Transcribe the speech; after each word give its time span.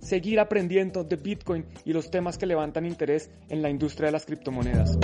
seguir 0.00 0.40
aprendiendo 0.40 1.04
de 1.04 1.16
Bitcoin 1.16 1.64
y 1.84 1.92
los 1.92 2.10
temas 2.10 2.38
que 2.38 2.46
levantan 2.46 2.86
interés 2.86 3.30
en 3.48 3.62
la 3.62 3.70
industria 3.70 4.06
de 4.06 4.12
las 4.12 4.26
criptomonedas. 4.26 4.98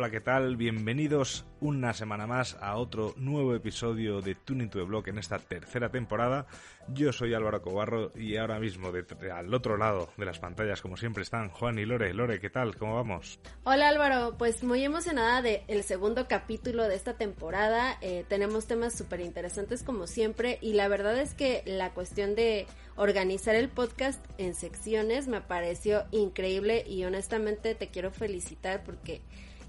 Hola, 0.00 0.08
¿qué 0.10 0.22
tal? 0.22 0.56
Bienvenidos 0.56 1.44
una 1.60 1.92
semana 1.92 2.26
más 2.26 2.56
a 2.62 2.76
otro 2.76 3.12
nuevo 3.18 3.54
episodio 3.54 4.22
de 4.22 4.34
Tuning 4.34 4.70
to 4.70 4.78
the 4.78 4.86
Block 4.86 5.08
en 5.08 5.18
esta 5.18 5.38
tercera 5.38 5.90
temporada. 5.90 6.46
Yo 6.88 7.12
soy 7.12 7.34
Álvaro 7.34 7.60
Cobarro 7.60 8.10
y 8.14 8.38
ahora 8.38 8.58
mismo 8.58 8.92
de, 8.92 9.04
al 9.30 9.52
otro 9.52 9.76
lado 9.76 10.08
de 10.16 10.24
las 10.24 10.38
pantallas, 10.38 10.80
como 10.80 10.96
siempre, 10.96 11.22
están 11.22 11.50
Juan 11.50 11.78
y 11.78 11.84
Lore. 11.84 12.14
Lore, 12.14 12.40
¿qué 12.40 12.48
tal? 12.48 12.78
¿Cómo 12.78 12.94
vamos? 12.94 13.40
Hola 13.64 13.90
Álvaro, 13.90 14.36
pues 14.38 14.64
muy 14.64 14.82
emocionada 14.82 15.42
del 15.42 15.60
el 15.68 15.82
segundo 15.82 16.26
capítulo 16.28 16.88
de 16.88 16.94
esta 16.94 17.18
temporada. 17.18 17.98
Eh, 18.00 18.24
tenemos 18.26 18.66
temas 18.66 18.96
súper 18.96 19.20
interesantes 19.20 19.82
como 19.82 20.06
siempre 20.06 20.56
y 20.62 20.72
la 20.72 20.88
verdad 20.88 21.18
es 21.18 21.34
que 21.34 21.62
la 21.66 21.90
cuestión 21.90 22.34
de 22.34 22.66
organizar 22.96 23.54
el 23.54 23.68
podcast 23.68 24.24
en 24.38 24.54
secciones 24.54 25.28
me 25.28 25.42
pareció 25.42 26.04
increíble 26.10 26.86
y 26.88 27.04
honestamente 27.04 27.74
te 27.74 27.88
quiero 27.88 28.10
felicitar 28.10 28.82
porque 28.82 29.20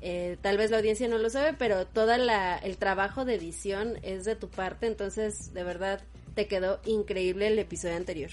eh, 0.02 0.38
tal 0.42 0.58
vez 0.58 0.72
la 0.72 0.78
audiencia 0.78 1.08
no 1.08 1.18
lo 1.18 1.30
sabe, 1.30 1.54
pero 1.54 1.86
todo 1.86 2.14
el 2.14 2.78
trabajo 2.78 3.24
de 3.24 3.36
edición 3.36 3.98
es 4.02 4.26
de 4.26 4.36
tu 4.36 4.50
parte, 4.50 4.88
entonces 4.88 5.54
de 5.54 5.64
verdad 5.64 6.02
te 6.34 6.48
quedó 6.48 6.82
increíble 6.86 7.48
el 7.48 7.60
episodio 7.60 7.98
anterior. 7.98 8.32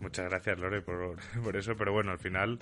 Muchas 0.00 0.30
gracias 0.30 0.58
Lore 0.58 0.80
por, 0.80 1.16
por 1.44 1.56
eso, 1.56 1.76
pero 1.76 1.92
bueno, 1.92 2.12
al 2.12 2.18
final 2.18 2.58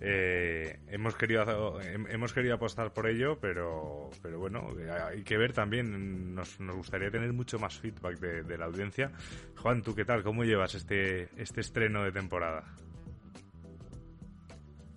eh, 0.00 0.80
hemos 0.88 1.14
querido 1.14 1.78
hemos 1.80 2.32
querido 2.32 2.54
apostar 2.54 2.92
por 2.92 3.06
ello, 3.06 3.38
pero 3.38 4.10
pero 4.20 4.40
bueno, 4.40 4.74
hay 5.08 5.22
que 5.22 5.36
ver 5.36 5.52
también, 5.52 6.34
nos, 6.34 6.58
nos 6.58 6.74
gustaría 6.74 7.10
tener 7.10 7.32
mucho 7.32 7.60
más 7.60 7.78
feedback 7.78 8.18
de, 8.18 8.42
de 8.42 8.58
la 8.58 8.64
audiencia. 8.64 9.12
Juan, 9.58 9.82
¿tú 9.82 9.94
qué 9.94 10.04
tal? 10.04 10.24
¿Cómo 10.24 10.42
llevas 10.42 10.74
este, 10.74 11.28
este 11.40 11.60
estreno 11.60 12.02
de 12.02 12.10
temporada? 12.10 12.64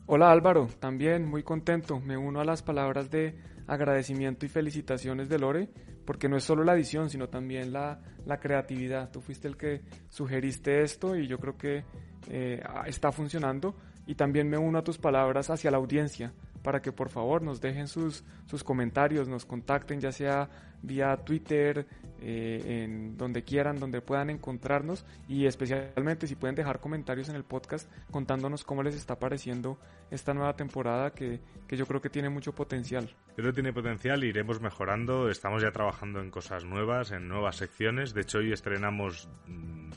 Hola 0.05 0.31
Álvaro, 0.31 0.67
también 0.81 1.25
muy 1.25 1.43
contento. 1.43 2.01
Me 2.01 2.17
uno 2.17 2.41
a 2.41 2.43
las 2.43 2.61
palabras 2.61 3.09
de 3.09 3.37
agradecimiento 3.67 4.45
y 4.45 4.49
felicitaciones 4.49 5.29
de 5.29 5.39
Lore, 5.39 5.69
porque 6.05 6.27
no 6.27 6.35
es 6.35 6.43
solo 6.43 6.65
la 6.65 6.73
edición, 6.73 7.09
sino 7.09 7.29
también 7.29 7.71
la, 7.71 8.01
la 8.25 8.37
creatividad. 8.41 9.11
Tú 9.11 9.21
fuiste 9.21 9.47
el 9.47 9.55
que 9.55 9.81
sugeriste 10.09 10.81
esto 10.81 11.15
y 11.15 11.25
yo 11.27 11.39
creo 11.39 11.57
que 11.57 11.85
eh, 12.29 12.61
está 12.85 13.13
funcionando. 13.13 13.77
Y 14.05 14.15
también 14.15 14.49
me 14.49 14.57
uno 14.57 14.79
a 14.79 14.83
tus 14.83 14.97
palabras 14.97 15.49
hacia 15.49 15.71
la 15.71 15.77
audiencia, 15.77 16.33
para 16.63 16.81
que 16.81 16.91
por 16.91 17.07
favor 17.07 17.41
nos 17.41 17.61
dejen 17.61 17.87
sus, 17.87 18.25
sus 18.45 18.61
comentarios, 18.61 19.29
nos 19.29 19.45
contacten, 19.45 20.01
ya 20.01 20.11
sea 20.11 20.49
vía 20.81 21.15
Twitter, 21.15 21.87
eh, 22.25 22.83
en 22.83 23.17
donde 23.17 23.43
quieran, 23.43 23.79
donde 23.79 24.01
puedan 24.01 24.29
encontrarnos 24.29 25.05
y 25.27 25.45
especialmente 25.45 26.25
si 26.25 26.35
pueden 26.35 26.55
dejar 26.55 26.79
comentarios 26.79 27.27
en 27.27 27.35
el 27.35 27.43
podcast 27.43 27.91
contándonos 28.11 28.63
cómo 28.63 28.81
les 28.81 28.95
está 28.95 29.19
pareciendo 29.19 29.77
esta 30.09 30.33
nueva 30.33 30.55
temporada 30.55 31.11
que, 31.11 31.41
que 31.67 31.75
yo 31.75 31.85
creo 31.85 31.99
que 31.99 32.09
tiene 32.09 32.29
mucho 32.29 32.53
potencial. 32.53 33.13
Creo 33.35 33.49
que 33.49 33.53
tiene 33.53 33.73
potencial, 33.73 34.23
iremos 34.23 34.61
mejorando, 34.61 35.29
estamos 35.29 35.61
ya 35.61 35.71
trabajando 35.71 36.21
en 36.21 36.29
cosas 36.29 36.63
nuevas, 36.63 37.11
en 37.11 37.27
nuevas 37.27 37.57
secciones, 37.57 38.13
de 38.13 38.21
hecho 38.21 38.37
hoy 38.37 38.53
estrenamos 38.53 39.27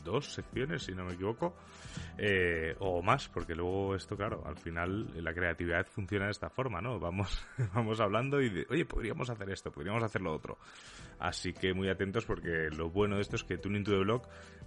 dos 0.07 0.33
secciones, 0.33 0.85
si 0.85 0.95
no 0.95 1.05
me 1.05 1.13
equivoco, 1.13 1.55
eh, 2.17 2.75
o 2.79 3.03
más, 3.03 3.29
porque 3.29 3.55
luego 3.55 3.95
esto, 3.95 4.17
claro, 4.17 4.43
al 4.47 4.57
final 4.57 5.11
la 5.23 5.35
creatividad 5.35 5.87
funciona 5.87 6.27
de 6.27 6.31
esta 6.31 6.49
forma, 6.49 6.81
¿no? 6.81 6.99
Vamos, 6.99 7.45
vamos 7.75 8.01
hablando 8.01 8.41
y 8.41 8.49
de, 8.49 8.67
oye, 8.71 8.87
podríamos 8.87 9.29
hacer 9.29 9.51
esto, 9.51 9.71
podríamos 9.71 10.03
hacer 10.03 10.23
lo 10.23 10.33
otro. 10.33 10.57
Así 11.19 11.53
que 11.53 11.75
muy 11.75 11.89
atentos 11.89 12.16
porque 12.25 12.69
lo 12.77 12.91
bueno 12.91 13.17
de 13.17 13.23
esto 13.23 13.37
es 13.37 13.45
que 13.45 13.59
Tuning 13.59 13.85
to 13.85 13.91
the 13.93 13.99
Blog 13.99 14.23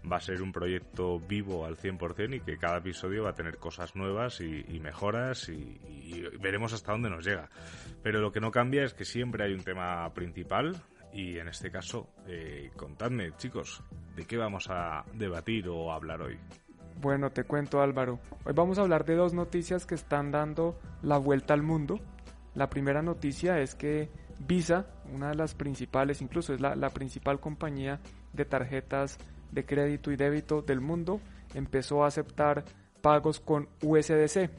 va 0.09 0.17
a 0.17 0.21
ser 0.21 0.41
un 0.41 0.51
proyecto 0.51 1.19
vivo 1.19 1.65
al 1.65 1.77
100% 1.77 2.35
y 2.35 2.39
que 2.41 2.57
cada 2.57 2.77
episodio 2.77 3.23
va 3.23 3.31
a 3.31 3.33
tener 3.33 3.57
cosas 3.57 3.95
nuevas 3.95 4.41
y, 4.41 4.79
mejoras 4.79 5.49
y, 5.49 5.79
veremos 6.39 6.73
hasta 6.73 6.91
dónde 6.91 7.09
nos 7.09 7.25
llega. 7.25 7.49
Pero 8.03 8.19
lo 8.19 8.31
que 8.31 8.39
no 8.39 8.51
cambia 8.51 8.83
es 8.83 8.93
que 8.93 9.05
siempre 9.05 9.43
hay 9.45 9.53
un 9.53 9.63
tema 9.63 10.13
principal 10.13 10.75
y 11.11 11.37
en 11.37 11.47
este 11.47 11.71
caso, 11.71 12.09
eh, 12.27 12.71
contadme 12.75 13.31
chicos, 13.37 13.83
¿de 14.15 14.25
qué 14.25 14.37
vamos 14.37 14.67
a 14.69 15.03
debatir 15.13 15.67
o 15.67 15.91
hablar 15.91 16.21
hoy? 16.21 16.37
Bueno, 17.01 17.31
te 17.31 17.45
cuento 17.45 17.81
Álvaro. 17.81 18.19
Hoy 18.43 18.53
vamos 18.53 18.77
a 18.77 18.81
hablar 18.81 19.05
de 19.05 19.15
dos 19.15 19.33
noticias 19.33 19.85
que 19.85 19.95
están 19.95 20.31
dando 20.31 20.79
la 21.01 21.17
vuelta 21.17 21.53
al 21.53 21.63
mundo. 21.63 21.99
La 22.55 22.69
primera 22.69 23.01
noticia 23.01 23.59
es 23.59 23.73
que 23.73 24.09
Visa, 24.39 24.85
una 25.13 25.29
de 25.29 25.35
las 25.35 25.53
principales, 25.53 26.21
incluso 26.21 26.53
es 26.53 26.61
la, 26.61 26.89
principal 26.89 27.39
compañía 27.39 27.99
de 28.33 28.45
tarjetas 28.45 29.17
de 29.51 29.65
crédito 29.65 30.11
y 30.11 30.15
débito 30.15 30.61
del 30.61 30.81
mundo, 30.81 31.19
empezó 31.53 32.03
a 32.03 32.07
aceptar 32.07 32.65
pagos 33.01 33.39
con 33.39 33.67
USDC, 33.81 34.49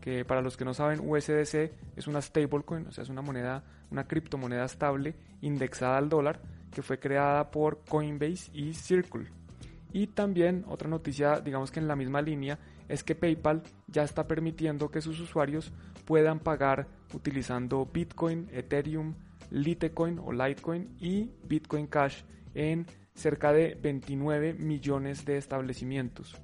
que 0.00 0.24
para 0.24 0.42
los 0.42 0.56
que 0.56 0.64
no 0.64 0.74
saben, 0.74 1.00
USDC 1.00 1.72
es 1.96 2.06
una 2.06 2.22
stablecoin, 2.22 2.86
o 2.86 2.92
sea, 2.92 3.02
es 3.02 3.10
una 3.10 3.22
moneda, 3.22 3.62
una 3.90 4.06
criptomoneda 4.06 4.64
estable 4.64 5.14
indexada 5.40 5.98
al 5.98 6.08
dólar, 6.08 6.40
que 6.72 6.82
fue 6.82 6.98
creada 6.98 7.50
por 7.50 7.80
Coinbase 7.88 8.50
y 8.52 8.74
Circle. 8.74 9.26
Y 9.92 10.06
también 10.06 10.64
otra 10.68 10.88
noticia, 10.88 11.40
digamos 11.40 11.70
que 11.70 11.78
en 11.78 11.86
la 11.86 11.96
misma 11.96 12.22
línea, 12.22 12.58
es 12.88 13.04
que 13.04 13.14
PayPal 13.14 13.62
ya 13.86 14.02
está 14.02 14.26
permitiendo 14.26 14.90
que 14.90 15.02
sus 15.02 15.20
usuarios 15.20 15.72
puedan 16.06 16.40
pagar 16.40 16.86
utilizando 17.12 17.86
Bitcoin, 17.86 18.48
Ethereum, 18.52 19.14
Litecoin 19.52 20.18
o 20.18 20.32
Litecoin 20.32 20.96
y 20.98 21.30
Bitcoin 21.44 21.86
Cash 21.86 22.22
en 22.54 22.86
cerca 23.14 23.52
de 23.52 23.78
29 23.80 24.54
millones 24.54 25.24
de 25.24 25.36
establecimientos. 25.36 26.40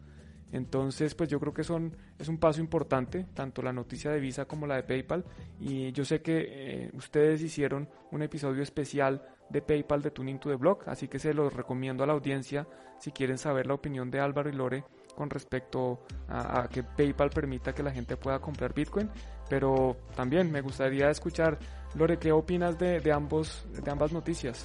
Entonces, 0.52 1.14
pues 1.14 1.28
yo 1.28 1.40
creo 1.40 1.52
que 1.52 1.64
son, 1.64 1.96
es 2.18 2.28
un 2.28 2.38
paso 2.38 2.60
importante, 2.60 3.26
tanto 3.34 3.60
la 3.60 3.72
noticia 3.72 4.10
de 4.10 4.20
Visa 4.20 4.46
como 4.46 4.66
la 4.66 4.76
de 4.76 4.82
PayPal. 4.82 5.24
Y 5.60 5.92
yo 5.92 6.04
sé 6.04 6.22
que 6.22 6.46
eh, 6.48 6.90
ustedes 6.94 7.42
hicieron 7.42 7.88
un 8.12 8.22
episodio 8.22 8.62
especial 8.62 9.22
de 9.50 9.62
PayPal 9.62 10.02
de 10.02 10.10
Tuning 10.10 10.38
to 10.38 10.50
the 10.50 10.56
Block, 10.56 10.88
así 10.88 11.08
que 11.08 11.18
se 11.18 11.34
los 11.34 11.52
recomiendo 11.52 12.04
a 12.04 12.06
la 12.06 12.12
audiencia 12.12 12.66
si 12.98 13.12
quieren 13.12 13.38
saber 13.38 13.66
la 13.66 13.74
opinión 13.74 14.10
de 14.10 14.20
Álvaro 14.20 14.48
y 14.50 14.52
Lore 14.52 14.84
con 15.14 15.30
respecto 15.30 16.04
a, 16.28 16.68
que 16.70 16.82
PayPal 16.84 17.30
permita 17.30 17.74
que 17.74 17.82
la 17.82 17.90
gente 17.90 18.16
pueda 18.16 18.38
comprar 18.38 18.72
Bitcoin. 18.72 19.10
Pero 19.48 19.96
también 20.14 20.52
me 20.52 20.60
gustaría 20.60 21.10
escuchar, 21.10 21.58
Lore, 21.98 22.18
¿qué 22.18 22.32
opinas 22.32 22.78
de, 22.78 23.00
de 23.00 23.12
ambos, 23.12 23.66
de 23.72 23.90
ambas 23.90 24.12
noticias? 24.12 24.64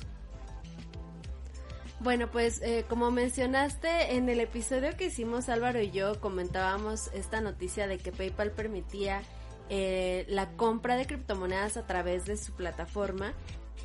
Bueno, 2.00 2.30
pues 2.30 2.62
eh, 2.62 2.86
como 2.90 3.12
mencionaste 3.12 4.16
en 4.16 4.28
el 4.30 4.40
episodio 4.40 4.96
que 4.98 5.06
hicimos 5.06 5.48
Álvaro 5.50 5.82
y 5.82 5.92
yo 5.92 6.20
comentábamos 6.20 7.10
esta 7.14 7.40
noticia 7.40 7.88
de 7.88 7.98
que 7.98 8.12
PayPal 8.12 8.52
permitía 8.52 9.22
eh, 9.70 10.26
la 10.28 10.52
compra 10.52 10.96
de 10.96 11.06
criptomonedas 11.06 11.78
a 11.78 11.88
través 11.88 12.26
de 12.26 12.36
su 12.36 12.54
plataforma 12.54 13.34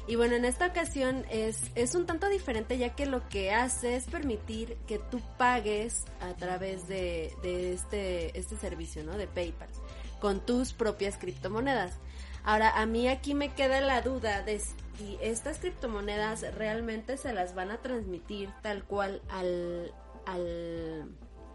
y 0.09 0.17
bueno, 0.17 0.37
en 0.37 0.47
esta 0.47 0.67
ocasión 0.67 1.27
es, 1.31 1.61
es 1.75 1.95
un 1.95 2.07
tanto 2.07 2.31
diferente 2.31 2.79
ya 2.79 2.95
que 2.95 3.05
lo 3.05 3.29
que 3.29 3.53
hace 3.53 3.95
es 3.95 4.07
permitir 4.07 4.79
que 4.87 4.99
tú 4.99 5.21
pagues 5.37 6.07
a 6.21 6.35
través 6.35 6.89
de, 6.89 7.35
de 7.43 7.75
este, 7.75 8.37
este 8.39 8.57
servicio, 8.57 9.05
¿no? 9.05 9.19
De 9.19 9.27
PayPal, 9.27 9.69
con 10.19 10.41
tus 10.41 10.73
propias 10.73 11.19
criptomonedas. 11.19 11.99
Ahora, 12.45 12.71
a 12.71 12.87
mí 12.87 13.09
aquí 13.09 13.35
me 13.35 13.53
queda 13.55 13.81
la 13.81 14.03
duda 14.03 14.43
de 14.43 14.61
si 14.61 15.19
estas 15.21 15.59
criptomonedas 15.59 16.55
realmente 16.55 17.17
se 17.17 17.33
las 17.33 17.55
van 17.55 17.71
a 17.71 17.79
transmitir 17.79 18.51
tal 18.63 18.85
cual 18.85 19.23
al, 19.29 19.93
al 20.27 21.09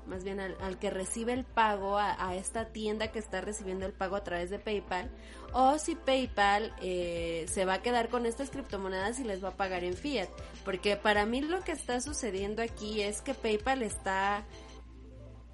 más 0.07 0.23
bien 0.23 0.39
al, 0.39 0.79
que 0.79 0.89
recibe 0.89 1.33
el 1.33 1.43
pago, 1.43 1.97
a, 1.97 2.35
esta 2.35 2.65
tienda 2.65 3.11
que 3.11 3.19
está 3.19 3.41
recibiendo 3.41 3.85
el 3.85 3.93
pago 3.93 4.15
a 4.15 4.23
través 4.23 4.49
de 4.49 4.59
PayPal, 4.59 5.09
o 5.53 5.77
si 5.77 5.95
PayPal 5.95 6.73
eh, 6.81 7.45
se 7.47 7.65
va 7.65 7.75
a 7.75 7.81
quedar 7.81 8.09
con 8.09 8.25
estas 8.25 8.49
criptomonedas 8.49 9.19
y 9.19 9.23
les 9.23 9.43
va 9.43 9.49
a 9.49 9.57
pagar 9.57 9.83
en 9.83 9.93
fiat. 9.93 10.29
Porque 10.65 10.97
para 10.97 11.25
mí 11.25 11.41
lo 11.41 11.61
que 11.61 11.71
está 11.71 12.01
sucediendo 12.01 12.61
aquí 12.61 13.01
es 13.01 13.21
que 13.21 13.33
PayPal 13.33 13.83
está 13.83 14.43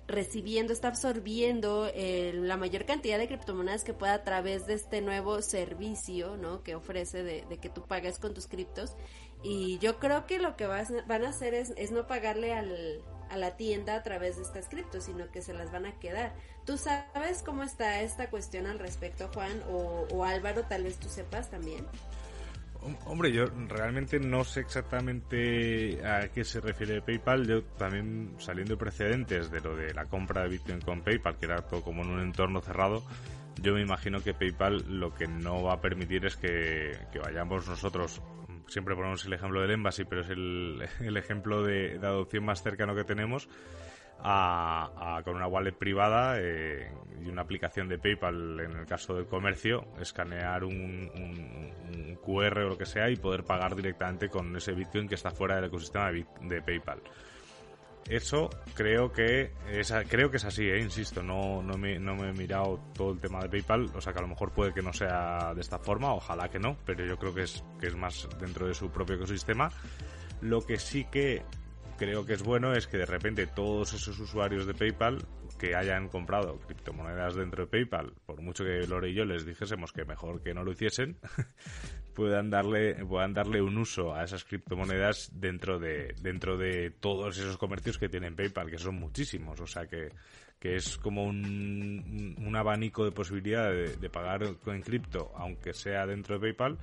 recibiendo, 0.10 0.74
está 0.74 0.90
absorbiendo 0.90 1.90
eh, 1.94 2.32
la 2.36 2.58
mayor 2.58 2.86
cantidad 2.86 3.18
de 3.18 3.28
criptomonedas 3.28 3.84
que 3.84 3.94
pueda 3.94 4.16
a 4.16 4.24
través 4.24 4.66
de 4.68 4.74
este 4.74 5.02
nuevo 5.02 5.42
servicio, 5.42 6.36
¿no? 6.36 6.64
Que 6.64 6.76
ofrece 6.76 7.24
de, 7.24 7.46
de 7.48 7.58
que 7.58 7.70
tú 7.70 7.84
pagues 7.88 8.20
con 8.20 8.34
tus 8.34 8.48
criptos 8.48 8.96
y 9.42 9.78
yo 9.80 10.00
creo 10.00 10.26
que 10.26 10.40
lo 10.40 10.58
que 10.58 10.68
van 10.68 11.26
a 11.26 11.30
hacer 11.30 11.54
es, 11.54 11.74
es 11.78 11.92
no 11.92 12.08
pagarle 12.08 12.54
al, 12.54 13.02
a 13.30 13.38
la 13.38 13.56
tienda 13.56 13.96
a 13.96 14.04
través 14.04 14.36
de 14.36 14.42
estas 14.42 14.68
criptos, 14.68 15.06
sino 15.06 15.32
que 15.32 15.42
se 15.42 15.54
las 15.54 15.72
van 15.72 15.86
a 15.86 15.98
quedar. 16.00 16.34
¿Tú 16.66 16.78
sabes 16.78 17.42
cómo 17.44 17.64
está 17.64 18.02
esta 18.02 18.30
cuestión 18.30 18.68
al 18.68 18.80
respecto, 18.80 19.30
Juan? 19.34 19.64
O, 19.70 20.08
o 20.12 20.26
Álvaro, 20.26 20.64
tal 20.64 20.84
vez 20.84 20.98
tú 20.98 21.08
sepas 21.08 21.50
también. 21.50 21.88
Hombre, 23.06 23.32
yo 23.32 23.46
realmente 23.68 24.20
no 24.20 24.44
sé 24.44 24.62
exactamente 24.62 26.06
a 26.06 26.30
qué 26.30 26.46
se 26.46 26.62
refiere 26.62 27.02
PayPal. 27.02 27.46
Yo 27.46 27.64
también 27.78 28.36
saliendo 28.40 28.76
de 28.76 28.80
precedentes 28.80 29.52
de 29.52 29.60
lo 29.60 29.76
de 29.76 29.94
la 29.94 30.06
compra 30.06 30.44
de 30.44 30.50
Bitcoin 30.50 30.80
con 30.80 31.02
PayPal, 31.02 31.38
que 31.38 31.46
era 31.46 31.58
todo 31.58 31.82
como 31.82 32.04
en 32.04 32.10
un 32.10 32.22
entorno 32.22 32.62
cerrado, 32.62 33.04
yo 33.62 33.74
me 33.74 33.82
imagino 33.82 34.22
que 34.22 34.34
PayPal 34.34 34.86
lo 34.88 35.14
que 35.14 35.28
no 35.28 35.64
va 35.64 35.74
a 35.74 35.82
permitir 35.82 36.26
es 36.26 36.38
que, 36.38 36.98
vayamos 37.22 37.68
nosotros, 37.68 38.22
siempre 38.68 38.96
ponemos 38.96 39.26
el 39.26 39.34
ejemplo 39.34 39.62
del 39.62 39.72
Embassy, 39.72 40.06
pero 40.06 40.22
es 40.22 40.30
el, 41.02 41.18
ejemplo 41.18 41.64
de, 41.64 42.00
de 42.00 42.08
adopción 42.08 42.46
más 42.46 42.64
cercano 42.64 42.96
que 42.96 43.04
tenemos, 43.04 43.50
a, 44.22 45.22
con 45.24 45.36
una 45.36 45.48
wallet 45.48 45.74
privada 45.74 46.36
eh, 46.40 46.92
y 47.24 47.30
una 47.30 47.42
aplicación 47.42 47.88
de 47.88 47.98
PayPal 47.98 48.60
en 48.60 48.72
el 48.78 48.86
caso 48.86 49.16
del 49.16 49.28
comercio, 49.28 49.86
escanear 50.00 50.64
un, 50.64 52.18
QR 52.22 52.60
o 52.60 52.70
lo 52.70 52.78
que 52.78 52.86
sea 52.86 53.10
y 53.10 53.16
poder 53.16 53.44
pagar 53.44 53.76
directamente 53.76 54.30
con 54.30 54.56
ese 54.56 54.74
Bitcoin 54.74 55.08
que 55.08 55.16
está 55.16 55.32
fuera 55.32 55.56
del 55.56 55.66
ecosistema 55.66 56.12
de, 56.12 56.62
PayPal. 56.62 57.02
Eso 58.08 58.50
creo 58.74 59.12
que 59.12 59.52
es, 59.72 59.94
creo 60.08 60.32
que 60.32 60.38
es 60.38 60.46
así, 60.46 60.64
eh, 60.64 60.80
insisto, 60.80 61.22
no, 61.22 61.62
no, 61.62 61.78
me, 61.78 62.00
no 62.00 62.16
me 62.16 62.30
he 62.30 62.34
mirado 62.34 62.80
todo 62.94 63.12
el 63.12 63.20
tema 63.20 63.40
de 63.42 63.50
PayPal, 63.50 63.90
o 63.94 64.02
sea 64.02 64.14
que 64.14 64.20
a 64.20 64.22
lo 64.22 64.28
mejor 64.28 64.52
puede 64.52 64.74
que 64.74 64.82
no 64.82 64.94
sea 64.94 65.54
de 65.54 65.62
esta 65.62 65.80
forma, 65.80 66.14
ojalá 66.14 66.50
que 66.50 66.60
no, 66.60 66.78
pero 66.86 67.06
yo 67.06 67.18
creo 67.18 67.34
que 67.34 67.44
es, 67.44 67.64
que 67.80 67.88
es 67.88 67.96
más 67.96 68.28
dentro 68.40 68.68
de 68.68 68.74
su 68.74 68.90
propio 68.90 69.16
ecosistema. 69.16 69.70
Lo 70.42 70.62
que 70.62 70.78
sí 70.78 71.06
que 71.06 71.44
creo 72.00 72.26
que 72.26 72.34
es 72.34 72.44
bueno 72.44 72.74
es 72.74 72.88
que 72.88 72.98
de 72.98 73.06
repente 73.06 73.46
todos 73.46 73.94
esos 73.94 74.18
usuarios 74.20 74.66
de 74.66 74.74
PayPal 74.74 75.20
que 75.60 75.76
hayan 75.76 76.08
comprado 76.08 76.58
criptomonedas 76.66 77.36
dentro 77.36 77.66
de 77.66 77.70
PayPal, 77.70 78.14
por 78.26 78.42
mucho 78.42 78.64
que 78.64 78.88
Lore 78.88 79.10
y 79.10 79.14
yo 79.14 79.26
les 79.26 79.46
dijésemos 79.46 79.92
que 79.92 80.06
mejor 80.06 80.42
que 80.42 80.54
no 80.54 80.64
lo 80.64 80.72
hiciesen, 80.72 81.18
puedan 82.16 82.50
darle 82.50 82.96
puedan 83.06 83.34
darle 83.34 83.62
un 83.62 83.78
uso 83.78 84.16
a 84.16 84.24
esas 84.24 84.46
criptomonedas 84.46 85.30
dentro 85.34 85.78
de 85.78 86.16
dentro 86.22 86.58
de 86.58 86.90
todos 86.90 87.38
esos 87.38 87.58
comercios 87.58 87.98
que 87.98 88.08
tienen 88.08 88.36
PayPal, 88.36 88.72
que 88.72 88.78
son 88.78 88.96
muchísimos, 88.96 89.60
o 89.60 89.68
sea 89.68 89.86
que 89.86 90.14
que 90.58 90.76
es 90.76 90.98
como 90.98 91.24
un, 91.26 92.36
un 92.38 92.56
abanico 92.56 93.06
de 93.06 93.12
posibilidad 93.12 93.70
de, 93.72 93.96
de 93.96 94.10
pagar 94.10 94.56
con 94.64 94.82
cripto, 94.82 95.32
aunque 95.36 95.74
sea 95.74 96.06
dentro 96.06 96.36
de 96.36 96.42
PayPal, 96.42 96.78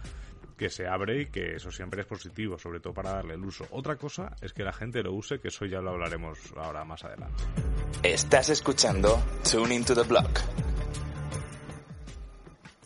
que 0.57 0.71
se 0.71 0.87
abre 0.87 1.23
y 1.23 1.27
que 1.27 1.57
eso 1.57 1.71
siempre 1.71 2.01
es 2.01 2.07
positivo, 2.07 2.59
sobre 2.59 2.81
todo 2.81 2.95
para 2.95 3.13
darle 3.13 3.35
el 3.35 3.45
uso. 3.45 3.67
Otra 3.71 3.97
cosa 3.97 4.35
es 4.41 4.53
que 4.53 4.63
la 4.63 4.73
gente 4.73 5.03
lo 5.03 5.13
use, 5.13 5.39
que 5.39 5.49
eso 5.49 5.67
ya 5.67 5.81
lo 5.81 5.91
hablaremos 5.91 6.39
ahora 6.57 6.85
más 6.85 7.05
adelante. 7.05 7.45
Estás 8.03 8.49
escuchando 8.51 9.23
Tune 9.51 9.75
into 9.75 9.95
the 9.95 10.03
Block. 10.03 10.41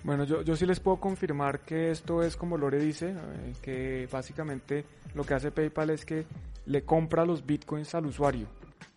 Bueno, 0.02 0.24
yo, 0.24 0.42
yo 0.42 0.56
sí 0.56 0.66
les 0.66 0.80
puedo 0.80 0.98
confirmar 0.98 1.60
que 1.60 1.90
esto 1.90 2.22
es 2.22 2.36
como 2.36 2.56
Lore 2.56 2.78
dice, 2.78 3.10
eh, 3.10 3.52
que 3.60 4.08
básicamente 4.10 4.84
lo 5.14 5.24
que 5.24 5.34
hace 5.34 5.50
PayPal 5.50 5.90
es 5.90 6.04
que 6.04 6.26
le 6.66 6.84
compra 6.84 7.24
los 7.24 7.44
bitcoins 7.44 7.94
al 7.94 8.06
usuario 8.06 8.46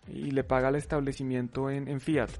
y 0.08 0.30
le 0.30 0.44
paga 0.44 0.70
el 0.70 0.76
establecimiento 0.76 1.68
en, 1.70 1.88
en 1.88 2.00
fiat, 2.00 2.30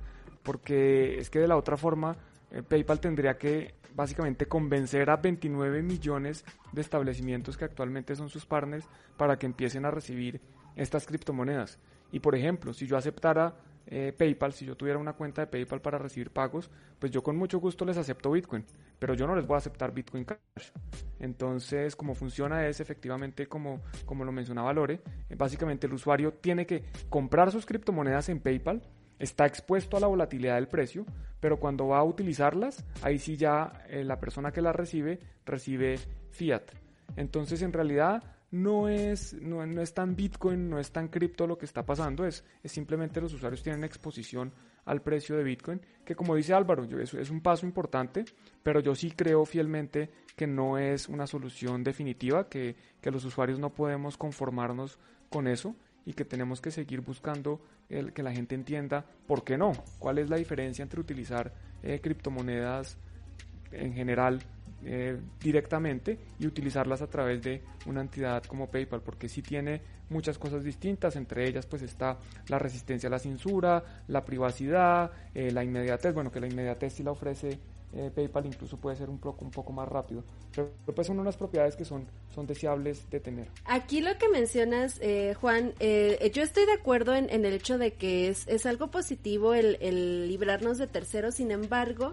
porque 0.43 1.19
es 1.19 1.29
que 1.29 1.41
de 1.41 1.49
la 1.49 1.57
otra 1.57 1.77
forma 1.77 2.17
eh, 2.51 2.63
PayPal 2.63 3.01
tendría 3.01 3.37
que 3.37 3.75
básicamente 3.95 4.47
convencer 4.47 5.11
a 5.11 5.17
29 5.17 5.83
millones 5.83 6.45
de 6.73 6.81
establecimientos 6.81 7.57
que 7.57 7.65
actualmente 7.65 8.17
son 8.17 8.29
sus 8.29 8.47
partners 8.47 8.87
para 9.17 9.39
que 9.39 9.47
empiecen 9.47 9.85
a 9.85 9.91
recibir 9.91 10.41
estas 10.77 11.07
criptomonedas. 11.07 11.79
Y 12.11 12.21
por 12.21 12.35
ejemplo, 12.35 12.73
si 12.73 12.87
yo 12.87 12.97
aceptara 12.97 13.55
eh, 13.87 14.15
PayPal, 14.17 14.53
si 14.53 14.65
yo 14.65 14.77
tuviera 14.77 14.99
una 14.99 15.13
cuenta 15.13 15.43
de 15.43 15.47
PayPal 15.47 15.81
para 15.81 15.99
recibir 15.99 16.31
pagos, 16.31 16.71
pues 16.99 17.13
yo 17.13 17.23
con 17.23 17.37
mucho 17.37 17.59
gusto 17.61 17.85
les 17.85 17.97
acepto 17.97 18.31
Bitcoin, 18.31 18.65
pero 18.99 19.15
yo 19.15 19.27
no 19.27 19.37
les 19.37 19.47
voy 19.47 19.57
a 19.57 19.59
aceptar 19.59 19.93
Bitcoin 19.93 20.25
Cash. 20.25 20.71
Entonces, 21.19 21.95
como 21.95 22.15
funciona 22.15 22.67
es 22.67 22.81
efectivamente 22.81 23.47
como, 23.47 23.83
como 24.07 24.25
lo 24.25 24.33
mencionaba 24.33 24.73
Lore, 24.73 25.01
eh, 25.29 25.35
básicamente 25.37 25.87
el 25.87 25.95
usuario 25.95 26.33
tiene 26.33 26.67
que 26.67 26.85
comprar 27.09 27.51
sus 27.51 27.67
criptomonedas 27.67 28.29
en 28.29 28.41
PayPal, 28.41 28.83
está 29.25 29.47
expuesto 29.47 29.97
a 29.97 30.01
la 30.01 30.07
volatilidad 30.07 30.55
del 30.55 30.69
precio, 30.69 31.05
pero 31.41 31.59
cuando 31.59 31.89
va 31.89 31.99
a 31.99 32.05
utilizarlas, 32.05 32.85
ahí 33.03 33.19
sí 33.19 33.37
ya 33.37 33.85
eh, 33.89 34.05
la 34.05 34.21
persona 34.21 34.53
que 34.53 34.63
las 34.63 34.75
recibe 34.75 35.19
recibe 35.45 35.99
fiat. 36.31 36.63
Entonces 37.17 37.63
en 37.63 37.73
realidad 37.73 38.23
no 38.51 38.89
es, 38.89 39.35
no, 39.35 39.63
es 39.65 39.95
tan 39.95 40.15
Bitcoin, 40.15 40.71
no 40.71 40.79
es 40.79 40.93
tan 40.93 41.09
cripto 41.09 41.47
lo 41.47 41.59
que 41.59 41.65
está 41.67 41.85
pasando, 41.85 42.25
es, 42.25 42.45
es, 42.63 42.71
simplemente 42.71 43.21
los 43.21 43.35
usuarios 43.35 43.63
tienen 43.63 43.83
exposición 43.83 44.53
al 44.85 45.03
precio 45.03 45.37
de 45.37 45.43
Bitcoin, 45.43 45.81
que 46.05 46.15
como 46.15 46.37
dice 46.37 46.55
Álvaro, 46.55 46.85
yo, 46.85 47.01
es, 47.01 47.15
es 47.15 47.31
un 47.31 47.41
paso 47.41 47.67
importante, 47.67 48.25
pero 48.63 48.81
yo 48.81 48.95
sí 48.95 49.11
creo 49.11 49.45
fielmente 49.45 50.11
que 50.37 50.47
no 50.47 50.79
es 50.79 51.09
una 51.09 51.27
solución 51.27 51.83
definitiva, 51.83 52.49
que, 52.49 52.77
que 53.01 53.11
los 53.11 53.25
usuarios 53.25 53.59
no 53.59 53.71
podemos 53.71 54.17
conformarnos 54.17 54.99
con 55.31 55.49
eso 55.49 55.75
y 56.07 56.13
que 56.13 56.25
tenemos 56.25 56.61
que 56.61 56.71
seguir 56.71 57.01
buscando 57.01 57.61
el, 57.89 58.13
que 58.13 58.23
la 58.23 58.33
gente 58.33 58.55
entienda 58.55 59.05
por 59.27 59.45
qué 59.45 59.57
no, 59.57 59.73
cuál 59.99 60.19
es 60.19 60.29
la 60.29 60.37
diferencia 60.37 60.83
entre 60.83 61.01
utilizar 61.01 61.53
eh, 61.83 62.01
criptomonedas 62.03 62.97
en 63.73 63.93
general 63.95 64.41
eh, 64.87 65.19
directamente 65.41 66.19
y 66.39 66.47
utilizarlas 66.47 67.01
a 67.01 67.07
través 67.07 67.43
de 67.43 67.63
una 67.87 68.03
entidad 68.03 68.43
como 68.45 68.71
PayPal, 68.71 69.01
porque 69.01 69.29
sí 69.29 69.41
tiene 69.41 69.81
muchas 70.11 70.39
cosas 70.39 70.63
distintas, 70.63 71.17
entre 71.17 71.49
ellas 71.49 71.65
pues 71.65 71.81
está 71.83 72.19
la 72.49 72.59
resistencia 72.59 73.07
a 73.07 73.11
la 73.11 73.19
censura, 73.19 73.83
la 74.09 74.25
privacidad, 74.25 75.11
eh, 75.35 75.51
la 75.51 75.65
inmediatez, 75.65 76.13
bueno 76.13 76.31
que 76.31 76.41
la 76.41 76.49
inmediatez 76.49 76.93
sí 76.93 77.03
la 77.03 77.13
ofrece 77.13 77.59
eh, 77.97 78.11
PayPal 78.13 78.47
incluso 78.47 78.77
puede 78.77 78.97
ser 78.97 79.09
un 79.09 79.19
poco, 79.19 79.73
más 79.73 79.89
rápido. 79.89 80.25
Pero, 80.55 80.73
pues 80.95 81.07
son 81.07 81.21
unas 81.21 81.37
propiedades 81.37 81.77
que 81.77 81.85
son, 81.85 82.07
son 82.35 82.47
deseables 82.47 83.09
de 83.11 83.21
tener. 83.21 83.49
Aquí 83.65 84.01
lo 84.01 84.17
que 84.19 84.29
mencionas, 84.29 84.99
eh, 85.01 85.35
Juan, 85.41 85.75
eh, 85.79 86.31
yo 86.35 86.43
estoy 86.43 86.67
de 86.67 86.73
acuerdo 86.73 87.15
en, 87.15 87.31
el 87.31 87.45
hecho 87.47 87.79
de 87.79 87.93
que 87.93 88.29
es, 88.29 88.49
es 88.49 88.67
algo 88.67 88.91
positivo 88.91 89.55
el, 89.55 90.29
librarnos 90.29 90.79
de 90.79 90.87
terceros, 90.87 91.37
sin 91.37 91.51
embargo, 91.51 92.13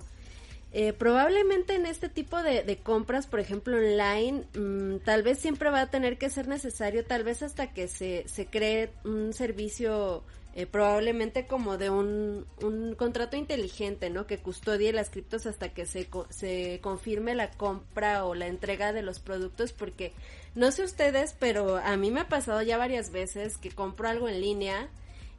probablemente 0.97 1.75
en 1.75 1.85
este 1.85 2.07
tipo 2.07 2.41
de, 2.41 2.79
compras, 2.81 3.27
por 3.27 3.39
ejemplo, 3.39 3.75
online, 3.75 4.45
mm, 4.55 5.03
tal 5.03 5.23
vez 5.23 5.39
siempre 5.39 5.69
va 5.69 5.81
a 5.81 5.89
tener 5.89 6.17
que 6.17 6.29
ser 6.29 6.47
necesario, 6.47 7.03
tal 7.03 7.23
vez 7.23 7.41
hasta 7.41 7.73
que 7.73 7.87
se, 7.87 8.27
se 8.27 8.45
cree 8.45 8.91
un 9.03 9.33
servicio 9.33 10.23
eh, 10.53 10.65
probablemente 10.65 11.45
como 11.45 11.77
de 11.77 11.89
un, 11.89 12.45
un, 12.61 12.93
contrato 12.95 13.37
inteligente, 13.37 14.09
¿no? 14.09 14.27
Que 14.27 14.37
custodie 14.37 14.91
las 14.91 15.09
criptos 15.09 15.45
hasta 15.45 15.69
que 15.69 15.85
se, 15.85 16.09
se 16.29 16.79
confirme 16.81 17.35
la 17.35 17.51
compra 17.51 18.25
o 18.25 18.35
la 18.35 18.47
entrega 18.47 18.91
de 18.91 19.01
los 19.01 19.19
productos, 19.19 19.71
porque 19.71 20.11
no 20.53 20.71
sé 20.71 20.83
ustedes, 20.83 21.35
pero 21.39 21.77
a 21.77 21.95
mí 21.95 22.11
me 22.11 22.19
ha 22.19 22.27
pasado 22.27 22.61
ya 22.61 22.77
varias 22.77 23.11
veces 23.11 23.57
que 23.57 23.71
compro 23.71 24.09
algo 24.09 24.27
en 24.27 24.41
línea 24.41 24.89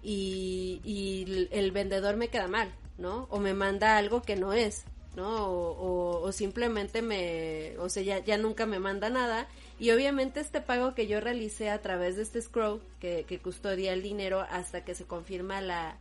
y, 0.02 0.81
y 0.83 1.49
el 1.50 1.73
vendedor 1.73 2.16
me 2.16 2.28
queda 2.28 2.49
mal, 2.49 2.73
¿no? 2.97 3.26
O 3.31 3.38
me 3.38 3.52
manda 3.52 3.99
algo 3.99 4.23
que 4.23 4.37
no 4.37 4.54
es, 4.54 4.85
¿no? 5.14 5.47
O, 5.47 6.23
o, 6.23 6.33
simplemente 6.33 7.02
me, 7.02 7.76
o 7.78 7.90
sea, 7.90 8.02
ya, 8.02 8.19
ya 8.21 8.38
nunca 8.38 8.64
me 8.64 8.78
manda 8.78 9.11
nada 9.11 9.47
y 9.83 9.91
obviamente 9.91 10.39
este 10.39 10.61
pago 10.61 10.95
que 10.95 11.09
yo 11.09 11.21
realicé 11.21 11.69
a 11.69 11.83
través 11.83 12.15
de 12.15 12.23
este 12.23 12.41
scroll 12.41 12.81
que, 13.01 13.41
custodia 13.43 13.93
el 13.93 14.01
dinero 14.01 14.47
hasta 14.49 14.85
que 14.85 14.95
se 14.95 15.07
confirma 15.07 15.61
la, 15.61 15.97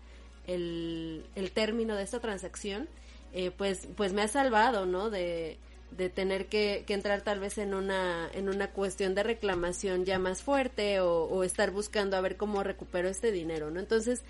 el, 0.46 1.26
el 1.34 1.50
término 1.50 1.96
de 1.96 2.04
esta 2.04 2.20
transacción, 2.20 2.88
eh, 3.34 3.50
pues, 3.50 3.88
pues 3.98 4.14
me 4.14 4.22
ha 4.22 4.28
salvado, 4.28 4.86
¿no? 4.86 5.10
De, 5.10 5.58
de 5.98 6.10
tener 6.10 6.46
que, 6.46 6.86
entrar 6.90 7.22
tal 7.22 7.40
vez 7.40 7.58
en 7.58 7.74
una, 7.74 8.30
en 8.36 8.50
una 8.50 8.70
cuestión 8.70 9.16
de 9.16 9.24
reclamación 9.24 10.06
ya 10.06 10.20
más 10.20 10.44
fuerte 10.44 11.00
o, 11.00 11.24
o 11.24 11.44
estar 11.44 11.72
buscando 11.72 12.16
a 12.16 12.22
ver 12.22 12.38
cómo 12.38 12.62
recupero 12.62 13.10
este 13.10 13.32
dinero, 13.32 13.72
¿no? 13.72 13.80
Entonces, 13.80 14.22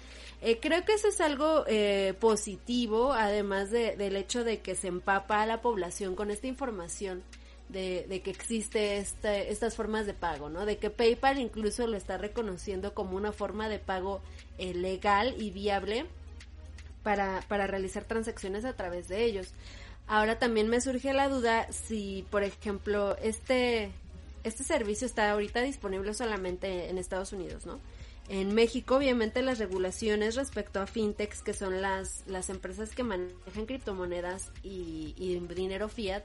eh, 0.41 0.60
creo 0.62 0.86
que 0.86 0.93
eso 0.93 1.10
es 1.10 1.20
algo 1.20 1.65
eh, 1.67 2.13
positivo, 2.22 3.12
además 3.12 3.70
de, 3.70 3.98
del 3.98 4.15
hecho 4.15 4.46
de 4.46 4.62
que 4.62 4.75
se 4.75 4.88
empapa 4.88 5.41
a 5.41 5.46
la 5.46 5.62
población 5.62 6.15
con 6.15 6.31
esta 6.31 6.48
información 6.48 7.22
de, 7.71 8.21
que 8.23 8.31
existe 8.31 8.97
este, 8.97 9.51
estas 9.51 9.75
formas 9.75 10.05
de 10.05 10.13
pago, 10.13 10.49
¿no? 10.49 10.65
De 10.65 10.77
que 10.77 10.89
PayPal 10.89 11.39
incluso 11.39 11.87
lo 11.87 11.97
está 11.97 12.17
reconociendo 12.17 12.93
como 12.93 13.15
una 13.15 13.31
forma 13.31 13.69
de 13.69 13.79
pago 13.79 14.21
eh, 14.57 14.73
legal 14.73 15.35
y 15.37 15.51
viable 15.51 16.05
para, 17.03 17.43
para 17.47 17.67
realizar 17.67 18.03
transacciones 18.03 18.65
a 18.65 18.73
través 18.73 19.07
de 19.07 19.23
ellos. 19.23 19.53
Ahora 20.07 20.39
también 20.39 20.67
me 20.67 20.81
surge 20.81 21.13
la 21.13 21.29
duda 21.29 21.71
si, 21.71 22.25
por 22.29 22.43
ejemplo, 22.43 23.15
este, 23.17 23.91
este 24.43 24.63
servicio 24.63 25.07
está 25.07 25.31
ahorita 25.31 25.61
disponible 25.61 26.13
solamente 26.13 26.89
en 26.89 26.97
Estados 26.97 27.31
Unidos, 27.31 27.65
¿no? 27.65 27.79
En 28.27 28.53
México, 28.53 28.95
obviamente, 28.95 29.41
las 29.41 29.59
regulaciones 29.59 30.35
respecto 30.35 30.79
a 30.79 30.87
fintechs, 30.87 31.41
que 31.41 31.53
son 31.53 31.81
las, 31.81 32.23
las 32.27 32.49
empresas 32.49 32.91
que 32.91 33.03
manejan 33.03 33.65
criptomonedas 33.65 34.51
y, 34.63 35.13
y 35.17 35.37
dinero 35.53 35.89
fiat, 35.89 36.23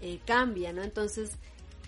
eh, 0.00 0.20
cambia, 0.26 0.72
¿no? 0.72 0.82
Entonces, 0.82 1.32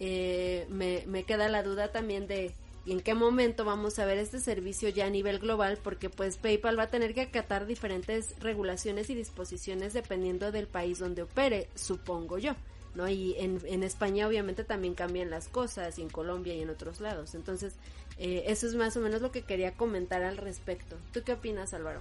eh, 0.01 0.67
me, 0.71 1.05
me 1.07 1.25
queda 1.25 1.49
la 1.49 1.63
duda 1.63 1.93
también 1.93 2.27
de 2.27 2.53
en 2.87 3.01
qué 3.01 3.15
momento 3.15 3.65
vamos 3.65 3.99
a 3.99 4.07
ver 4.07 4.19
este 4.19 4.41
servicio 4.41 4.89
ya 4.89 5.07
a 5.07 5.11
nivel 5.11 5.39
global, 5.39 5.79
porque 5.83 6.09
pues 6.09 6.39
PayPal 6.39 6.79
va 6.79 6.85
a 6.85 6.91
tener 6.91 7.15
que 7.15 7.21
acatar 7.23 7.67
diferentes 7.67 8.35
regulaciones 8.41 9.11
y 9.11 9.15
disposiciones 9.15 9.93
dependiendo 9.93 10.53
del 10.53 10.67
país 10.67 10.99
donde 10.99 11.23
opere, 11.23 11.69
supongo 11.75 12.39
yo. 12.39 12.55
¿no? 12.95 13.09
Y 13.09 13.35
en, 13.39 13.61
en 13.67 13.83
España 13.83 14.27
obviamente 14.27 14.65
también 14.65 14.95
cambian 14.95 15.31
las 15.31 15.49
cosas, 15.49 15.99
y 15.99 16.03
en 16.03 16.09
Colombia 16.09 16.55
y 16.55 16.63
en 16.63 16.71
otros 16.71 17.01
lados. 17.01 17.35
Entonces, 17.35 17.75
eh, 18.19 18.45
eso 18.47 18.67
es 18.67 18.75
más 18.75 18.97
o 18.97 19.01
menos 19.01 19.23
lo 19.23 19.31
que 19.31 19.43
quería 19.43 19.75
comentar 19.75 20.23
al 20.23 20.37
respecto. 20.37 20.97
¿Tú 21.13 21.23
qué 21.25 21.33
opinas, 21.33 21.73
Álvaro? 21.75 22.01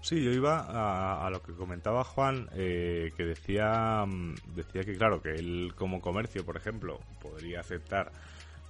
Sí, 0.00 0.22
yo 0.22 0.30
iba 0.30 0.60
a, 0.60 1.26
a 1.26 1.30
lo 1.30 1.42
que 1.42 1.52
comentaba 1.52 2.04
Juan, 2.04 2.48
eh, 2.54 3.12
que 3.16 3.24
decía, 3.24 4.04
mm, 4.06 4.34
decía 4.54 4.82
que 4.82 4.96
claro, 4.96 5.20
que 5.20 5.30
él 5.30 5.72
como 5.74 6.00
comercio, 6.00 6.44
por 6.44 6.56
ejemplo, 6.56 7.00
podría 7.20 7.60
aceptar 7.60 8.12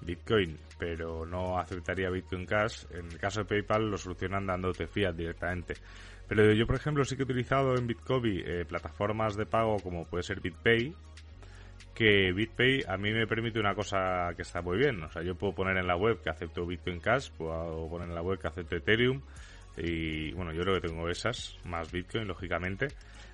Bitcoin, 0.00 0.58
pero 0.78 1.26
no 1.26 1.58
aceptaría 1.58 2.11
Bitcoin 2.11 2.46
Cash. 2.46 2.85
En 2.90 3.06
el 3.06 3.18
caso 3.18 3.40
de 3.40 3.46
PayPal 3.46 3.90
lo 3.90 3.99
solucionan 3.99 4.46
dándote 4.46 4.87
fiat 4.87 5.14
directamente. 5.14 5.75
Pero 6.28 6.52
yo, 6.52 6.66
por 6.66 6.76
ejemplo, 6.76 7.04
sí 7.04 7.16
que 7.16 7.23
he 7.23 7.25
utilizado 7.25 7.76
en 7.76 7.87
Bitcoin 7.87 8.42
eh, 8.44 8.64
plataformas 8.66 9.37
de 9.37 9.46
pago 9.46 9.76
como 9.78 10.04
puede 10.04 10.25
ser 10.25 10.40
BitPay, 10.40 10.94
que 11.95 12.33
BitPay 12.33 12.85
a 12.87 12.97
mí 12.97 13.12
me 13.12 13.26
permite 13.26 13.59
una 13.59 13.75
cosa 13.75 14.33
que 14.37 14.42
está 14.42 14.61
muy 14.62 14.78
bien. 14.78 15.02
O 15.02 15.11
sea, 15.11 15.23
yo 15.23 15.35
puedo 15.35 15.54
poner 15.54 15.76
en 15.76 15.87
la 15.87 15.97
web 15.97 16.21
que 16.23 16.30
acepto 16.30 16.66
Bitcoin 16.66 17.00
Cash, 17.00 17.30
puedo 17.30 17.88
poner 17.88 18.09
en 18.09 18.14
la 18.14 18.23
web 18.23 18.38
que 18.38 18.49
acepto 18.49 18.76
Ethereum, 18.76 19.23
y 19.76 20.33
bueno, 20.33 20.52
yo 20.52 20.62
creo 20.62 20.80
que 20.80 20.88
tengo 20.88 21.09
esas, 21.09 21.59
más 21.64 21.90
Bitcoin, 21.92 22.26
lógicamente. 22.26 22.88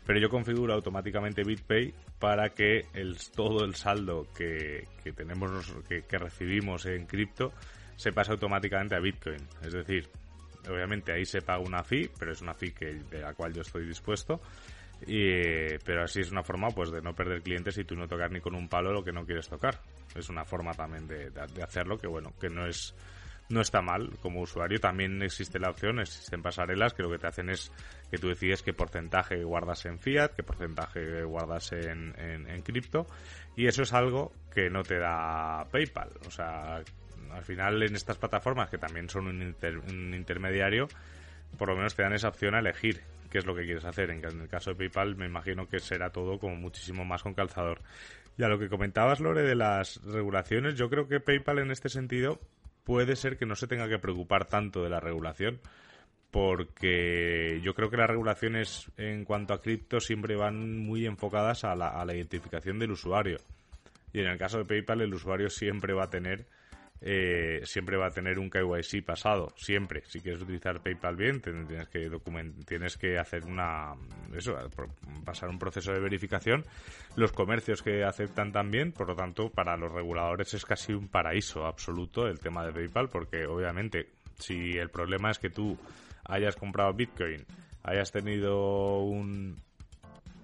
Pero 0.04 0.18
yo 0.18 0.28
configuro 0.28 0.74
automáticamente 0.74 1.44
BitPay 1.44 1.94
para 2.18 2.50
que 2.50 2.86
el, 2.92 3.16
todo 3.30 3.64
el 3.64 3.76
saldo 3.76 4.26
que, 4.36 4.88
que 5.04 5.12
tenemos, 5.12 5.72
que, 5.88 6.02
que 6.02 6.18
recibimos 6.18 6.86
en 6.86 7.06
cripto, 7.06 7.52
se 7.96 8.12
pase 8.12 8.32
automáticamente 8.32 8.96
a 8.96 9.00
Bitcoin. 9.00 9.40
Es 9.62 9.72
decir, 9.72 10.08
obviamente 10.68 11.12
ahí 11.12 11.24
se 11.24 11.42
paga 11.42 11.60
una 11.60 11.84
fee, 11.84 12.10
pero 12.18 12.32
es 12.32 12.40
una 12.42 12.54
fee 12.54 12.72
que, 12.72 12.86
de 12.86 13.20
la 13.20 13.34
cual 13.34 13.52
yo 13.52 13.62
estoy 13.62 13.86
dispuesto. 13.86 14.40
Y, 15.06 15.78
pero 15.84 16.04
así 16.04 16.20
es 16.20 16.30
una 16.30 16.42
forma 16.42 16.68
pues 16.70 16.90
de 16.90 17.02
no 17.02 17.14
perder 17.14 17.42
clientes 17.42 17.76
y 17.78 17.84
tú 17.84 17.96
no 17.96 18.06
tocar 18.06 18.30
ni 18.30 18.40
con 18.40 18.54
un 18.54 18.68
palo 18.68 18.92
lo 18.92 19.02
que 19.02 19.12
no 19.12 19.24
quieres 19.24 19.48
tocar. 19.48 19.80
Es 20.14 20.28
una 20.28 20.44
forma 20.44 20.72
también 20.72 21.06
de, 21.06 21.30
de, 21.30 21.62
hacerlo 21.62 21.98
que 21.98 22.06
bueno, 22.06 22.32
que 22.40 22.48
no 22.48 22.66
es 22.66 22.94
no 23.48 23.60
está 23.60 23.82
mal 23.82 24.10
como 24.20 24.40
usuario. 24.40 24.80
También 24.80 25.22
existe 25.22 25.58
la 25.58 25.70
opción, 25.70 26.00
existen 26.00 26.42
pasarelas 26.42 26.94
que 26.94 27.02
lo 27.02 27.10
que 27.10 27.18
te 27.18 27.26
hacen 27.26 27.50
es 27.50 27.70
que 28.10 28.18
tú 28.18 28.28
decides 28.28 28.62
qué 28.62 28.72
porcentaje 28.72 29.44
guardas 29.44 29.84
en 29.84 29.98
fiat, 29.98 30.32
qué 30.34 30.42
porcentaje 30.42 31.22
guardas 31.24 31.72
en, 31.72 32.14
en, 32.18 32.62
cripto. 32.62 33.06
Y 33.56 33.66
eso 33.66 33.82
es 33.82 33.92
algo 33.92 34.32
que 34.54 34.70
no 34.70 34.82
te 34.82 34.98
da 34.98 35.66
PayPal. 35.70 36.10
O 36.26 36.30
sea, 36.30 36.82
al 37.30 37.44
final 37.44 37.82
en 37.82 37.94
estas 37.94 38.16
plataformas 38.16 38.70
que 38.70 38.78
también 38.78 39.08
son 39.08 39.26
un, 39.26 39.42
inter, 39.42 39.78
un 39.78 40.14
intermediario, 40.14 40.88
por 41.58 41.68
lo 41.68 41.76
menos 41.76 41.94
te 41.94 42.02
dan 42.02 42.14
esa 42.14 42.28
opción 42.28 42.54
a 42.54 42.60
elegir 42.60 43.02
qué 43.32 43.38
es 43.38 43.46
lo 43.46 43.54
que 43.54 43.64
quieres 43.64 43.84
hacer. 43.86 44.10
En 44.10 44.22
el 44.22 44.48
caso 44.48 44.70
de 44.70 44.76
PayPal 44.76 45.16
me 45.16 45.26
imagino 45.26 45.66
que 45.66 45.80
será 45.80 46.10
todo 46.10 46.38
como 46.38 46.54
muchísimo 46.54 47.04
más 47.04 47.22
con 47.22 47.32
calzador. 47.32 47.80
Y 48.36 48.42
a 48.42 48.48
lo 48.48 48.58
que 48.58 48.68
comentabas, 48.68 49.20
Lore, 49.20 49.42
de 49.42 49.54
las 49.54 50.02
regulaciones, 50.04 50.74
yo 50.74 50.90
creo 50.90 51.08
que 51.08 51.18
PayPal 51.18 51.58
en 51.58 51.70
este 51.70 51.88
sentido 51.88 52.38
puede 52.84 53.16
ser 53.16 53.38
que 53.38 53.46
no 53.46 53.56
se 53.56 53.66
tenga 53.66 53.88
que 53.88 53.98
preocupar 53.98 54.44
tanto 54.44 54.84
de 54.84 54.90
la 54.90 55.00
regulación 55.00 55.60
porque 56.30 57.60
yo 57.62 57.74
creo 57.74 57.90
que 57.90 57.98
las 57.98 58.08
regulaciones 58.08 58.90
en 58.96 59.24
cuanto 59.24 59.52
a 59.52 59.60
cripto 59.60 60.00
siempre 60.00 60.34
van 60.34 60.78
muy 60.78 61.04
enfocadas 61.04 61.64
a 61.64 61.74
la, 61.76 61.88
a 61.88 62.04
la, 62.06 62.14
identificación 62.14 62.78
del 62.78 62.92
usuario. 62.92 63.38
Y 64.14 64.20
en 64.20 64.26
el 64.26 64.38
caso 64.38 64.58
de 64.58 64.64
PayPal 64.64 65.02
el 65.02 65.12
usuario 65.12 65.50
siempre 65.50 65.92
va 65.92 66.04
a 66.04 66.10
tener 66.10 66.46
eh, 67.04 67.60
siempre 67.64 67.96
va 67.96 68.06
a 68.06 68.10
tener 68.10 68.38
un 68.38 68.48
KYC 68.48 69.04
pasado, 69.04 69.52
siempre. 69.56 70.02
Si 70.06 70.20
quieres 70.20 70.42
utilizar 70.42 70.80
PayPal 70.80 71.16
bien, 71.16 71.40
tienes 71.40 71.88
que 71.88 72.08
tienes 72.64 72.96
que 72.96 73.18
hacer 73.18 73.44
una 73.44 73.94
eso, 74.36 74.56
pasar 75.24 75.48
un 75.48 75.58
proceso 75.58 75.92
de 75.92 75.98
verificación. 75.98 76.64
Los 77.16 77.32
comercios 77.32 77.82
que 77.82 78.04
aceptan 78.04 78.52
también, 78.52 78.92
por 78.92 79.08
lo 79.08 79.16
tanto, 79.16 79.50
para 79.50 79.76
los 79.76 79.92
reguladores 79.92 80.54
es 80.54 80.64
casi 80.64 80.92
un 80.92 81.08
paraíso 81.08 81.66
absoluto 81.66 82.28
el 82.28 82.38
tema 82.38 82.64
de 82.64 82.72
PayPal, 82.72 83.08
porque 83.08 83.46
obviamente 83.46 84.10
si 84.38 84.78
el 84.78 84.90
problema 84.90 85.30
es 85.30 85.40
que 85.40 85.50
tú 85.50 85.76
hayas 86.24 86.54
comprado 86.54 86.92
Bitcoin, 86.92 87.44
hayas 87.82 88.12
tenido 88.12 89.00
un 89.00 89.56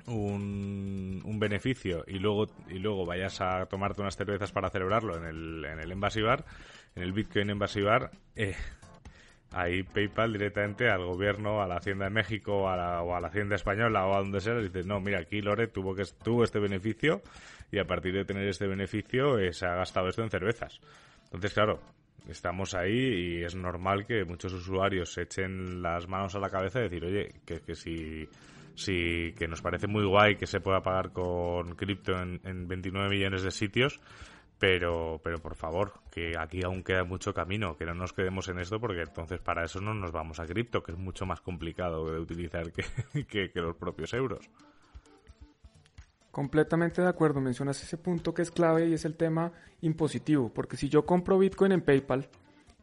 un, 0.08 1.38
beneficio 1.38 2.04
y 2.08 2.18
luego 2.18 2.48
y 2.68 2.80
luego 2.80 3.06
vayas 3.06 3.40
a 3.40 3.66
tomarte 3.66 4.00
unas 4.00 4.16
cervezas 4.16 4.50
para 4.50 4.70
celebrarlo 4.70 5.16
en 5.16 5.24
el, 5.24 5.64
en 5.64 5.78
el 5.78 5.92
Embassy 5.92 6.20
Bar, 6.20 6.44
en 6.96 7.04
el 7.04 7.12
Bitcoin 7.12 7.50
Embassy 7.50 7.80
Bar, 7.80 8.10
eh, 8.34 8.56
ahí 9.52 9.82
PayPal 9.82 10.32
directamente 10.32 10.88
al 10.90 11.04
gobierno, 11.04 11.62
a 11.62 11.66
la 11.66 11.76
Hacienda 11.76 12.06
de 12.06 12.10
México 12.10 12.68
a 12.68 12.76
la, 12.76 13.02
o 13.02 13.14
a 13.14 13.20
la 13.20 13.28
Hacienda 13.28 13.54
Española 13.54 14.06
o 14.06 14.14
a 14.14 14.18
donde 14.18 14.40
sea, 14.40 14.54
dice, 14.56 14.82
no, 14.84 15.00
mira, 15.00 15.20
aquí 15.20 15.40
Lore 15.40 15.68
tuvo, 15.68 15.94
que, 15.94 16.04
tuvo 16.22 16.44
este 16.44 16.58
beneficio 16.58 17.22
y 17.70 17.78
a 17.78 17.84
partir 17.84 18.14
de 18.14 18.24
tener 18.24 18.46
este 18.48 18.66
beneficio 18.66 19.38
eh, 19.38 19.52
se 19.52 19.66
ha 19.66 19.76
gastado 19.76 20.08
esto 20.08 20.22
en 20.22 20.30
cervezas. 20.30 20.80
Entonces, 21.24 21.52
claro, 21.52 21.80
estamos 22.28 22.74
ahí 22.74 23.38
y 23.38 23.44
es 23.44 23.54
normal 23.54 24.06
que 24.06 24.24
muchos 24.24 24.52
usuarios 24.52 25.12
se 25.12 25.22
echen 25.22 25.82
las 25.82 26.08
manos 26.08 26.34
a 26.34 26.40
la 26.40 26.50
cabeza 26.50 26.80
y 26.80 26.82
decir, 26.84 27.04
oye, 27.04 27.34
que, 27.46 27.60
que 27.60 27.74
si 27.74 28.28
sí 28.78 29.34
que 29.36 29.48
nos 29.48 29.62
parece 29.62 29.86
muy 29.86 30.04
guay 30.04 30.36
que 30.36 30.46
se 30.46 30.60
pueda 30.60 30.82
pagar 30.82 31.12
con 31.12 31.74
cripto 31.74 32.12
en, 32.18 32.40
en 32.44 32.68
29 32.68 33.08
millones 33.08 33.42
de 33.42 33.50
sitios, 33.50 34.00
pero, 34.58 35.20
pero 35.22 35.38
por 35.38 35.54
favor, 35.54 36.00
que 36.10 36.32
aquí 36.38 36.62
aún 36.64 36.82
queda 36.82 37.04
mucho 37.04 37.32
camino, 37.32 37.76
que 37.76 37.84
no 37.84 37.94
nos 37.94 38.12
quedemos 38.12 38.48
en 38.48 38.58
esto 38.58 38.80
porque 38.80 39.02
entonces 39.02 39.40
para 39.40 39.64
eso 39.64 39.80
no 39.80 39.94
nos 39.94 40.12
vamos 40.12 40.40
a 40.40 40.46
cripto, 40.46 40.82
que 40.82 40.92
es 40.92 40.98
mucho 40.98 41.26
más 41.26 41.40
complicado 41.40 42.10
de 42.10 42.18
utilizar 42.18 42.72
que, 42.72 42.84
que, 43.26 43.50
que 43.50 43.60
los 43.60 43.76
propios 43.76 44.12
euros. 44.14 44.48
Completamente 46.30 47.02
de 47.02 47.08
acuerdo, 47.08 47.40
mencionas 47.40 47.82
ese 47.82 47.96
punto 47.96 48.34
que 48.34 48.42
es 48.42 48.50
clave 48.50 48.86
y 48.86 48.94
es 48.94 49.04
el 49.04 49.16
tema 49.16 49.52
impositivo, 49.80 50.52
porque 50.52 50.76
si 50.76 50.88
yo 50.88 51.04
compro 51.06 51.38
Bitcoin 51.38 51.72
en 51.72 51.80
PayPal 51.80 52.28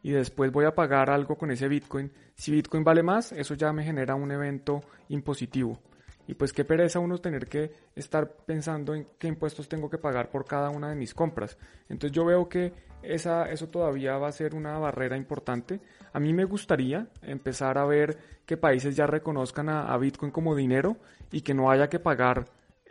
y 0.02 0.12
después 0.12 0.52
voy 0.52 0.64
a 0.64 0.74
pagar 0.74 1.10
algo 1.10 1.36
con 1.36 1.50
ese 1.50 1.68
Bitcoin, 1.68 2.12
si 2.34 2.52
Bitcoin 2.52 2.84
vale 2.84 3.02
más, 3.02 3.32
eso 3.32 3.54
ya 3.54 3.72
me 3.72 3.84
genera 3.84 4.14
un 4.14 4.30
evento 4.30 4.82
impositivo. 5.08 5.80
Y 6.28 6.34
pues 6.34 6.52
qué 6.52 6.64
pereza 6.64 6.98
uno 6.98 7.18
tener 7.18 7.46
que 7.46 7.72
estar 7.94 8.28
pensando 8.28 8.94
en 8.94 9.06
qué 9.18 9.28
impuestos 9.28 9.68
tengo 9.68 9.88
que 9.88 9.98
pagar 9.98 10.28
por 10.28 10.44
cada 10.44 10.70
una 10.70 10.90
de 10.90 10.96
mis 10.96 11.14
compras. 11.14 11.56
Entonces 11.88 12.12
yo 12.12 12.24
veo 12.24 12.48
que 12.48 12.72
esa, 13.02 13.48
eso 13.50 13.68
todavía 13.68 14.18
va 14.18 14.28
a 14.28 14.32
ser 14.32 14.54
una 14.54 14.76
barrera 14.78 15.16
importante. 15.16 15.80
A 16.12 16.18
mí 16.18 16.32
me 16.32 16.44
gustaría 16.44 17.06
empezar 17.22 17.78
a 17.78 17.84
ver 17.84 18.18
que 18.44 18.56
países 18.56 18.96
ya 18.96 19.06
reconozcan 19.06 19.68
a, 19.68 19.92
a 19.92 19.98
Bitcoin 19.98 20.32
como 20.32 20.56
dinero 20.56 20.96
y 21.30 21.42
que 21.42 21.54
no 21.54 21.70
haya 21.70 21.88
que 21.88 22.00
pagar 22.00 22.46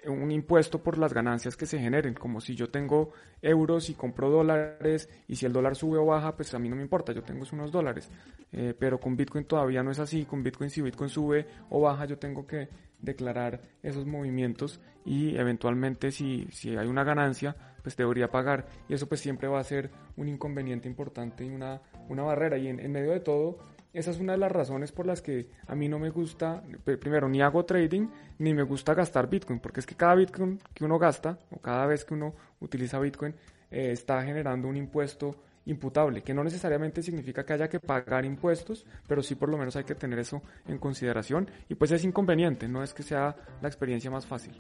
un 0.08 0.32
impuesto 0.32 0.82
por 0.82 0.98
las 0.98 1.14
ganancias 1.14 1.56
que 1.56 1.66
se 1.66 1.80
generen, 1.80 2.14
como 2.14 2.42
si 2.42 2.56
yo 2.56 2.70
tengo 2.70 3.12
euros 3.42 3.90
y 3.90 3.94
compro 3.94 4.30
dólares 4.30 5.10
y 5.28 5.36
si 5.36 5.46
el 5.46 5.54
dólar 5.54 5.76
sube 5.76 5.98
o 5.98 6.06
baja, 6.06 6.36
pues 6.36 6.54
a 6.54 6.60
mí 6.60 6.70
no 6.70 6.76
me 6.76 6.82
importa, 6.82 7.14
yo 7.14 7.24
tengo 7.24 7.46
unos 7.52 7.72
dólares. 7.72 8.10
Eh, 8.52 8.74
pero 8.78 9.00
con 9.00 9.16
Bitcoin 9.16 9.46
todavía 9.46 9.84
no 9.84 9.92
es 9.92 10.00
así, 10.00 10.26
con 10.26 10.44
Bitcoin 10.44 10.70
si 10.70 10.82
Bitcoin 10.82 11.10
sube 11.10 11.46
o 11.70 11.82
baja, 11.82 12.06
yo 12.06 12.18
tengo 12.18 12.48
que 12.48 12.70
declarar 13.00 13.62
esos 13.84 14.06
movimientos 14.06 14.80
y 15.06 15.36
eventualmente 15.38 16.12
si, 16.12 16.48
si 16.52 16.76
hay 16.76 16.88
una 16.88 17.04
ganancia, 17.04 17.56
pues 17.84 17.96
debería 17.96 18.30
pagar. 18.30 18.66
Y 18.90 18.94
eso 18.94 19.08
pues 19.08 19.22
siempre 19.22 19.48
va 19.48 19.60
a 19.60 19.64
ser 19.64 19.92
un 20.18 20.28
inconveniente 20.28 20.88
importante 20.88 21.46
y 21.46 21.50
una, 21.50 21.82
una 22.10 22.24
barrera. 22.24 22.58
Y 22.58 22.68
en, 22.68 22.80
en 22.80 22.92
medio 22.92 23.12
de 23.12 23.20
todo, 23.20 23.60
esa 23.96 24.12
es 24.12 24.20
una 24.20 24.34
de 24.34 24.40
las 24.40 24.52
razones 24.52 24.92
por 24.92 25.06
las 25.06 25.22
que 25.22 25.50
a 25.68 25.76
mí 25.76 25.88
no 25.88 26.00
me 26.00 26.10
gusta, 26.10 26.62
primero, 26.84 27.30
ni 27.30 27.42
hago 27.42 27.66
trading, 27.66 28.08
ni 28.40 28.54
me 28.54 28.64
gusta 28.64 28.94
gastar 28.94 29.30
Bitcoin, 29.30 29.60
porque 29.60 29.80
es 29.80 29.86
que 29.86 29.96
cada 29.96 30.16
Bitcoin 30.16 30.60
que 30.74 30.84
uno 30.84 31.00
gasta, 31.00 31.40
o 31.52 31.60
cada 31.60 31.86
vez 31.86 32.04
que 32.04 32.14
uno 32.14 32.36
utiliza 32.60 33.00
Bitcoin, 33.00 33.34
eh, 33.72 33.92
está 33.92 34.24
generando 34.24 34.68
un 34.68 34.78
impuesto 34.78 35.36
imputable, 35.66 36.22
que 36.22 36.34
no 36.34 36.44
necesariamente 36.44 37.02
significa 37.02 37.44
que 37.46 37.54
haya 37.54 37.70
que 37.70 37.80
pagar 37.80 38.26
impuestos, 38.26 38.86
pero 39.08 39.24
sí 39.24 39.36
por 39.36 39.50
lo 39.50 39.58
menos 39.58 39.76
hay 39.76 39.84
que 39.84 39.96
tener 39.96 40.20
eso 40.20 40.42
en 40.68 40.78
consideración, 40.78 41.50
y 41.70 41.76
pues 41.76 41.92
es 41.92 42.04
inconveniente, 42.04 42.68
no 42.68 42.84
es 42.84 42.94
que 42.94 43.04
sea 43.04 43.36
la 43.62 43.68
experiencia 43.68 44.12
más 44.12 44.26
fácil. 44.26 44.54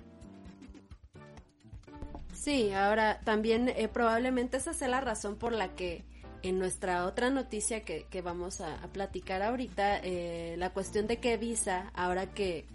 Sí, 2.34 2.72
ahora 2.74 3.20
también 3.24 3.70
eh, 3.70 3.88
probablemente 3.92 4.58
esa 4.58 4.74
sea 4.74 4.88
la 4.88 5.02
razón 5.02 5.36
por 5.36 5.52
la 5.52 5.76
que 5.76 6.04
en 6.50 6.60
nuestra 6.60 7.06
otra 7.06 7.30
noticia 7.30 7.82
que, 7.84 8.22
vamos 8.22 8.62
a, 8.62 8.78
platicar 8.94 9.42
ahorita, 9.42 10.00
eh, 10.04 10.56
la 10.58 10.72
cuestión 10.72 11.08
de 11.08 11.18
que 11.18 11.38
Visa, 11.38 11.92
ahora 11.94 12.32
que, 12.32 12.66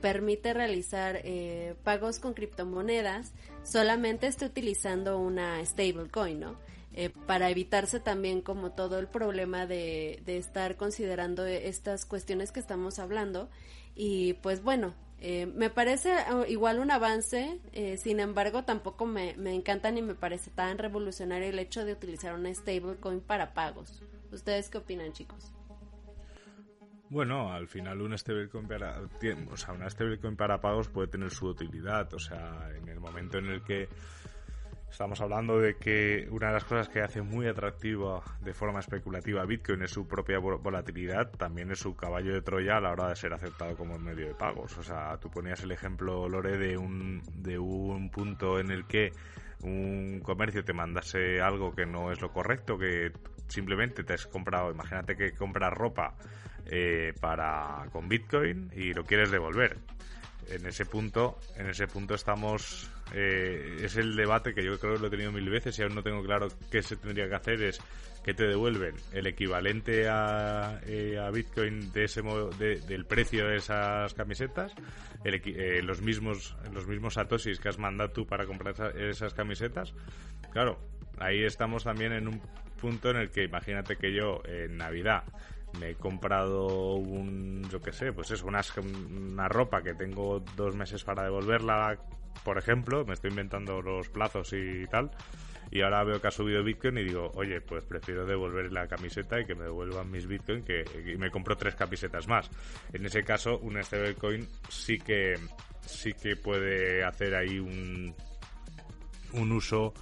permite 0.00 0.54
realizar 0.54 1.20
eh, 1.24 1.74
pagos 1.82 2.20
con 2.20 2.32
criptomonedas, 2.32 3.32
solamente 3.64 4.28
está 4.28 4.46
utilizando 4.46 5.18
una 5.18 5.64
stablecoin, 5.66 6.38
¿no? 6.38 6.56
Eh, 6.92 7.10
para 7.26 7.50
evitarse 7.50 7.98
también 7.98 8.40
como 8.40 8.70
todo 8.70 9.00
el 9.00 9.08
problema 9.08 9.66
de, 9.66 10.22
de 10.24 10.36
estar 10.36 10.76
considerando 10.76 11.44
estas 11.44 12.04
cuestiones 12.04 12.52
que 12.52 12.60
estamos 12.60 13.00
hablando. 13.00 13.48
Y 13.96 14.34
pues 14.34 14.62
bueno, 14.62 14.94
Eh, 15.22 15.46
me 15.46 15.68
parece 15.68 16.14
uh, 16.32 16.44
igual 16.48 16.78
un 16.78 16.90
avance, 16.90 17.60
eh, 17.72 17.98
sin 17.98 18.20
embargo 18.20 18.64
tampoco 18.64 19.04
me, 19.04 19.36
me 19.36 19.54
encanta 19.54 19.90
ni 19.90 20.00
me 20.00 20.14
parece 20.14 20.50
tan 20.50 20.78
revolucionario 20.78 21.48
el 21.48 21.58
hecho 21.58 21.84
de 21.84 21.92
utilizar 21.92 22.34
una 22.34 22.52
stablecoin 22.54 23.20
para 23.20 23.52
pagos. 23.52 24.02
¿Ustedes 24.32 24.70
qué 24.70 24.78
opinan 24.78 25.12
chicos? 25.12 25.52
Bueno, 27.10 27.52
al 27.52 27.66
final 27.66 28.00
un 28.00 28.16
stablecoin 28.16 28.68
para, 28.68 29.00
o 29.50 29.56
sea, 29.56 29.74
una 29.74 29.90
stablecoin 29.90 30.36
para 30.36 30.60
pagos 30.60 30.88
puede 30.88 31.08
tener 31.08 31.30
su 31.30 31.48
utilidad. 31.48 32.14
O 32.14 32.20
sea, 32.20 32.70
en 32.74 32.88
el 32.88 33.00
momento 33.00 33.38
en 33.38 33.46
el 33.46 33.64
que 33.64 33.88
estamos 34.90 35.20
hablando 35.20 35.58
de 35.58 35.76
que 35.76 36.26
una 36.30 36.48
de 36.48 36.54
las 36.54 36.64
cosas 36.64 36.88
que 36.88 37.00
hace 37.00 37.22
muy 37.22 37.46
atractiva 37.46 38.22
de 38.40 38.52
forma 38.52 38.80
especulativa 38.80 39.44
Bitcoin 39.44 39.82
es 39.82 39.92
su 39.92 40.06
propia 40.06 40.38
volatilidad, 40.38 41.30
también 41.30 41.70
es 41.70 41.78
su 41.78 41.94
caballo 41.96 42.34
de 42.34 42.42
Troya 42.42 42.76
a 42.76 42.80
la 42.80 42.90
hora 42.90 43.08
de 43.08 43.16
ser 43.16 43.32
aceptado 43.32 43.76
como 43.76 43.98
medio 43.98 44.26
de 44.26 44.34
pagos. 44.34 44.76
O 44.78 44.82
sea, 44.82 45.16
tú 45.18 45.30
ponías 45.30 45.62
el 45.62 45.72
ejemplo, 45.72 46.28
Lore, 46.28 46.58
de 46.58 46.76
un, 46.76 47.22
de 47.34 47.58
un 47.58 48.10
punto 48.10 48.58
en 48.58 48.70
el 48.70 48.86
que 48.86 49.12
un 49.62 50.20
comercio 50.20 50.64
te 50.64 50.72
mandase 50.72 51.40
algo 51.40 51.72
que 51.74 51.86
no 51.86 52.10
es 52.10 52.20
lo 52.20 52.32
correcto, 52.32 52.78
que 52.78 53.12
simplemente 53.48 54.04
te 54.04 54.14
has 54.14 54.26
comprado, 54.26 54.70
imagínate 54.70 55.16
que 55.16 55.32
compras 55.32 55.72
ropa 55.72 56.14
eh, 56.66 57.12
para 57.20 57.86
con 57.92 58.08
Bitcoin 58.08 58.70
y 58.74 58.92
lo 58.92 59.04
quieres 59.04 59.30
devolver. 59.30 59.78
En 60.48 60.66
ese 60.66 60.84
punto, 60.84 61.38
en 61.56 61.68
ese 61.68 61.86
punto 61.86 62.14
estamos 62.14 62.90
eh, 63.14 63.78
es 63.82 63.96
el 63.96 64.14
debate 64.14 64.54
que 64.54 64.64
yo 64.64 64.78
creo 64.78 64.94
que 64.94 65.00
lo 65.00 65.06
he 65.08 65.10
tenido 65.10 65.32
mil 65.32 65.48
veces 65.48 65.78
y 65.78 65.82
aún 65.82 65.94
no 65.94 66.02
tengo 66.02 66.22
claro 66.22 66.48
qué 66.70 66.82
se 66.82 66.96
tendría 66.96 67.28
que 67.28 67.34
hacer 67.34 67.62
es 67.62 67.80
que 68.24 68.34
te 68.34 68.46
devuelven 68.46 68.94
el 69.12 69.26
equivalente 69.26 70.08
a, 70.08 70.80
eh, 70.86 71.18
a 71.18 71.30
Bitcoin 71.30 71.92
de 71.92 72.04
ese 72.04 72.22
del 72.22 73.06
precio 73.06 73.48
de 73.48 73.56
esas 73.56 74.12
camisetas, 74.14 74.74
los 75.82 76.02
mismos 76.02 76.56
los 76.72 76.86
mismos 76.86 77.14
satoshis 77.14 77.58
que 77.58 77.70
has 77.70 77.78
mandado 77.78 78.10
tú 78.10 78.26
para 78.26 78.46
comprar 78.46 78.74
esas 78.98 79.32
camisetas. 79.32 79.94
Claro, 80.52 80.78
ahí 81.18 81.44
estamos 81.44 81.84
también 81.84 82.12
en 82.12 82.28
un 82.28 82.42
punto 82.80 83.10
en 83.10 83.16
el 83.16 83.30
que 83.30 83.44
imagínate 83.44 83.96
que 83.96 84.12
yo 84.12 84.42
en 84.44 84.76
Navidad 84.76 85.24
me 85.78 85.90
he 85.90 85.94
comprado 85.94 86.94
un, 86.94 87.68
yo 87.70 87.80
qué 87.80 87.92
sé, 87.92 88.12
pues 88.12 88.30
es 88.30 88.42
una, 88.42 88.60
una 89.08 89.48
ropa 89.48 89.82
que 89.82 89.94
tengo 89.94 90.40
dos 90.56 90.74
meses 90.74 91.04
para 91.04 91.22
devolverla, 91.24 91.98
por 92.44 92.58
ejemplo, 92.58 93.04
me 93.04 93.14
estoy 93.14 93.30
inventando 93.30 93.82
los 93.82 94.08
plazos 94.08 94.52
y 94.52 94.86
tal, 94.86 95.10
y 95.70 95.82
ahora 95.82 96.02
veo 96.04 96.20
que 96.20 96.28
ha 96.28 96.32
subido 96.32 96.64
Bitcoin 96.64 96.98
y 96.98 97.04
digo, 97.04 97.30
oye, 97.34 97.60
pues 97.60 97.84
prefiero 97.84 98.26
devolver 98.26 98.72
la 98.72 98.88
camiseta 98.88 99.40
y 99.40 99.46
que 99.46 99.54
me 99.54 99.64
devuelvan 99.64 100.10
mis 100.10 100.26
Bitcoin 100.26 100.64
que 100.64 100.84
y 101.06 101.16
me 101.16 101.30
compro 101.30 101.56
tres 101.56 101.76
camisetas 101.76 102.26
más. 102.26 102.50
En 102.92 103.06
ese 103.06 103.22
caso, 103.22 103.58
un 103.58 103.80
stablecoin 103.82 104.48
sí 104.68 104.98
que 104.98 105.34
sí 105.86 106.12
que 106.12 106.36
puede 106.36 107.04
hacer 107.04 107.34
ahí 107.34 107.58
un 107.58 108.14
un 109.32 109.52
uso 109.52 109.94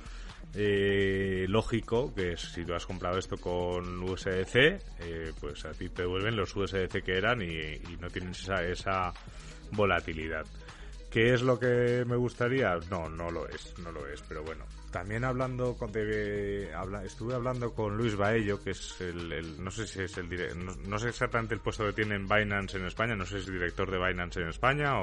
eh, 0.55 1.45
lógico, 1.49 2.15
que 2.15 2.37
si 2.37 2.65
tú 2.65 2.75
has 2.75 2.87
comprado 2.87 3.19
esto 3.19 3.37
con 3.37 4.03
USDC, 4.03 4.55
eh, 4.55 5.33
pues 5.39 5.65
a 5.67 5.73
ti 5.73 5.91
te 5.91 6.03
devuelven 6.03 6.37
los 6.37 6.57
USDC 6.57 7.03
que 7.05 7.17
eran 7.17 7.43
y, 7.43 7.79
no 8.01 8.09
tienes 8.09 8.41
esa, 8.41 8.65
esa 8.65 9.13
volatilidad. 9.73 10.47
¿Qué 11.11 11.33
es 11.33 11.43
lo 11.43 11.59
que 11.59 12.05
me 12.07 12.17
gustaría? 12.17 12.79
No, 12.91 13.09
no 13.09 13.31
lo 13.31 13.49
es, 13.49 13.75
no 13.79 13.91
lo 13.91 14.07
es, 14.07 14.23
pero 14.23 14.43
bueno. 14.43 14.65
También 14.91 15.25
hablando 15.25 15.75
con 15.77 15.91
habla, 16.75 17.05
estuve 17.05 17.35
hablando 17.35 17.73
con 17.75 17.97
Luis 17.97 18.17
Baello, 18.17 18.63
que 18.63 18.71
es 18.71 19.01
el, 19.01 19.63
no 19.63 19.71
sé 19.71 19.87
si 19.87 20.03
es 20.03 20.17
el 20.19 20.29
no, 20.65 20.75
no, 20.87 20.99
sé 20.99 21.09
exactamente 21.09 21.55
el 21.55 21.61
puesto 21.61 21.87
que 21.87 21.93
tiene 21.93 22.15
en 22.15 22.29
Binance 22.29 22.77
en 22.77 22.87
España, 22.87 23.15
no 23.15 23.25
sé 23.25 23.37
si 23.37 23.47
es 23.47 23.53
director 23.53 23.91
de 23.91 23.99
Binance 23.99 24.41
en 24.41 24.49
España 24.49 24.95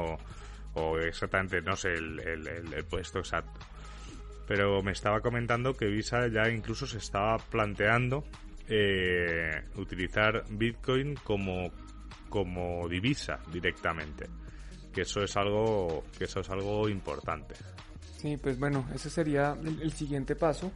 o, 0.76 0.98
exactamente, 1.00 1.62
no 1.62 1.76
sé 1.76 1.94
el, 1.94 2.20
el 2.20 2.86
puesto 2.86 3.20
exacto 3.20 3.60
pero 4.48 4.82
me 4.84 4.92
estaba 4.92 5.22
comentando 5.22 5.74
que 5.74 5.88
Visa 5.88 6.28
ya 6.28 6.50
incluso 6.50 6.86
se 6.86 6.98
estaba 6.98 7.38
planteando 7.38 8.24
eh, 8.68 9.64
utilizar 9.76 10.44
Bitcoin 10.50 11.16
como, 11.16 11.72
como 12.30 12.88
divisa 12.88 13.40
directamente. 13.52 14.28
Que 14.96 15.02
eso 15.02 15.22
es 15.22 15.36
algo, 15.36 16.06
que 16.18 16.24
eso 16.24 16.40
es 16.40 16.50
algo 16.50 16.88
importante. 16.88 17.54
Sí, 18.18 18.38
pues 18.38 18.58
bueno, 18.58 18.88
ese 18.96 19.10
sería 19.10 19.58
el, 19.62 19.92
siguiente 19.92 20.38
paso. 20.38 20.72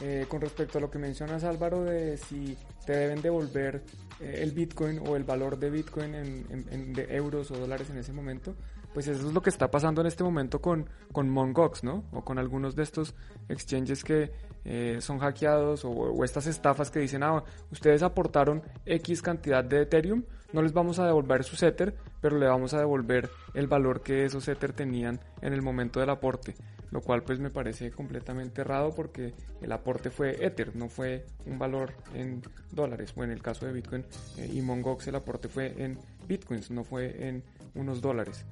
Eh, 0.00 0.26
con 0.28 0.42
respecto 0.42 0.76
a 0.76 0.80
lo 0.80 0.90
que 0.90 0.98
mencionas 0.98 1.44
Álvaro 1.44 1.84
de 1.84 2.16
si 2.18 2.56
te 2.84 2.92
deben 2.92 3.22
devolver 3.22 3.82
eh, 4.20 4.40
el 4.42 4.52
Bitcoin 4.52 5.00
o 5.06 5.16
el 5.16 5.24
valor 5.24 5.58
de 5.58 5.70
Bitcoin 5.70 6.14
en, 6.14 6.92
de 6.92 7.16
euros 7.16 7.50
o 7.50 7.56
dólares 7.56 7.88
en 7.90 7.96
ese 7.96 8.12
momento, 8.12 8.54
pues 8.92 9.08
eso 9.08 9.26
es 9.26 9.32
lo 9.32 9.40
que 9.40 9.50
está 9.50 9.70
pasando 9.70 10.00
en 10.02 10.06
este 10.06 10.22
momento 10.22 10.60
con, 10.60 10.88
con 11.12 11.30
Mongox, 11.30 11.82
¿no? 11.82 12.04
O 12.12 12.22
con 12.22 12.38
algunos 12.38 12.76
de 12.76 12.82
estos 12.82 13.14
exchanges 13.48 14.04
que 14.04 14.30
eh, 14.64 14.98
son 15.00 15.18
hackeados 15.18 15.84
o, 15.84 16.22
estas 16.24 16.46
estafas 16.46 16.90
que 16.90 17.00
dicen, 17.00 17.22
ah, 17.22 17.42
ustedes 17.70 18.02
aportaron 18.02 18.62
X 18.86 19.22
cantidad 19.22 19.64
de 19.64 19.82
Ethereum, 19.82 20.24
no 20.52 20.62
les 20.62 20.72
vamos 20.72 20.98
a 20.98 21.06
devolver 21.06 21.44
su 21.44 21.64
Ether, 21.64 21.94
pero 22.20 22.38
le 22.38 22.46
vamos 22.46 22.74
a 22.74 22.78
devolver 22.78 23.30
el 23.54 23.66
valor 23.66 24.02
que 24.02 24.24
esos 24.24 24.46
Ether 24.48 24.72
tenían 24.72 25.20
en 25.40 25.52
el 25.52 25.62
momento 25.62 26.00
del 26.00 26.10
aporte, 26.10 26.54
lo 26.90 27.00
cual 27.00 27.22
pues 27.22 27.38
me 27.38 27.50
parece 27.50 27.90
completamente 27.90 28.60
errado 28.60 28.94
porque 28.94 29.34
el 29.60 29.72
aporte 29.72 30.10
fue 30.10 30.44
Ether, 30.44 30.76
no 30.76 30.88
fue 30.88 31.24
un 31.46 31.58
valor 31.58 31.94
en 32.14 32.42
dólares, 32.70 33.12
o 33.16 33.24
en 33.24 33.30
el 33.30 33.42
caso 33.42 33.66
de 33.66 33.72
Bitcoin 33.72 34.04
eh, 34.38 34.50
y 34.52 34.60
Mongox 34.60 35.06
el 35.08 35.16
aporte 35.16 35.48
fue 35.48 35.74
en 35.82 35.98
Bitcoins, 36.28 36.70
no 36.70 36.84
fue 36.84 37.28
en 37.28 37.42
unos 37.74 38.00
dólares. 38.00 38.44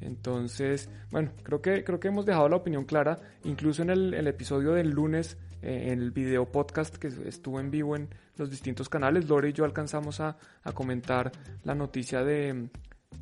Entonces, 0.00 0.90
bueno, 1.10 1.30
creo 1.42 1.62
que, 1.62 1.82
creo 1.82 1.98
que 1.98 2.08
hemos 2.08 2.26
dejado 2.26 2.48
la 2.48 2.56
opinión 2.56 2.84
clara, 2.84 3.18
incluso 3.44 3.82
en 3.82 3.90
el, 3.90 4.26
episodio 4.26 4.72
del 4.72 4.90
lunes, 4.90 5.38
eh, 5.62 5.88
en 5.90 6.00
el 6.00 6.10
video 6.10 6.44
podcast 6.44 6.96
que 6.96 7.08
estuvo 7.08 7.60
en 7.60 7.70
vivo 7.70 7.96
en 7.96 8.10
los 8.36 8.50
distintos 8.50 8.88
canales, 8.88 9.28
Lore 9.28 9.50
y 9.50 9.52
yo 9.52 9.64
alcanzamos 9.64 10.20
a, 10.20 10.36
comentar 10.74 11.32
la 11.64 11.74
noticia 11.74 12.22
de 12.22 12.68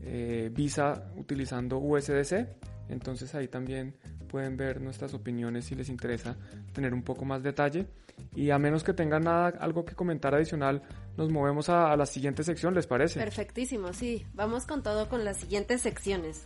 eh, 0.02 0.50
Visa 0.52 1.10
utilizando 1.16 1.78
USDC. 1.78 2.48
Entonces 2.88 3.34
ahí 3.34 3.48
también 3.48 3.96
pueden 4.28 4.56
ver 4.56 4.80
nuestras 4.80 5.14
opiniones 5.14 5.66
si 5.66 5.74
les 5.74 5.88
interesa 5.88 6.36
tener 6.72 6.92
un 6.92 7.02
poco 7.02 7.24
más 7.24 7.42
detalle. 7.42 7.86
Y 8.34 8.50
a 8.50 8.58
menos 8.58 8.84
que 8.84 8.92
tengan 8.92 9.24
nada, 9.24 9.48
algo 9.60 9.84
que 9.84 9.94
comentar 9.94 10.34
adicional, 10.34 10.82
nos 11.16 11.30
movemos 11.30 11.68
a, 11.68 11.96
la 11.96 12.06
siguiente 12.06 12.42
sección, 12.44 12.74
¿les 12.74 12.86
parece? 12.86 13.20
Perfectísimo, 13.20 13.92
sí. 13.92 14.26
Vamos 14.34 14.66
con 14.66 14.82
todo 14.82 15.08
con 15.08 15.24
las 15.24 15.38
siguientes 15.38 15.82
secciones. 15.82 16.44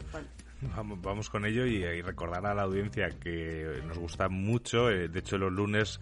Vamos, 0.76 1.00
vamos 1.00 1.31
con 1.31 1.46
ello 1.46 1.64
y, 1.66 2.02
recordar 2.02 2.44
a 2.46 2.54
la 2.54 2.62
audiencia 2.62 3.11
que 3.11 3.81
nos 3.87 3.98
gusta 3.98 4.28
mucho. 4.28 4.90
Eh, 4.90 5.09
de 5.09 5.18
hecho, 5.20 5.38
los 5.38 5.52
lunes 5.52 6.00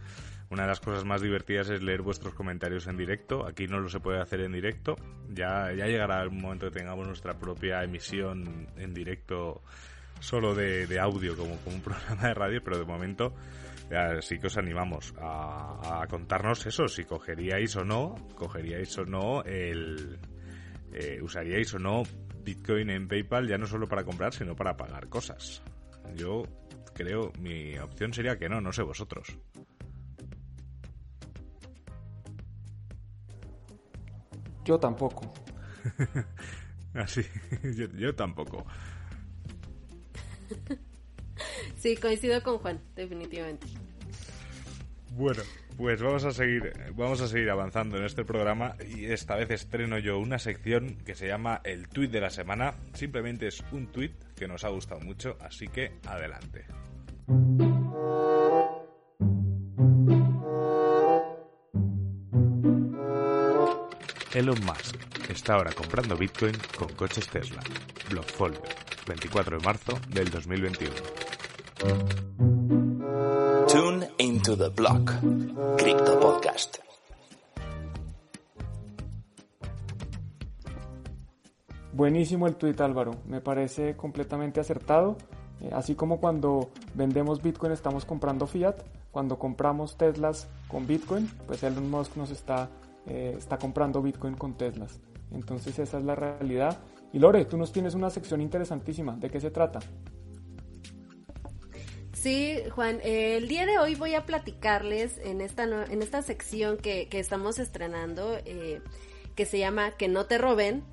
una 0.51 0.63
de 0.63 0.69
las 0.69 0.81
cosas 0.81 1.05
más 1.05 1.23
divertidas 1.23 1.71
es 1.71 1.83
leer 1.83 2.03
vuestros 2.03 2.35
comentarios 2.35 2.87
en 2.87 2.97
directo. 2.97 3.47
Aquí 3.47 3.67
no 3.67 3.81
lo 3.81 3.89
se 3.89 4.01
puede 4.01 4.21
hacer 4.21 4.41
en 4.41 4.53
directo. 4.53 4.97
Ya, 5.29 5.73
ya 5.73 5.87
llegará 5.87 6.23
el 6.23 6.31
momento 6.31 6.67
que 6.67 6.79
tengamos 6.79 7.07
nuestra 7.07 7.35
propia 7.35 7.83
emisión 7.83 8.69
en 8.77 8.95
directo 8.95 9.63
solo 10.21 10.55
de, 10.55 10.99
audio 11.01 11.37
como, 11.37 11.59
un 11.67 11.81
programa 11.85 12.29
de 12.29 12.35
radio, 12.35 12.63
pero 12.63 12.79
de 12.79 12.85
momento 12.85 13.35
sí 14.21 14.39
que 14.39 14.47
os 14.49 14.57
animamos 14.57 15.15
a, 15.19 16.05
contarnos 16.09 16.67
eso, 16.67 16.89
si 16.89 17.05
cogeríais 17.05 17.77
o 17.77 17.85
no, 17.85 18.15
cogeríais 18.35 18.97
o 18.99 19.05
no 19.05 19.43
el... 19.45 20.19
Eh, 20.93 21.21
usaríais 21.21 21.75
o 21.75 21.79
no 21.79 22.05
Bitcoin 22.43 22.89
en 22.91 23.09
PayPal 23.09 23.49
ya 23.49 23.59
no 23.59 23.67
solo 23.67 23.87
para 23.87 24.05
comprar, 24.05 24.33
sino 24.33 24.55
para 24.55 24.77
pagar 24.77 25.09
cosas. 25.09 25.63
Yo 26.15 26.45
creo, 26.95 27.33
mi 27.41 27.77
opción 27.79 28.15
sería 28.15 28.39
que 28.39 28.49
no, 28.49 28.61
no 28.61 28.73
sé 28.73 28.83
vosotros. 28.83 29.37
Yo 34.67 34.79
tampoco. 34.79 35.33
Así, 36.95 37.23
yo, 37.63 37.87
yo 37.97 38.15
tampoco. 38.15 38.67
Sí, 41.77 41.97
coincido 41.97 42.43
con 42.43 42.59
Juan, 42.59 42.81
definitivamente. 42.97 43.67
Bueno, 45.11 45.43
pues 45.77 46.03
vamos 46.03 46.25
a 46.25 46.33
seguir, 46.33 46.73
vamos 46.95 47.21
a 47.21 47.29
seguir 47.29 47.49
avanzando 47.49 47.97
en 47.97 48.05
este 48.05 48.25
programa 48.25 48.77
y 48.87 49.07
esta 49.07 49.37
vez 49.37 49.51
estreno 49.51 49.99
yo 49.99 50.19
una 50.19 50.39
sección 50.39 50.97
que 51.05 51.15
se 51.15 51.29
llama 51.29 51.61
el 51.65 51.89
tweet 51.89 52.09
de 52.09 52.21
la 52.21 52.31
semana. 52.31 52.75
Simplemente 52.93 53.47
es 53.47 53.63
un 53.73 53.87
tweet 53.87 54.13
que 54.35 54.49
nos 54.49 54.65
ha 54.65 54.69
gustado 54.69 55.01
mucho, 55.01 55.37
así 55.41 55.69
que 55.69 55.93
adelante. 56.07 56.65
Elon 64.35 64.59
Musk 64.65 64.97
está 65.31 65.55
ahora 65.55 65.73
comprando 65.73 66.17
Bitcoin 66.17 66.55
con 66.79 66.89
coches 66.95 67.29
Tesla. 67.29 67.63
Blockfolio, 68.11 68.61
24 69.07 69.59
de 69.59 69.65
marzo 69.65 69.99
del 70.09 70.31
2021. 70.31 70.93
Tune 73.69 74.09
into 74.19 74.57
the 74.57 74.69
block. 74.69 75.13
Crypto 75.79 76.21
Podcast. 76.21 76.79
Buenísimo 81.93 82.47
el 82.47 82.57
tuit 82.57 82.79
Álvaro, 82.81 83.13
me 83.27 83.41
parece 83.41 83.97
completamente 83.97 84.61
acertado. 84.61 85.17
Eh, 85.63 85.71
así 85.73 85.95
como 85.95 86.21
cuando 86.21 86.69
vendemos 86.95 87.43
Bitcoin 87.43 87.73
estamos 87.73 88.05
comprando 88.05 88.47
fiat, 88.47 88.77
cuando 89.11 89.39
compramos 89.39 89.97
Teslas 89.97 90.47
con 90.69 90.87
Bitcoin, 90.87 91.31
pues 91.47 91.63
Elon 91.63 91.91
Musk 91.91 92.17
nos 92.17 92.31
está, 92.31 92.69
eh, 93.07 93.35
está 93.37 93.59
comprando 93.59 94.03
Bitcoin 94.03 94.35
con 94.35 94.57
Teslas. 94.57 95.01
Entonces 95.33 95.79
esa 95.79 95.99
es 95.99 96.05
la 96.05 96.15
realidad. 96.15 96.79
Y 97.13 97.19
Lore, 97.19 97.45
tú 97.45 97.57
nos 97.57 97.73
tienes 97.73 97.95
una 97.95 98.11
sección 98.11 98.41
interesantísima. 98.41 99.17
¿De 99.17 99.31
qué 99.31 99.41
se 99.41 99.51
trata? 99.51 99.81
Sí, 102.13 102.59
Juan, 102.71 103.01
eh, 103.03 103.37
el 103.37 103.49
día 103.49 103.67
de 103.67 103.79
hoy 103.79 103.95
voy 103.95 104.15
a 104.15 104.27
platicarles 104.27 105.19
en 105.19 105.41
esta, 105.41 105.65
en 105.65 106.03
esta 106.03 106.23
sección 106.23 106.77
que, 106.77 107.09
que 107.09 107.21
estamos 107.21 107.59
estrenando, 107.59 108.37
que 108.45 109.47
se 109.47 109.59
llama 109.59 109.93
Que 109.93 110.09
no 110.09 110.27
te 110.27 110.39
roben. 110.39 110.85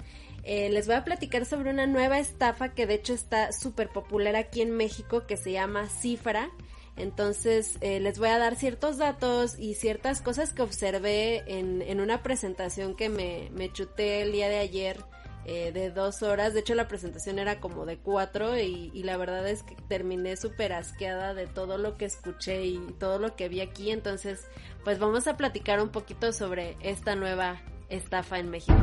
Eh, 0.43 0.69
les 0.69 0.87
voy 0.87 0.95
a 0.95 1.05
platicar 1.05 1.45
sobre 1.45 1.69
una 1.69 1.87
nueva 1.87 2.19
estafa 2.19 2.73
que 2.73 2.85
de 2.85 2.95
hecho 2.95 3.13
está 3.13 3.53
súper 3.53 3.89
popular 3.89 4.35
aquí 4.35 4.61
en 4.61 4.71
México 4.71 5.25
que 5.25 5.37
se 5.37 5.53
llama 5.53 5.87
Cifra. 5.87 6.49
Entonces 6.95 7.77
eh, 7.81 7.99
les 7.99 8.19
voy 8.19 8.29
a 8.29 8.37
dar 8.37 8.55
ciertos 8.55 8.97
datos 8.97 9.57
y 9.57 9.73
ciertas 9.73 10.21
cosas 10.21 10.53
que 10.53 10.61
observé 10.61 11.43
en, 11.47 11.99
una 11.99 12.21
presentación 12.21 12.95
que 12.95 13.09
me, 13.09 13.49
me, 13.53 13.71
chuté 13.71 14.21
el 14.21 14.31
día 14.31 14.47
de 14.47 14.59
ayer 14.59 14.99
eh, 15.45 15.71
de 15.71 15.89
dos 15.89 16.21
horas. 16.21 16.53
De 16.53 16.59
hecho 16.59 16.75
la 16.75 16.87
presentación 16.87 17.39
era 17.39 17.59
como 17.59 17.85
de 17.85 17.97
cuatro 17.97 18.57
y, 18.57 18.91
y 18.93 19.03
la 19.03 19.17
verdad 19.17 19.47
es 19.47 19.63
que 19.63 19.75
terminé 19.87 20.37
súper 20.37 20.73
asqueada 20.73 21.33
de 21.33 21.47
todo 21.47 21.77
lo 21.77 21.97
que 21.97 22.05
escuché 22.05 22.65
y 22.65 22.79
todo 22.99 23.17
lo 23.17 23.35
que 23.35 23.49
vi 23.49 23.61
aquí. 23.61 23.89
Entonces 23.91 24.45
pues 24.83 24.99
vamos 24.99 25.27
a 25.27 25.35
platicar 25.35 25.81
un 25.81 25.89
poquito 25.89 26.31
sobre 26.31 26.77
esta 26.81 27.15
nueva 27.15 27.61
estafa 27.89 28.37
en 28.37 28.49
México. 28.49 28.77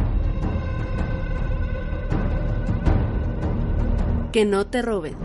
que 4.30 4.44
no 4.44 4.66
te 4.66 4.82
roben. 4.82 5.16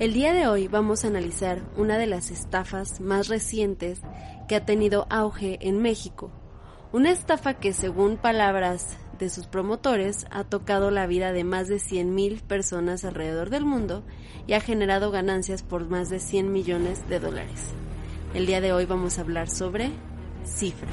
El 0.00 0.14
día 0.14 0.32
de 0.32 0.48
hoy 0.48 0.68
vamos 0.68 1.04
a 1.04 1.08
analizar 1.08 1.62
una 1.76 1.98
de 1.98 2.06
las 2.06 2.30
estafas 2.30 3.00
más 3.00 3.28
recientes 3.28 4.00
que 4.48 4.56
ha 4.56 4.64
tenido 4.64 5.06
auge 5.10 5.58
en 5.60 5.80
México. 5.80 6.30
Una 6.92 7.10
estafa 7.10 7.54
que 7.54 7.72
según 7.72 8.16
palabras 8.16 8.98
de 9.18 9.30
sus 9.30 9.46
promotores 9.46 10.26
ha 10.30 10.44
tocado 10.44 10.90
la 10.90 11.06
vida 11.06 11.32
de 11.32 11.44
más 11.44 11.68
de 11.68 11.76
100.000 11.76 12.42
personas 12.42 13.04
alrededor 13.04 13.50
del 13.50 13.64
mundo 13.64 14.02
y 14.46 14.54
ha 14.54 14.60
generado 14.60 15.10
ganancias 15.10 15.62
por 15.62 15.88
más 15.88 16.10
de 16.10 16.18
100 16.18 16.52
millones 16.52 17.08
de 17.08 17.20
dólares. 17.20 17.68
El 18.34 18.46
día 18.46 18.60
de 18.60 18.72
hoy 18.72 18.86
vamos 18.86 19.18
a 19.18 19.20
hablar 19.20 19.48
sobre 19.48 19.90
cifra 20.44 20.88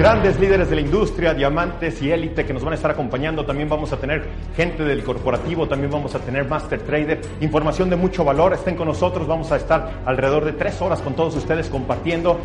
grandes 0.00 0.40
líderes 0.40 0.70
de 0.70 0.76
la 0.76 0.80
industria, 0.80 1.34
diamantes 1.34 2.00
y 2.00 2.10
élite 2.10 2.46
que 2.46 2.54
nos 2.54 2.64
van 2.64 2.72
a 2.72 2.76
estar 2.76 2.90
acompañando. 2.90 3.44
También 3.44 3.68
vamos 3.68 3.92
a 3.92 3.98
tener 3.98 4.24
gente 4.56 4.82
del 4.82 5.04
corporativo, 5.04 5.68
también 5.68 5.90
vamos 5.90 6.14
a 6.14 6.20
tener 6.20 6.48
Master 6.48 6.80
Trader, 6.80 7.20
información 7.42 7.90
de 7.90 7.96
mucho 7.96 8.24
valor. 8.24 8.54
Estén 8.54 8.76
con 8.76 8.88
nosotros, 8.88 9.26
vamos 9.26 9.52
a 9.52 9.56
estar 9.56 10.00
alrededor 10.06 10.46
de 10.46 10.54
tres 10.54 10.80
horas 10.80 11.02
con 11.02 11.14
todos 11.14 11.36
ustedes 11.36 11.68
compartiendo. 11.68 12.40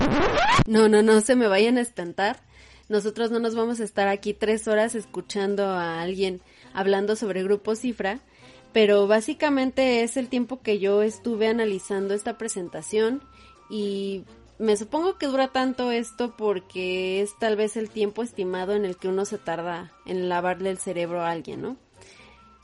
No, 0.68 0.90
no, 0.90 1.02
no 1.02 1.22
se 1.22 1.38
me 1.38 1.48
vayan 1.48 1.78
a 1.78 1.82
espantar. 1.82 2.42
Nosotros 2.90 3.32
no 3.32 3.40
nos 3.40 3.56
vamos 3.56 3.80
a 3.80 3.86
estar 3.86 4.10
aquí 4.10 4.34
tres 4.34 4.68
horas 4.68 4.94
escuchando 4.94 5.66
a 5.66 6.02
alguien 6.02 6.42
hablando 6.74 7.16
sobre 7.16 7.42
Grupo 7.42 7.78
Cifra, 7.78 8.20
pero 8.74 9.08
básicamente 9.08 10.04
es 10.04 10.18
el 10.18 10.28
tiempo 10.28 10.62
que 10.62 10.80
yo 10.80 11.04
estuve 11.04 11.48
analizando 11.48 12.16
esta 12.16 12.38
presentación 12.38 13.24
y 13.70 14.26
me 14.58 14.78
supongo 14.78 15.18
que 15.18 15.28
dura 15.28 15.50
tanto 15.50 15.92
esto 15.92 16.36
porque 16.38 17.22
es 17.22 17.38
tal 17.40 17.56
vez 17.56 17.76
el 17.76 17.90
tiempo 17.90 18.24
estimado 18.24 18.74
en 18.74 18.86
el 18.86 18.98
que 18.98 19.08
uno 19.08 19.26
se 19.26 19.38
tarda 19.38 19.92
en 20.06 20.30
lavarle 20.30 20.70
el 20.70 20.78
cerebro 20.78 21.22
a 21.22 21.32
alguien, 21.32 21.62
¿no? 21.62 21.78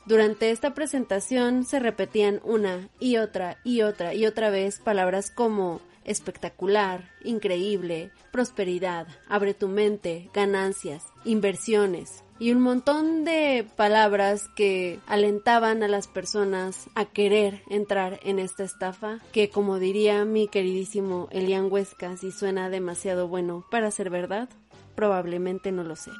Durante 0.04 0.50
esta 0.50 0.74
presentación 0.74 1.64
se 1.64 1.78
repetían 1.78 2.40
una 2.44 2.88
y 2.98 3.18
otra 3.18 3.58
y 3.62 3.82
otra 3.82 4.14
y 4.14 4.26
otra 4.26 4.50
vez 4.50 4.80
palabras 4.80 5.30
como 5.30 5.80
espectacular, 6.04 7.10
increíble, 7.22 8.10
prosperidad, 8.32 9.06
abre 9.28 9.54
tu 9.54 9.68
mente, 9.68 10.28
ganancias, 10.34 11.04
inversiones, 11.24 12.24
y 12.42 12.50
un 12.50 12.60
montón 12.60 13.24
de 13.24 13.64
palabras 13.76 14.48
que 14.56 14.98
alentaban 15.06 15.84
a 15.84 15.86
las 15.86 16.08
personas 16.08 16.90
a 16.96 17.04
querer 17.04 17.62
entrar 17.70 18.18
en 18.24 18.40
esta 18.40 18.64
estafa, 18.64 19.20
que 19.30 19.48
como 19.48 19.78
diría 19.78 20.24
mi 20.24 20.48
queridísimo 20.48 21.28
Elian 21.30 21.70
Huesca, 21.70 22.16
si 22.16 22.32
suena 22.32 22.68
demasiado 22.68 23.28
bueno 23.28 23.64
para 23.70 23.92
ser 23.92 24.10
verdad, 24.10 24.48
probablemente 24.96 25.70
no 25.70 25.84
lo 25.84 25.94
sé. 25.94 26.10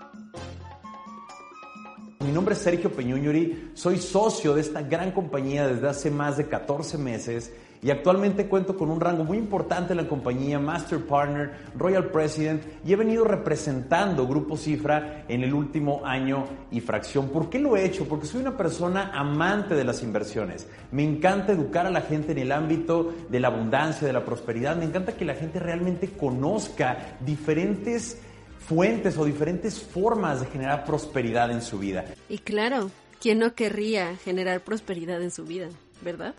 Mi 2.21 2.31
nombre 2.31 2.55
es 2.55 2.61
Sergio 2.61 2.93
Peñuñuri, 2.93 3.73
soy 3.75 3.99
socio 3.99 4.55
de 4.55 4.61
esta 4.61 4.81
gran 4.83 5.11
compañía 5.11 5.67
desde 5.67 5.89
hace 5.89 6.13
más 6.13 6.37
de 6.37 6.47
14 6.47 6.99
meses 6.99 7.53
y 7.83 7.90
actualmente 7.90 8.47
cuento 8.47 8.77
con 8.77 8.90
un 8.90 9.01
rango 9.01 9.25
muy 9.25 9.38
importante 9.38 9.92
en 9.92 9.97
la 9.97 10.09
compañía, 10.09 10.61
Master 10.61 11.01
Partner, 11.01 11.51
Royal 11.77 12.11
President 12.11 12.62
y 12.87 12.92
he 12.92 12.97
venido 12.97 13.25
representando 13.25 14.29
Grupo 14.29 14.57
Cifra 14.57 15.25
en 15.27 15.42
el 15.42 15.53
último 15.53 16.03
año 16.05 16.45
y 16.71 16.81
fracción. 16.81 17.31
¿Por 17.31 17.51
qué 17.51 17.59
lo 17.59 17.77
he 17.77 17.85
hecho? 17.85 18.07
Porque 18.07 18.27
soy 18.27 18.40
una 18.40 18.57
persona 18.57 19.11
amante 19.12 19.75
de 19.75 19.83
las 19.83 20.05
inversiones. 20.05 20.68
Me 20.92 21.03
encanta 21.03 21.53
educar 21.53 21.85
a 21.85 21.90
la 21.90 22.03
gente 22.03 22.31
en 22.31 22.38
el 22.38 22.53
ámbito 22.53 23.12
de 23.29 23.40
la 23.40 23.49
abundancia, 23.49 24.07
de 24.07 24.12
la 24.12 24.25
prosperidad. 24.25 24.77
Me 24.77 24.85
encanta 24.85 25.16
que 25.16 25.25
la 25.25 25.35
gente 25.35 25.59
realmente 25.59 26.09
conozca 26.09 27.16
diferentes 27.27 28.21
fuentes 28.61 29.18
o 29.18 29.25
diferentes 29.25 29.83
formas 29.83 30.40
de 30.40 30.47
generar 30.47 30.85
prosperidad 30.85 31.51
en 31.51 31.61
su 31.61 31.81
vida. 31.81 32.05
Y 32.29 32.38
claro, 32.38 32.92
¿quién 33.21 33.40
no 33.40 33.57
querría 33.57 34.14
generar 34.18 34.61
prosperidad 34.61 35.21
en 35.21 35.33
su 35.33 35.45
vida, 35.45 35.66
verdad? 36.01 36.37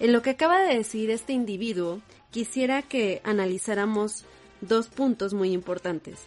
En 0.00 0.12
lo 0.12 0.22
que 0.22 0.30
acaba 0.30 0.62
de 0.62 0.76
decir 0.78 1.10
este 1.10 1.34
individuo, 1.34 2.00
quisiera 2.30 2.80
que 2.80 3.20
analizáramos 3.22 4.24
dos 4.62 4.88
puntos 4.88 5.34
muy 5.34 5.52
importantes. 5.52 6.20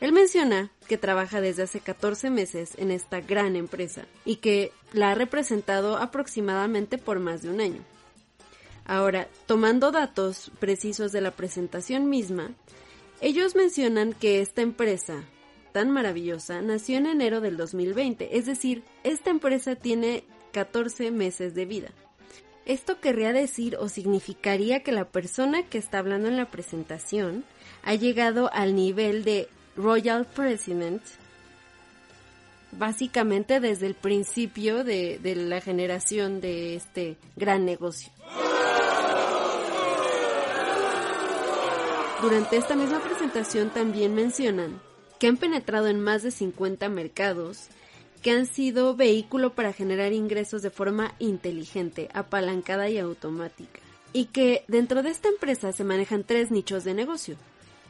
Él 0.00 0.12
menciona 0.12 0.72
que 0.88 0.98
trabaja 0.98 1.40
desde 1.40 1.62
hace 1.62 1.78
14 1.78 2.28
meses 2.30 2.72
en 2.76 2.90
esta 2.90 3.20
gran 3.20 3.54
empresa 3.54 4.06
y 4.24 4.36
que 4.36 4.72
la 4.92 5.12
ha 5.12 5.14
representado 5.14 5.96
aproximadamente 5.96 6.98
por 6.98 7.20
más 7.20 7.42
de 7.42 7.50
un 7.50 7.60
año. 7.60 7.82
Ahora, 8.84 9.28
tomando 9.46 9.92
datos 9.92 10.50
precisos 10.58 11.12
de 11.12 11.20
la 11.20 11.30
presentación 11.30 12.08
misma, 12.10 12.50
ellos 13.20 13.54
mencionan 13.54 14.12
que 14.12 14.40
esta 14.40 14.62
empresa 14.62 15.22
tan 15.72 15.90
maravillosa 15.90 16.62
nació 16.62 16.98
en 16.98 17.06
enero 17.06 17.40
del 17.40 17.56
2020, 17.56 18.36
es 18.36 18.46
decir, 18.46 18.82
esta 19.04 19.30
empresa 19.30 19.76
tiene 19.76 20.24
14 20.52 21.12
meses 21.12 21.54
de 21.54 21.66
vida. 21.66 21.90
Esto 22.70 23.00
querría 23.00 23.32
decir 23.32 23.76
o 23.80 23.88
significaría 23.88 24.84
que 24.84 24.92
la 24.92 25.04
persona 25.04 25.64
que 25.64 25.76
está 25.76 25.98
hablando 25.98 26.28
en 26.28 26.36
la 26.36 26.52
presentación 26.52 27.42
ha 27.82 27.96
llegado 27.96 28.48
al 28.52 28.76
nivel 28.76 29.24
de 29.24 29.48
Royal 29.76 30.24
President 30.24 31.02
básicamente 32.70 33.58
desde 33.58 33.88
el 33.88 33.94
principio 33.94 34.84
de, 34.84 35.18
la 35.34 35.60
generación 35.60 36.40
de 36.40 36.76
este 36.76 37.16
gran 37.34 37.64
negocio. 37.64 38.12
Durante 42.22 42.56
esta 42.56 42.76
misma 42.76 43.00
presentación 43.00 43.70
también 43.70 44.14
mencionan 44.14 44.80
que 45.18 45.26
han 45.26 45.38
penetrado 45.38 45.88
en 45.88 46.00
más 46.00 46.22
de 46.22 46.30
50 46.30 46.88
mercados, 46.88 47.66
que 48.22 48.30
han 48.30 48.46
sido 48.46 48.94
vehículo 48.94 49.54
para 49.54 49.72
generar 49.72 50.12
ingresos 50.12 50.62
de 50.62 50.70
forma 50.70 51.14
inteligente, 51.18 52.08
apalancada 52.12 52.88
y 52.88 52.98
automática, 52.98 53.80
y 54.12 54.26
que 54.26 54.64
dentro 54.68 55.02
de 55.02 55.10
esta 55.10 55.28
empresa 55.28 55.72
se 55.72 55.84
manejan 55.84 56.24
tres 56.24 56.50
nichos 56.50 56.84
de 56.84 56.94
negocio. 56.94 57.36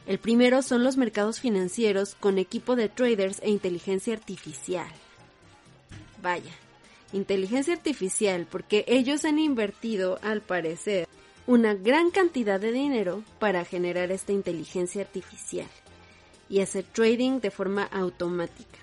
El 0.07 0.17
primero 0.17 0.61
son 0.61 0.83
los 0.83 0.97
mercados 0.97 1.39
financieros 1.39 2.15
con 2.15 2.37
equipo 2.37 2.75
de 2.75 2.89
traders 2.89 3.39
e 3.41 3.49
inteligencia 3.49 4.13
artificial. 4.13 4.89
Vaya, 6.21 6.53
inteligencia 7.13 7.73
artificial 7.73 8.47
porque 8.49 8.85
ellos 8.87 9.25
han 9.25 9.37
invertido, 9.37 10.17
al 10.21 10.41
parecer, 10.41 11.07
una 11.45 11.73
gran 11.73 12.11
cantidad 12.11 12.59
de 12.59 12.71
dinero 12.71 13.23
para 13.39 13.65
generar 13.65 14.11
esta 14.11 14.31
inteligencia 14.31 15.01
artificial 15.01 15.67
y 16.49 16.61
hacer 16.61 16.83
trading 16.83 17.39
de 17.39 17.51
forma 17.51 17.83
automática. 17.83 18.80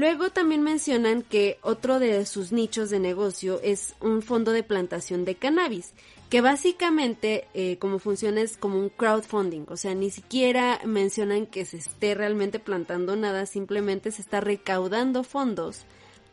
Luego 0.00 0.30
también 0.30 0.62
mencionan 0.62 1.20
que 1.20 1.58
otro 1.60 1.98
de 1.98 2.24
sus 2.24 2.52
nichos 2.52 2.88
de 2.88 2.98
negocio 2.98 3.60
es 3.62 3.92
un 4.00 4.22
fondo 4.22 4.50
de 4.50 4.62
plantación 4.62 5.26
de 5.26 5.34
cannabis, 5.34 5.92
que 6.30 6.40
básicamente 6.40 7.46
eh, 7.52 7.76
como 7.76 7.98
funciona 7.98 8.40
es 8.40 8.56
como 8.56 8.78
un 8.78 8.88
crowdfunding, 8.88 9.66
o 9.68 9.76
sea, 9.76 9.94
ni 9.94 10.08
siquiera 10.08 10.80
mencionan 10.86 11.44
que 11.44 11.66
se 11.66 11.76
esté 11.76 12.14
realmente 12.14 12.58
plantando 12.58 13.14
nada, 13.14 13.44
simplemente 13.44 14.10
se 14.10 14.22
está 14.22 14.40
recaudando 14.40 15.22
fondos 15.22 15.82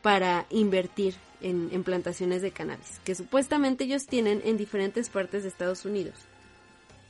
para 0.02 0.46
invertir 0.50 1.16
en, 1.42 1.84
plantaciones 1.84 2.42
de 2.42 2.52
cannabis, 2.52 3.02
que 3.04 3.16
supuestamente 3.16 3.84
ellos 3.84 4.08
tienen 4.08 4.42
en 4.46 4.56
diferentes 4.56 5.10
partes 5.10 5.44
de 5.44 5.50
Estados 5.50 5.84
Unidos. 5.84 6.16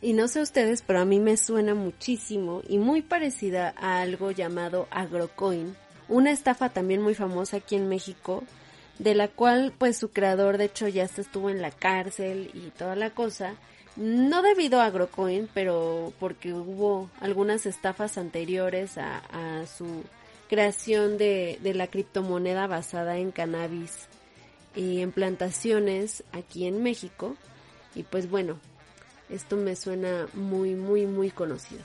Y 0.02 0.14
no 0.14 0.28
sé 0.28 0.42
ustedes, 0.42 0.82
pero 0.82 1.02
a 1.02 1.06
mí 1.06 1.20
me 1.20 1.38
suena 1.38 1.76
muchísimo 1.76 2.64
y 2.68 2.80
muy 2.80 3.04
parecida 3.04 3.76
a 3.78 4.02
algo 4.02 4.32
llamado 4.32 4.88
Agrocoin, 4.90 5.76
una 6.10 6.32
estafa 6.32 6.70
también 6.70 7.02
muy 7.02 7.16
famosa 7.16 7.58
aquí 7.58 7.76
en 7.76 7.90
México, 7.90 8.44
de 9.00 9.16
la 9.16 9.28
cual 9.28 9.74
pues 9.78 9.98
su 9.98 10.10
creador 10.10 10.58
de 10.58 10.66
hecho 10.66 10.88
ya 10.88 11.04
estuvo 11.04 11.50
en 11.50 11.62
la 11.62 11.72
cárcel 11.72 12.50
y 12.54 12.72
toda 12.72 12.96
la 12.96 13.12
cosa, 13.12 13.56
no 13.96 14.42
debido 14.42 14.80
a 14.80 14.86
Agrocoin, 14.86 15.50
pero 15.54 16.14
porque 16.20 16.54
hubo 16.54 17.10
algunas 17.20 17.66
estafas 17.66 18.18
anteriores 18.18 18.98
a, 18.98 19.18
a 19.18 19.66
su 19.66 20.04
creación 20.50 21.18
de, 21.18 21.60
de 21.62 21.74
la 21.74 21.88
criptomoneda 21.88 22.68
basada 22.68 23.18
en 23.18 23.32
cannabis 23.32 24.08
y 24.76 25.02
en 25.02 25.12
plantaciones 25.12 26.24
aquí 26.32 26.66
en 26.68 26.84
México. 26.84 27.36
Y 27.96 28.04
pues 28.04 28.30
bueno, 28.30 28.60
esto 29.30 29.58
me 29.58 29.76
suena 29.76 30.28
muy, 30.34 30.76
muy, 30.76 31.06
muy 31.06 31.32
conocido. 31.32 31.82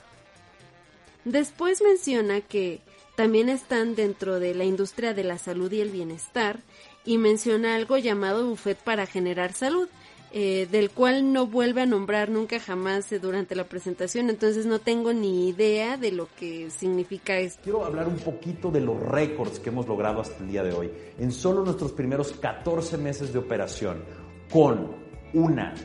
Después 1.25 1.81
menciona 1.81 2.41
que 2.41 2.81
también 3.15 3.49
están 3.49 3.95
dentro 3.95 4.39
de 4.39 4.55
la 4.55 4.63
industria 4.63 5.13
de 5.13 5.23
la 5.23 5.37
salud 5.37 5.71
y 5.71 5.81
el 5.81 5.89
bienestar 5.89 6.59
y 7.05 7.17
menciona 7.17 7.75
algo 7.75 7.97
llamado 7.97 8.47
buffet 8.47 8.77
para 8.77 9.05
generar 9.05 9.53
salud, 9.53 9.87
eh, 10.35 10.67
del 10.71 10.89
cual 10.89 11.31
no 11.31 11.45
vuelve 11.45 11.81
a 11.81 11.85
nombrar 11.85 12.29
nunca 12.29 12.59
jamás 12.59 13.11
eh, 13.11 13.19
durante 13.19 13.55
la 13.55 13.65
presentación, 13.65 14.31
entonces 14.31 14.65
no 14.65 14.79
tengo 14.79 15.13
ni 15.13 15.47
idea 15.47 15.95
de 15.95 16.11
lo 16.11 16.27
que 16.39 16.71
significa 16.71 17.37
esto. 17.37 17.61
Quiero 17.63 17.85
hablar 17.85 18.07
un 18.07 18.17
poquito 18.17 18.71
de 18.71 18.81
los 18.81 18.99
récords 18.99 19.59
que 19.59 19.69
hemos 19.69 19.87
logrado 19.87 20.21
hasta 20.21 20.43
el 20.43 20.49
día 20.49 20.63
de 20.63 20.73
hoy. 20.73 20.91
En 21.19 21.31
solo 21.31 21.63
nuestros 21.63 21.91
primeros 21.91 22.31
14 22.31 22.97
meses 22.97 23.31
de 23.31 23.37
operación, 23.37 24.03
con 24.51 24.95
una 25.33 25.75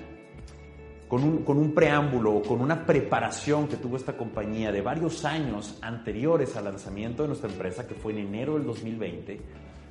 con 1.08 1.24
un, 1.24 1.74
preámbulo, 1.74 2.42
con 2.42 2.60
una 2.60 2.84
preparación 2.84 3.66
que 3.66 3.76
tuvo 3.76 3.96
esta 3.96 4.16
compañía 4.16 4.70
de 4.70 4.82
varios 4.82 5.24
años 5.24 5.78
anteriores 5.80 6.54
al 6.56 6.64
lanzamiento 6.64 7.22
de 7.22 7.28
nuestra 7.28 7.50
empresa, 7.50 7.86
que 7.86 7.94
fue 7.94 8.12
en 8.12 8.18
enero 8.18 8.54
del 8.54 8.66
2020, 8.66 9.40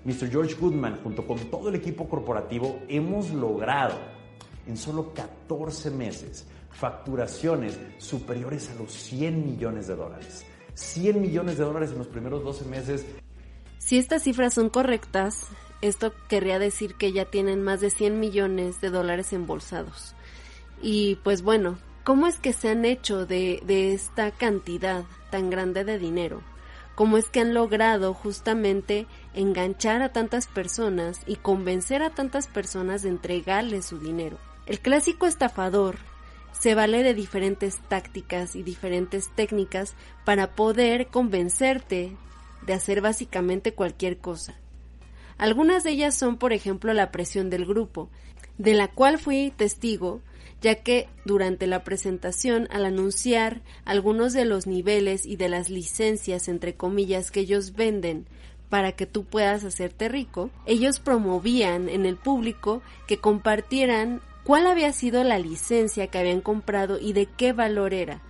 Mr. 0.06 0.30
George 0.30 0.56
Goodman, 0.60 1.00
junto 1.04 1.26
con 1.26 1.38
todo 1.50 1.70
el 1.70 1.76
equipo 1.76 2.08
corporativo, 2.08 2.82
hemos 2.88 3.32
logrado 3.32 3.96
en 4.68 4.78
solo 4.78 5.12
14 5.14 5.90
meses 5.90 6.48
facturaciones 6.70 7.80
superiores 7.98 8.70
a 8.70 8.76
los 8.76 8.92
100 8.94 9.44
millones 9.44 9.88
de 9.88 9.96
dólares. 9.96 10.46
100 10.76 11.20
millones 11.20 11.58
de 11.58 11.64
dólares 11.64 11.92
en 11.92 11.98
los 11.98 12.08
primeros 12.08 12.44
12 12.44 12.66
meses. 12.66 13.06
Si 13.80 13.98
estas 13.98 14.22
cifras 14.24 14.54
son 14.54 14.70
correctas, 14.70 15.48
esto 15.82 16.14
querría 16.30 16.60
decir 16.60 16.94
que 16.94 17.12
ya 17.12 17.26
tienen 17.26 17.64
más 17.64 17.82
de 17.82 17.90
100 17.90 18.20
millones 18.20 18.80
de 18.82 18.92
dólares 18.92 19.34
embolsados. 19.34 20.14
Y 20.82 21.16
pues 21.24 21.42
bueno, 21.42 21.78
¿cómo 22.04 22.28
es 22.28 22.38
que 22.40 22.54
se 22.54 22.70
han 22.70 22.86
hecho 22.86 23.26
de, 23.26 23.62
de 23.66 23.94
esta 23.94 24.32
cantidad 24.32 25.06
tan 25.32 25.50
grande 25.50 25.84
de 25.84 26.00
dinero? 26.00 26.42
¿Cómo 26.96 27.18
es 27.18 27.30
que 27.30 27.42
han 27.42 27.54
logrado 27.54 28.14
justamente 28.14 29.06
enganchar 29.36 30.02
a 30.02 30.12
tantas 30.12 30.48
personas 30.48 31.22
y 31.28 31.36
convencer 31.36 32.02
a 32.02 32.10
tantas 32.10 32.48
personas 32.48 33.04
de 33.04 33.10
entregarles 33.10 33.86
su 33.86 34.00
dinero? 34.00 34.40
El 34.66 34.80
clásico 34.80 35.28
estafador 35.28 35.98
se 36.52 36.74
vale 36.74 37.04
de 37.04 37.14
diferentes 37.14 37.80
tácticas 37.88 38.56
y 38.56 38.64
diferentes 38.64 39.30
técnicas 39.36 39.94
para 40.26 40.56
poder 40.56 41.08
convencerte 41.08 42.18
de 42.66 42.74
hacer 42.74 43.02
básicamente 43.02 43.74
cualquier 43.74 44.18
cosa. 44.18 44.56
Algunas 45.38 45.84
de 45.84 45.92
ellas 45.92 46.16
son, 46.16 46.38
por 46.38 46.52
ejemplo, 46.52 46.94
la 46.94 47.12
presión 47.12 47.52
del 47.52 47.66
grupo, 47.66 48.10
de 48.58 48.74
la 48.74 48.88
cual 48.88 49.20
fui 49.20 49.54
testigo 49.56 50.22
ya 50.62 50.76
que 50.76 51.08
durante 51.26 51.68
la 51.68 51.84
presentación, 51.84 52.68
al 52.72 52.86
anunciar 52.86 53.62
algunos 53.86 54.34
de 54.34 54.46
los 54.46 54.68
niveles 54.68 55.26
y 55.26 55.36
de 55.36 55.50
las 55.50 55.70
licencias, 55.70 56.48
entre 56.48 56.76
comillas, 56.76 57.32
que 57.32 57.42
ellos 57.42 57.74
venden 57.76 58.26
para 58.70 58.92
que 58.92 59.06
tú 59.06 59.24
puedas 59.24 59.64
hacerte 59.64 60.10
rico, 60.10 60.50
ellos 60.66 61.00
promovían 61.00 61.90
en 61.90 62.06
el 62.06 62.18
público 62.18 62.82
que 63.08 63.18
compartieran 63.18 64.22
cuál 64.44 64.68
había 64.68 64.92
sido 64.94 65.24
la 65.24 65.40
licencia 65.40 66.08
que 66.08 66.18
habían 66.18 66.42
comprado 66.42 67.00
y 67.00 67.14
de 67.14 67.26
qué 67.26 67.54
valor 67.54 67.94
era. 67.94 68.22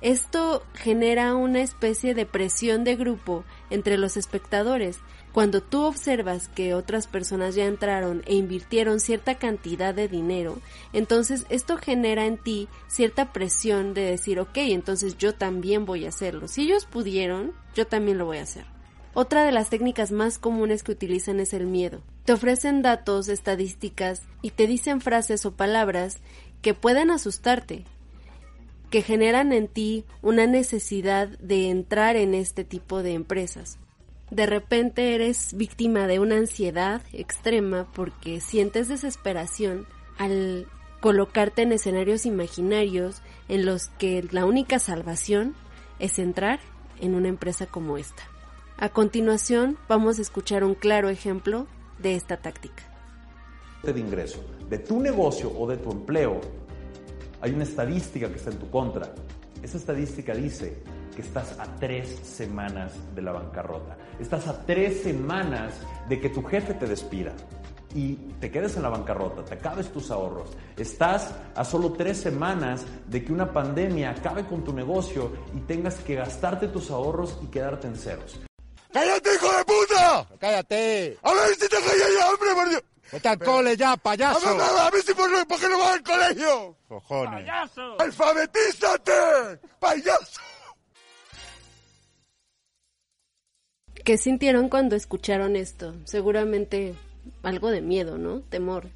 Esto 0.00 0.62
genera 0.74 1.34
una 1.34 1.62
especie 1.62 2.14
de 2.14 2.26
presión 2.26 2.84
de 2.84 2.96
grupo 2.96 3.44
entre 3.70 3.96
los 3.96 4.16
espectadores, 4.16 4.98
cuando 5.34 5.60
tú 5.60 5.82
observas 5.82 6.46
que 6.46 6.74
otras 6.74 7.08
personas 7.08 7.56
ya 7.56 7.64
entraron 7.64 8.22
e 8.24 8.36
invirtieron 8.36 9.00
cierta 9.00 9.34
cantidad 9.34 9.92
de 9.92 10.06
dinero, 10.06 10.58
entonces 10.92 11.44
esto 11.48 11.76
genera 11.76 12.24
en 12.24 12.38
ti 12.38 12.68
cierta 12.86 13.32
presión 13.32 13.94
de 13.94 14.02
decir, 14.02 14.38
ok, 14.38 14.56
entonces 14.58 15.18
yo 15.18 15.34
también 15.34 15.86
voy 15.86 16.06
a 16.06 16.10
hacerlo. 16.10 16.46
Si 16.46 16.62
ellos 16.62 16.86
pudieron, 16.86 17.50
yo 17.74 17.84
también 17.84 18.16
lo 18.16 18.26
voy 18.26 18.38
a 18.38 18.42
hacer. 18.42 18.64
Otra 19.12 19.44
de 19.44 19.50
las 19.50 19.70
técnicas 19.70 20.12
más 20.12 20.38
comunes 20.38 20.84
que 20.84 20.92
utilizan 20.92 21.40
es 21.40 21.52
el 21.52 21.66
miedo. 21.66 22.00
Te 22.24 22.32
ofrecen 22.32 22.82
datos, 22.82 23.28
estadísticas 23.28 24.22
y 24.40 24.50
te 24.50 24.68
dicen 24.68 25.00
frases 25.00 25.44
o 25.46 25.56
palabras 25.56 26.18
que 26.62 26.74
pueden 26.74 27.10
asustarte, 27.10 27.82
que 28.88 29.02
generan 29.02 29.52
en 29.52 29.66
ti 29.66 30.04
una 30.22 30.46
necesidad 30.46 31.26
de 31.40 31.70
entrar 31.70 32.14
en 32.14 32.34
este 32.34 32.62
tipo 32.62 33.02
de 33.02 33.14
empresas 33.14 33.80
de 34.34 34.46
repente 34.46 35.14
eres 35.14 35.54
víctima 35.54 36.08
de 36.08 36.18
una 36.18 36.36
ansiedad 36.36 37.02
extrema 37.12 37.86
porque 37.94 38.40
sientes 38.40 38.88
desesperación 38.88 39.86
al 40.18 40.66
colocarte 41.00 41.62
en 41.62 41.72
escenarios 41.72 42.26
imaginarios 42.26 43.22
en 43.48 43.64
los 43.64 43.86
que 43.98 44.26
la 44.32 44.44
única 44.44 44.80
salvación 44.80 45.54
es 46.00 46.18
entrar 46.18 46.58
en 47.00 47.14
una 47.14 47.28
empresa 47.28 47.66
como 47.66 47.96
esta. 47.96 48.24
A 48.76 48.88
continuación 48.88 49.78
vamos 49.88 50.18
a 50.18 50.22
escuchar 50.22 50.64
un 50.64 50.74
claro 50.74 51.10
ejemplo 51.10 51.68
de 52.00 52.16
esta 52.16 52.38
táctica. 52.38 52.82
De 53.84 53.98
ingreso 54.00 54.42
de 54.68 54.78
tu 54.78 54.98
negocio 54.98 55.52
o 55.56 55.68
de 55.68 55.76
tu 55.76 55.92
empleo, 55.92 56.40
hay 57.40 57.52
una 57.52 57.62
estadística 57.62 58.28
que 58.28 58.36
está 58.36 58.50
en 58.50 58.58
tu 58.58 58.68
contra. 58.68 59.14
Esa 59.64 59.78
estadística 59.78 60.34
dice 60.34 60.76
que 61.16 61.22
estás 61.22 61.58
a 61.58 61.64
tres 61.76 62.18
semanas 62.22 62.92
de 63.14 63.22
la 63.22 63.32
bancarrota. 63.32 63.96
Estás 64.20 64.46
a 64.46 64.66
tres 64.66 65.02
semanas 65.02 65.72
de 66.06 66.20
que 66.20 66.28
tu 66.28 66.42
jefe 66.42 66.74
te 66.74 66.86
despida 66.86 67.32
y 67.94 68.16
te 68.40 68.50
quedes 68.50 68.76
en 68.76 68.82
la 68.82 68.90
bancarrota, 68.90 69.42
te 69.42 69.54
acabes 69.54 69.90
tus 69.90 70.10
ahorros. 70.10 70.50
Estás 70.76 71.30
a 71.54 71.64
solo 71.64 71.94
tres 71.94 72.18
semanas 72.18 72.84
de 73.06 73.24
que 73.24 73.32
una 73.32 73.54
pandemia 73.54 74.10
acabe 74.10 74.44
con 74.44 74.64
tu 74.64 74.74
negocio 74.74 75.32
y 75.56 75.60
tengas 75.60 75.94
que 76.00 76.16
gastarte 76.16 76.68
tus 76.68 76.90
ahorros 76.90 77.38
y 77.42 77.46
quedarte 77.46 77.86
en 77.86 77.96
ceros. 77.96 78.38
¡Cállate, 78.92 79.30
hijo 79.34 79.46
de 79.46 79.64
puta! 79.64 80.28
¡Cállate! 80.38 81.18
A 81.22 81.32
ver 81.32 81.54
si 81.54 81.60
te 81.60 81.68
callas 81.68 82.30
hombre, 82.30 82.54
por 82.54 82.68
Dios. 82.68 82.82
¡Vete 83.12 83.28
al 83.28 83.38
cole 83.38 83.76
ya, 83.76 83.96
payaso! 83.96 84.48
A 84.48 84.52
ver, 84.52 84.62
a 84.62 84.90
ver 84.90 85.02
si 85.02 85.14
por, 85.14 85.46
por 85.46 85.60
qué 85.60 85.68
no 85.68 85.78
vas 85.78 85.94
al 85.94 86.02
colegio. 86.02 86.76
¡Cojones! 86.88 87.44
¡Payaso! 87.44 88.00
¡Alfabetízate! 88.00 89.12
¡Payaso! 89.78 90.40
¿Qué 94.04 94.18
sintieron 94.18 94.68
cuando 94.68 94.96
escucharon 94.96 95.56
esto? 95.56 95.94
Seguramente 96.04 96.94
algo 97.42 97.70
de 97.70 97.80
miedo, 97.80 98.18
¿no? 98.18 98.40
Temor. 98.40 98.88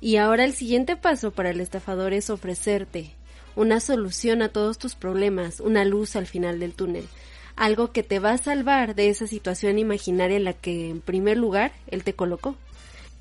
Y 0.00 0.16
ahora 0.16 0.44
el 0.44 0.52
siguiente 0.52 0.96
paso 0.96 1.30
para 1.30 1.50
el 1.50 1.60
estafador 1.60 2.12
es 2.12 2.28
ofrecerte 2.28 3.14
una 3.54 3.80
solución 3.80 4.42
a 4.42 4.48
todos 4.48 4.78
tus 4.78 4.94
problemas, 4.94 5.60
una 5.60 5.84
luz 5.84 6.16
al 6.16 6.26
final 6.26 6.58
del 6.58 6.74
túnel, 6.74 7.06
algo 7.54 7.92
que 7.92 8.02
te 8.02 8.18
va 8.18 8.32
a 8.32 8.38
salvar 8.38 8.94
de 8.94 9.10
esa 9.10 9.26
situación 9.26 9.78
imaginaria 9.78 10.36
en 10.36 10.44
la 10.44 10.54
que 10.54 10.90
en 10.90 11.00
primer 11.00 11.36
lugar 11.36 11.72
él 11.86 12.02
te 12.02 12.14
colocó. 12.14 12.56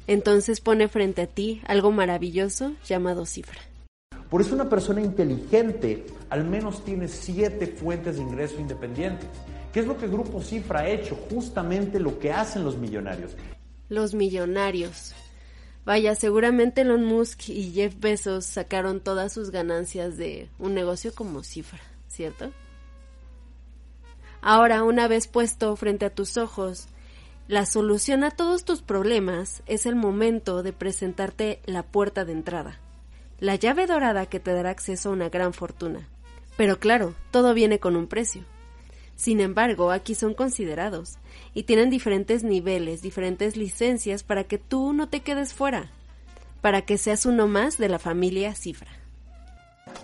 Entonces 0.07 0.61
pone 0.61 0.87
frente 0.87 1.21
a 1.21 1.27
ti 1.27 1.61
algo 1.65 1.91
maravilloso 1.91 2.73
llamado 2.85 3.25
cifra. 3.25 3.59
Por 4.29 4.41
eso 4.41 4.55
una 4.55 4.69
persona 4.69 5.01
inteligente 5.01 6.05
al 6.29 6.45
menos 6.45 6.85
tiene 6.85 7.07
siete 7.07 7.67
fuentes 7.67 8.15
de 8.15 8.23
ingreso 8.23 8.59
independientes. 8.59 9.27
¿Qué 9.73 9.81
es 9.81 9.85
lo 9.85 9.97
que 9.97 10.07
Grupo 10.07 10.41
Cifra 10.41 10.81
ha 10.81 10.89
hecho? 10.89 11.15
Justamente 11.29 11.99
lo 11.99 12.19
que 12.19 12.31
hacen 12.31 12.63
los 12.63 12.77
millonarios. 12.77 13.31
Los 13.89 14.13
millonarios. 14.13 15.13
Vaya, 15.85 16.15
seguramente 16.15 16.81
Elon 16.81 17.03
Musk 17.03 17.49
y 17.49 17.71
Jeff 17.71 17.95
Bezos 17.99 18.45
sacaron 18.45 18.99
todas 18.99 19.33
sus 19.33 19.49
ganancias 19.49 20.17
de 20.17 20.49
un 20.59 20.73
negocio 20.73 21.13
como 21.13 21.43
Cifra, 21.43 21.79
¿cierto? 22.07 22.51
Ahora, 24.41 24.83
una 24.83 25.07
vez 25.07 25.27
puesto 25.27 25.75
frente 25.75 26.05
a 26.05 26.13
tus 26.13 26.37
ojos 26.37 26.87
la 27.51 27.65
solución 27.65 28.23
a 28.23 28.31
todos 28.31 28.63
tus 28.63 28.81
problemas, 28.81 29.61
es 29.65 29.85
el 29.85 29.97
momento 29.97 30.63
de 30.63 30.71
presentarte 30.71 31.59
la 31.65 31.83
puerta 31.83 32.23
de 32.23 32.31
entrada, 32.31 32.79
la 33.41 33.57
llave 33.57 33.87
dorada 33.87 34.25
que 34.25 34.39
te 34.39 34.53
dará 34.53 34.69
acceso 34.69 35.09
a 35.09 35.11
una 35.11 35.27
gran 35.27 35.51
fortuna. 35.51 36.07
Pero 36.55 36.79
claro, 36.79 37.13
todo 37.29 37.53
viene 37.53 37.77
con 37.77 37.97
un 37.97 38.07
precio. 38.07 38.45
Sin 39.17 39.41
embargo, 39.41 39.91
aquí 39.91 40.15
son 40.15 40.33
considerados 40.33 41.17
y 41.53 41.63
tienen 41.63 41.89
diferentes 41.89 42.45
niveles, 42.45 43.01
diferentes 43.01 43.57
licencias 43.57 44.23
para 44.23 44.45
que 44.45 44.57
tú 44.57 44.93
no 44.93 45.09
te 45.09 45.19
quedes 45.19 45.53
fuera, 45.53 45.91
para 46.61 46.83
que 46.83 46.97
seas 46.97 47.25
uno 47.25 47.49
más 47.49 47.77
de 47.77 47.89
la 47.89 47.99
familia 47.99 48.55
Cifra. 48.55 49.00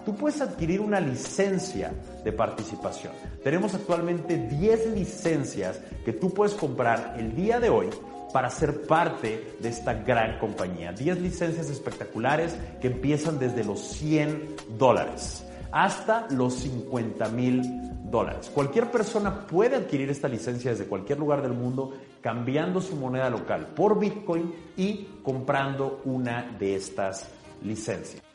Tú 0.06 0.16
puedes 0.16 0.42
adquirir 0.42 0.80
una 0.82 1.00
licencia 1.00 1.92
de 2.24 2.32
participación. 2.32 3.14
Tenemos 3.44 3.74
actualmente 3.74 4.38
10 4.38 4.94
licencias 4.94 5.80
que 6.06 6.14
tú 6.14 6.34
puedes 6.34 6.54
comprar 6.54 7.16
el 7.18 7.36
día 7.36 7.60
de 7.60 7.70
hoy 7.70 7.90
para 8.34 8.50
ser 8.50 8.84
parte 8.84 9.56
de 9.60 9.70
esta 9.70 9.94
gran 9.94 10.40
compañía. 10.40 10.92
10 10.92 11.22
licencias 11.22 11.70
espectaculares 11.70 12.56
que 12.82 12.88
empiezan 12.88 13.40
desde 13.40 13.64
los 13.64 13.80
100 13.80 14.56
dólares 14.78 15.44
hasta 15.72 16.28
los 16.32 16.56
50 16.56 17.30
mil 17.30 17.62
dólares. 18.10 18.50
Cualquier 18.54 18.90
persona 18.90 19.46
puede 19.48 19.76
adquirir 19.76 20.10
esta 20.10 20.28
licencia 20.28 20.72
desde 20.72 20.86
cualquier 20.86 21.20
lugar 21.20 21.42
del 21.42 21.54
mundo 21.54 21.94
cambiando 22.22 22.82
su 22.82 22.96
moneda 22.96 23.30
local 23.30 23.68
por 23.76 24.00
Bitcoin 24.00 24.54
y 24.76 25.08
comprando 25.24 26.02
una 26.06 26.56
de 26.58 26.76
estas 26.76 27.28
licencias. 27.64 28.27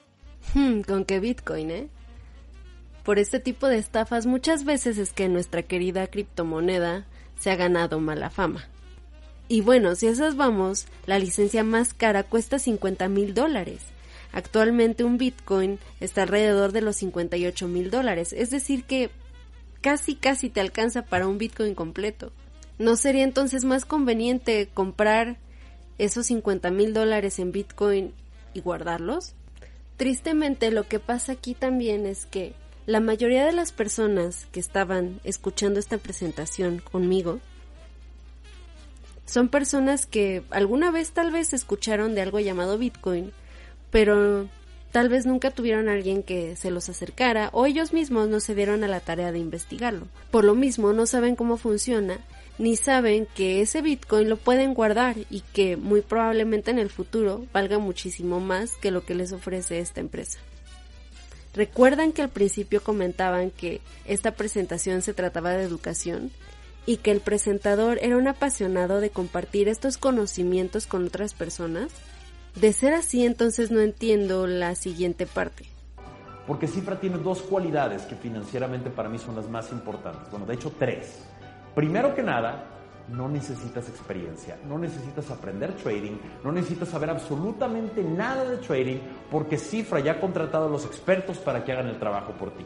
Hmm, 0.54 0.82
con 0.82 1.04
qué 1.04 1.20
Bitcoin, 1.20 1.70
¿eh? 1.70 1.88
Por 3.04 3.18
este 3.18 3.40
tipo 3.40 3.66
de 3.66 3.78
estafas 3.78 4.26
muchas 4.26 4.64
veces 4.64 4.98
es 4.98 5.12
que 5.12 5.28
nuestra 5.28 5.62
querida 5.62 6.06
criptomoneda 6.06 7.06
se 7.38 7.50
ha 7.50 7.56
ganado 7.56 7.98
mala 7.98 8.30
fama. 8.30 8.68
Y 9.48 9.60
bueno, 9.60 9.96
si 9.96 10.06
esas 10.06 10.36
vamos, 10.36 10.86
la 11.06 11.18
licencia 11.18 11.64
más 11.64 11.94
cara 11.94 12.22
cuesta 12.22 12.58
50 12.58 13.08
mil 13.08 13.34
dólares. 13.34 13.80
Actualmente 14.32 15.04
un 15.04 15.18
Bitcoin 15.18 15.78
está 16.00 16.22
alrededor 16.22 16.72
de 16.72 16.80
los 16.80 16.96
58 16.96 17.68
mil 17.68 17.90
dólares, 17.90 18.32
es 18.32 18.50
decir 18.50 18.84
que 18.84 19.10
casi 19.82 20.14
casi 20.14 20.48
te 20.48 20.60
alcanza 20.60 21.02
para 21.02 21.26
un 21.26 21.38
Bitcoin 21.38 21.74
completo. 21.74 22.32
¿No 22.78 22.96
sería 22.96 23.24
entonces 23.24 23.64
más 23.64 23.84
conveniente 23.84 24.68
comprar 24.72 25.36
esos 25.98 26.26
50 26.26 26.70
mil 26.70 26.94
dólares 26.94 27.38
en 27.38 27.52
Bitcoin 27.52 28.14
y 28.54 28.60
guardarlos? 28.60 29.34
Tristemente 30.02 30.72
lo 30.72 30.88
que 30.88 30.98
pasa 30.98 31.30
aquí 31.30 31.54
también 31.54 32.06
es 32.06 32.26
que 32.26 32.54
la 32.86 32.98
mayoría 32.98 33.46
de 33.46 33.52
las 33.52 33.70
personas 33.70 34.48
que 34.50 34.58
estaban 34.58 35.20
escuchando 35.22 35.78
esta 35.78 35.96
presentación 35.96 36.80
conmigo 36.80 37.38
son 39.26 39.48
personas 39.48 40.06
que 40.06 40.42
alguna 40.50 40.90
vez 40.90 41.12
tal 41.12 41.30
vez 41.30 41.52
escucharon 41.52 42.16
de 42.16 42.22
algo 42.22 42.40
llamado 42.40 42.78
Bitcoin, 42.78 43.30
pero 43.92 44.48
tal 44.90 45.08
vez 45.08 45.24
nunca 45.24 45.52
tuvieron 45.52 45.88
a 45.88 45.92
alguien 45.92 46.24
que 46.24 46.56
se 46.56 46.72
los 46.72 46.88
acercara 46.88 47.50
o 47.52 47.66
ellos 47.66 47.92
mismos 47.92 48.28
no 48.28 48.40
se 48.40 48.56
dieron 48.56 48.82
a 48.82 48.88
la 48.88 48.98
tarea 48.98 49.30
de 49.30 49.38
investigarlo. 49.38 50.08
Por 50.32 50.42
lo 50.42 50.56
mismo 50.56 50.92
no 50.92 51.06
saben 51.06 51.36
cómo 51.36 51.58
funciona 51.58 52.18
ni 52.62 52.76
saben 52.76 53.26
que 53.26 53.60
ese 53.60 53.82
Bitcoin 53.82 54.28
lo 54.28 54.36
pueden 54.36 54.72
guardar 54.72 55.16
y 55.30 55.40
que 55.52 55.76
muy 55.76 56.00
probablemente 56.00 56.70
en 56.70 56.78
el 56.78 56.90
futuro 56.90 57.44
valga 57.52 57.80
muchísimo 57.80 58.38
más 58.38 58.76
que 58.76 58.92
lo 58.92 59.04
que 59.04 59.16
les 59.16 59.32
ofrece 59.32 59.80
esta 59.80 59.98
empresa. 59.98 60.38
Recuerdan 61.54 62.12
que 62.12 62.22
al 62.22 62.28
principio 62.28 62.80
comentaban 62.80 63.50
que 63.50 63.80
esta 64.04 64.36
presentación 64.36 65.02
se 65.02 65.12
trataba 65.12 65.50
de 65.50 65.64
educación 65.64 66.30
y 66.86 66.98
que 66.98 67.10
el 67.10 67.18
presentador 67.18 67.98
era 68.00 68.16
un 68.16 68.28
apasionado 68.28 69.00
de 69.00 69.10
compartir 69.10 69.66
estos 69.66 69.98
conocimientos 69.98 70.86
con 70.86 71.06
otras 71.06 71.34
personas? 71.34 71.90
De 72.54 72.72
ser 72.72 72.94
así, 72.94 73.26
entonces 73.26 73.72
no 73.72 73.80
entiendo 73.80 74.46
la 74.46 74.76
siguiente 74.76 75.26
parte. 75.26 75.64
Porque 76.46 76.68
Cifra 76.68 77.00
tiene 77.00 77.18
dos 77.18 77.42
cualidades 77.42 78.02
que 78.02 78.14
financieramente 78.14 78.88
para 78.88 79.08
mí 79.08 79.18
son 79.18 79.34
las 79.34 79.48
más 79.48 79.72
importantes. 79.72 80.30
Bueno, 80.30 80.46
de 80.46 80.54
hecho 80.54 80.72
tres. 80.78 81.31
Primero 81.74 82.14
que 82.14 82.22
nada, 82.22 82.66
no 83.08 83.28
necesitas 83.28 83.88
experiencia, 83.88 84.58
no 84.68 84.78
necesitas 84.78 85.30
aprender 85.30 85.74
trading, 85.76 86.18
no 86.44 86.52
necesitas 86.52 86.88
saber 86.88 87.10
absolutamente 87.10 88.02
nada 88.02 88.44
de 88.44 88.58
trading 88.58 88.98
porque 89.30 89.58
Cifra 89.58 90.00
ya 90.00 90.12
ha 90.12 90.20
contratado 90.20 90.66
a 90.66 90.70
los 90.70 90.84
expertos 90.84 91.38
para 91.38 91.64
que 91.64 91.72
hagan 91.72 91.88
el 91.88 91.98
trabajo 91.98 92.32
por 92.32 92.50
ti. 92.52 92.64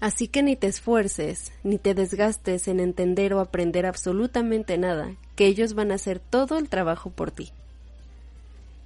Así 0.00 0.28
que 0.28 0.42
ni 0.42 0.56
te 0.56 0.66
esfuerces, 0.66 1.52
ni 1.62 1.76
te 1.76 1.94
desgastes 1.94 2.68
en 2.68 2.80
entender 2.80 3.34
o 3.34 3.40
aprender 3.40 3.84
absolutamente 3.84 4.78
nada, 4.78 5.14
que 5.36 5.46
ellos 5.46 5.74
van 5.74 5.92
a 5.92 5.96
hacer 5.96 6.18
todo 6.18 6.56
el 6.56 6.70
trabajo 6.70 7.10
por 7.10 7.30
ti. 7.30 7.52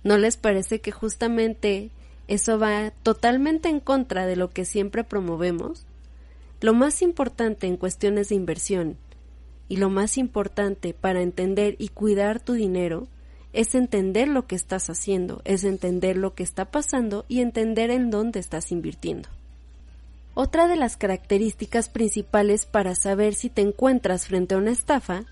¿No 0.03 0.19
les 0.19 0.37
parece 0.37 0.81
que 0.81 0.91
justamente 0.91 1.91
eso 2.27 2.59
va 2.59 2.91
totalmente 3.03 3.69
en 3.69 3.79
contra 3.79 4.27
de 4.27 4.35
lo 4.35 4.51
que 4.51 4.65
siempre 4.65 5.05
promovemos? 5.05 5.87
Lo 6.65 6.73
más 6.73 7.03
importante 7.03 7.67
en 7.67 7.77
cuestiones 7.77 8.31
de 8.31 8.37
inversión 8.37 8.97
y 9.69 9.77
lo 9.77 9.91
más 9.91 10.17
importante 10.17 10.95
para 10.95 11.21
entender 11.21 11.77
y 11.79 11.89
cuidar 11.89 12.41
tu 12.41 12.55
dinero 12.55 13.07
es 13.53 13.75
entender 13.75 14.29
lo 14.29 14.47
que 14.47 14.55
estás 14.55 14.89
haciendo, 14.89 15.43
es 15.45 15.65
entender 15.65 16.17
lo 16.17 16.35
que 16.35 16.43
está 16.43 16.71
pasando 16.71 17.27
y 17.29 17.41
entender 17.41 17.91
en 17.91 18.11
dónde 18.11 18.41
estás 18.41 18.73
invirtiendo. 18.73 19.29
Otra 20.33 20.67
de 20.67 20.77
las 20.77 20.97
características 20.97 21.91
principales 21.91 22.65
para 22.65 22.95
saber 22.95 23.35
si 23.35 23.51
te 23.51 23.61
encuentras 23.61 24.27
frente 24.27 24.55
a 24.55 24.59
una 24.59 24.71
estafa 24.71 25.27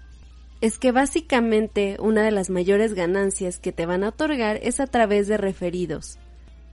es 0.60 0.78
que 0.78 0.92
básicamente 0.92 1.96
una 1.98 2.24
de 2.24 2.30
las 2.30 2.50
mayores 2.50 2.92
ganancias 2.92 3.56
que 3.56 3.72
te 3.72 3.86
van 3.86 4.04
a 4.04 4.10
otorgar 4.10 4.58
es 4.62 4.80
a 4.80 4.86
través 4.86 5.28
de 5.28 5.38
referidos. 5.38 6.18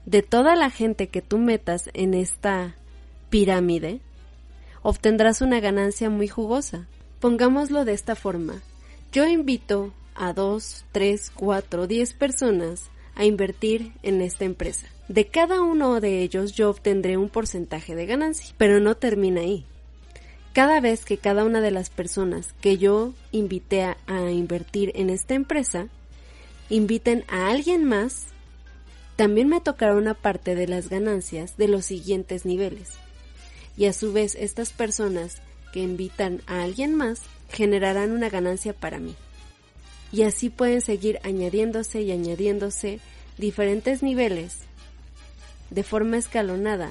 De 0.04 0.20
toda 0.20 0.54
la 0.54 0.68
gente 0.68 1.08
que 1.08 1.22
tú 1.22 1.38
metas 1.38 1.88
en 1.94 2.12
esta 2.12 2.74
pirámide, 3.30 4.02
obtendrás 4.82 5.40
una 5.40 5.60
ganancia 5.60 6.10
muy 6.10 6.28
jugosa. 6.28 6.86
Pongámoslo 7.20 7.84
de 7.84 7.92
esta 7.92 8.16
forma. 8.16 8.62
Yo 9.12 9.26
invito 9.26 9.92
a 10.14 10.32
dos, 10.32 10.84
tres, 10.92 11.30
cuatro, 11.34 11.86
diez 11.86 12.14
personas 12.14 12.90
a 13.14 13.24
invertir 13.24 13.92
en 14.02 14.20
esta 14.20 14.44
empresa. 14.44 14.86
De 15.08 15.26
cada 15.26 15.60
uno 15.60 16.00
de 16.00 16.22
ellos 16.22 16.52
yo 16.52 16.70
obtendré 16.70 17.16
un 17.16 17.28
porcentaje 17.28 17.94
de 17.94 18.06
ganancia, 18.06 18.54
pero 18.56 18.80
no 18.80 18.96
termina 18.96 19.40
ahí. 19.40 19.66
Cada 20.52 20.80
vez 20.80 21.04
que 21.04 21.18
cada 21.18 21.44
una 21.44 21.60
de 21.60 21.70
las 21.70 21.90
personas 21.90 22.54
que 22.60 22.78
yo 22.78 23.12
invité 23.32 23.82
a, 23.82 23.96
a 24.06 24.30
invertir 24.30 24.92
en 24.94 25.10
esta 25.10 25.34
empresa 25.34 25.88
inviten 26.70 27.24
a 27.28 27.48
alguien 27.48 27.84
más, 27.84 28.26
también 29.16 29.48
me 29.48 29.60
tocará 29.60 29.94
una 29.96 30.14
parte 30.14 30.54
de 30.54 30.66
las 30.66 30.88
ganancias 30.88 31.56
de 31.56 31.68
los 31.68 31.84
siguientes 31.84 32.46
niveles. 32.46 32.94
Y 33.80 33.86
a 33.86 33.94
su 33.94 34.12
vez 34.12 34.34
estas 34.34 34.74
personas 34.74 35.40
que 35.72 35.80
invitan 35.80 36.42
a 36.46 36.64
alguien 36.64 36.94
más 36.94 37.22
generarán 37.48 38.12
una 38.12 38.28
ganancia 38.28 38.74
para 38.74 38.98
mí. 38.98 39.16
Y 40.12 40.24
así 40.24 40.50
pueden 40.50 40.82
seguir 40.82 41.18
añadiéndose 41.22 42.02
y 42.02 42.12
añadiéndose 42.12 43.00
diferentes 43.38 44.02
niveles 44.02 44.58
de 45.70 45.82
forma 45.82 46.18
escalonada, 46.18 46.90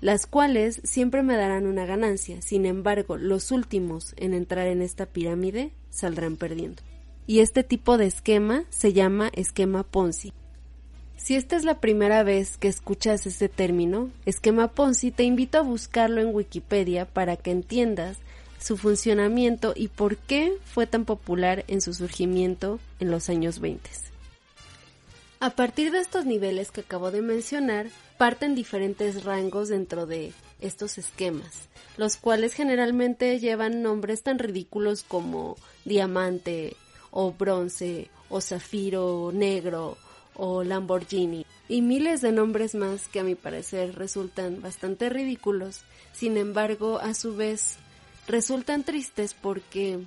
las 0.00 0.26
cuales 0.26 0.80
siempre 0.84 1.22
me 1.22 1.36
darán 1.36 1.66
una 1.66 1.84
ganancia. 1.84 2.40
Sin 2.40 2.64
embargo, 2.64 3.18
los 3.18 3.50
últimos 3.50 4.14
en 4.16 4.32
entrar 4.32 4.66
en 4.68 4.80
esta 4.80 5.04
pirámide 5.04 5.70
saldrán 5.90 6.36
perdiendo. 6.36 6.82
Y 7.26 7.40
este 7.40 7.62
tipo 7.62 7.98
de 7.98 8.06
esquema 8.06 8.64
se 8.70 8.94
llama 8.94 9.30
esquema 9.34 9.82
Ponzi. 9.82 10.32
Si 11.16 11.36
esta 11.36 11.56
es 11.56 11.64
la 11.64 11.80
primera 11.80 12.22
vez 12.22 12.56
que 12.58 12.68
escuchas 12.68 13.26
este 13.26 13.48
término, 13.48 14.10
esquema 14.26 14.68
Ponzi, 14.68 15.10
te 15.10 15.22
invito 15.22 15.58
a 15.58 15.62
buscarlo 15.62 16.20
en 16.20 16.34
Wikipedia 16.34 17.06
para 17.06 17.36
que 17.36 17.50
entiendas 17.50 18.18
su 18.58 18.76
funcionamiento 18.76 19.72
y 19.76 19.88
por 19.88 20.16
qué 20.16 20.56
fue 20.64 20.86
tan 20.86 21.04
popular 21.04 21.64
en 21.68 21.80
su 21.80 21.94
surgimiento 21.94 22.80
en 22.98 23.10
los 23.10 23.28
años 23.28 23.60
20. 23.60 23.90
A 25.40 25.50
partir 25.50 25.92
de 25.92 26.00
estos 26.00 26.24
niveles 26.24 26.70
que 26.70 26.80
acabo 26.80 27.10
de 27.10 27.20
mencionar, 27.20 27.88
parten 28.16 28.54
diferentes 28.54 29.24
rangos 29.24 29.68
dentro 29.68 30.06
de 30.06 30.32
estos 30.60 30.96
esquemas, 30.96 31.68
los 31.98 32.16
cuales 32.16 32.54
generalmente 32.54 33.38
llevan 33.38 33.82
nombres 33.82 34.22
tan 34.22 34.38
ridículos 34.38 35.02
como 35.02 35.56
diamante 35.84 36.76
o 37.10 37.32
bronce 37.32 38.08
o 38.30 38.40
zafiro 38.40 39.30
negro 39.32 39.98
o 40.36 40.64
Lamborghini 40.64 41.46
y 41.68 41.82
miles 41.82 42.20
de 42.20 42.32
nombres 42.32 42.74
más 42.74 43.08
que 43.08 43.20
a 43.20 43.24
mi 43.24 43.34
parecer 43.34 43.94
resultan 43.94 44.60
bastante 44.60 45.08
ridículos, 45.08 45.82
sin 46.12 46.36
embargo 46.36 46.98
a 46.98 47.14
su 47.14 47.36
vez 47.36 47.76
resultan 48.26 48.84
tristes 48.84 49.34
porque 49.34 50.00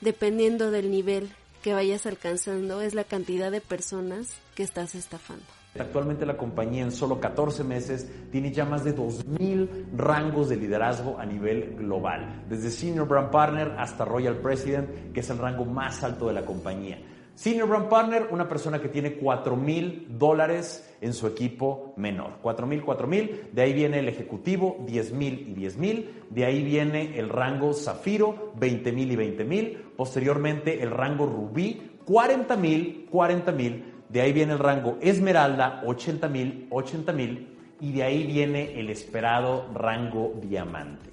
dependiendo 0.00 0.70
del 0.70 0.90
nivel 0.90 1.30
que 1.62 1.72
vayas 1.72 2.06
alcanzando 2.06 2.80
es 2.80 2.94
la 2.94 3.04
cantidad 3.04 3.50
de 3.50 3.60
personas 3.60 4.34
que 4.54 4.62
estás 4.62 4.94
estafando. 4.94 5.44
Actualmente 5.78 6.24
la 6.24 6.36
compañía 6.36 6.82
en 6.82 6.92
solo 6.92 7.20
14 7.20 7.64
meses 7.64 8.08
tiene 8.30 8.52
ya 8.52 8.64
más 8.64 8.84
de 8.84 8.96
2.000 8.96 9.96
rangos 9.96 10.48
de 10.48 10.56
liderazgo 10.56 11.18
a 11.18 11.26
nivel 11.26 11.76
global, 11.76 12.44
desde 12.48 12.70
Senior 12.70 13.06
Brand 13.06 13.30
Partner 13.30 13.74
hasta 13.78 14.04
Royal 14.04 14.38
President, 14.38 15.12
que 15.12 15.20
es 15.20 15.30
el 15.30 15.38
rango 15.38 15.64
más 15.64 16.02
alto 16.02 16.28
de 16.28 16.34
la 16.34 16.44
compañía. 16.44 16.98
Senior 17.36 17.68
Brand 17.68 17.88
Partner, 17.90 18.28
una 18.30 18.48
persona 18.48 18.80
que 18.80 18.88
tiene 18.88 19.12
4 19.12 19.56
mil 19.56 20.06
dólares 20.08 20.88
en 21.02 21.12
su 21.12 21.26
equipo 21.26 21.92
menor. 21.98 22.38
4 22.40 22.66
mil, 22.66 22.82
4 22.82 23.06
mil. 23.06 23.42
De 23.52 23.60
ahí 23.60 23.74
viene 23.74 23.98
el 23.98 24.08
ejecutivo, 24.08 24.78
10 24.86 25.12
mil 25.12 25.46
y 25.50 25.52
10 25.52 25.76
mil. 25.76 26.10
De 26.30 26.46
ahí 26.46 26.64
viene 26.64 27.18
el 27.18 27.28
rango 27.28 27.74
Zafiro, 27.74 28.52
20 28.56 28.90
mil 28.90 29.12
y 29.12 29.16
20 29.16 29.44
mil. 29.44 29.84
Posteriormente 29.98 30.82
el 30.82 30.90
rango 30.90 31.26
Rubí, 31.26 31.98
40 32.06 32.56
mil, 32.56 33.06
40 33.10 33.52
mil. 33.52 33.84
De 34.08 34.22
ahí 34.22 34.32
viene 34.32 34.54
el 34.54 34.58
rango 34.58 34.96
Esmeralda, 35.02 35.82
80 35.84 36.28
mil, 36.28 36.66
80 36.70 37.12
mil. 37.12 37.52
y 37.78 37.92
de 37.92 38.02
ahí 38.02 38.26
viene 38.26 38.80
el 38.80 38.88
esperado 38.88 39.66
rango 39.74 40.32
diamante. 40.40 41.10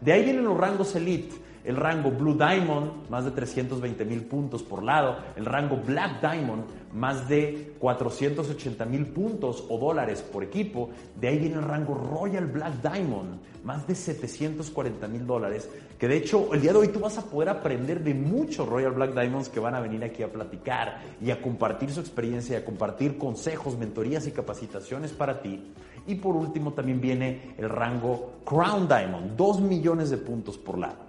De 0.00 0.14
ahí 0.14 0.24
vienen 0.24 0.44
los 0.44 0.56
rangos 0.56 0.96
elite, 0.96 1.34
el 1.66 1.76
rango 1.76 2.12
Blue 2.12 2.34
Diamond, 2.34 3.10
más 3.10 3.24
de 3.24 3.32
320 3.32 4.04
mil 4.04 4.22
puntos 4.22 4.62
por 4.62 4.84
lado, 4.84 5.16
el 5.34 5.44
rango 5.44 5.76
Black 5.76 6.20
Diamond, 6.20 6.62
más 6.94 7.28
de 7.28 7.74
480 7.80 8.84
mil 8.86 9.06
puntos 9.06 9.64
o 9.68 9.76
dólares 9.76 10.22
por 10.22 10.44
equipo, 10.44 10.90
de 11.20 11.28
ahí 11.28 11.38
viene 11.38 11.56
el 11.56 11.64
rango 11.64 11.94
Royal 11.94 12.46
Black 12.46 12.80
Diamond, 12.80 13.40
más 13.64 13.84
de 13.86 13.96
740 13.96 15.08
mil 15.08 15.26
dólares, 15.26 15.68
que 15.98 16.06
de 16.06 16.16
hecho 16.16 16.54
el 16.54 16.60
día 16.60 16.72
de 16.72 16.78
hoy 16.78 16.88
tú 16.88 17.00
vas 17.00 17.18
a 17.18 17.24
poder 17.24 17.48
aprender 17.48 18.04
de 18.04 18.14
muchos 18.14 18.68
Royal 18.68 18.92
Black 18.92 19.12
Diamonds 19.12 19.48
que 19.48 19.58
van 19.58 19.74
a 19.74 19.80
venir 19.80 20.04
aquí 20.04 20.22
a 20.22 20.32
platicar 20.32 21.00
y 21.20 21.32
a 21.32 21.42
compartir 21.42 21.90
su 21.90 21.98
experiencia, 21.98 22.56
y 22.56 22.62
a 22.62 22.64
compartir 22.64 23.18
consejos, 23.18 23.76
mentorías 23.76 24.26
y 24.28 24.30
capacitaciones 24.30 25.10
para 25.12 25.42
ti. 25.42 25.72
Y 26.06 26.14
por 26.14 26.36
último 26.36 26.72
también 26.74 27.00
viene 27.00 27.56
el 27.58 27.68
rango 27.68 28.34
Crown 28.44 28.86
Diamond, 28.86 29.36
2 29.36 29.60
millones 29.62 30.10
de 30.10 30.18
puntos 30.18 30.56
por 30.56 30.78
lado. 30.78 31.05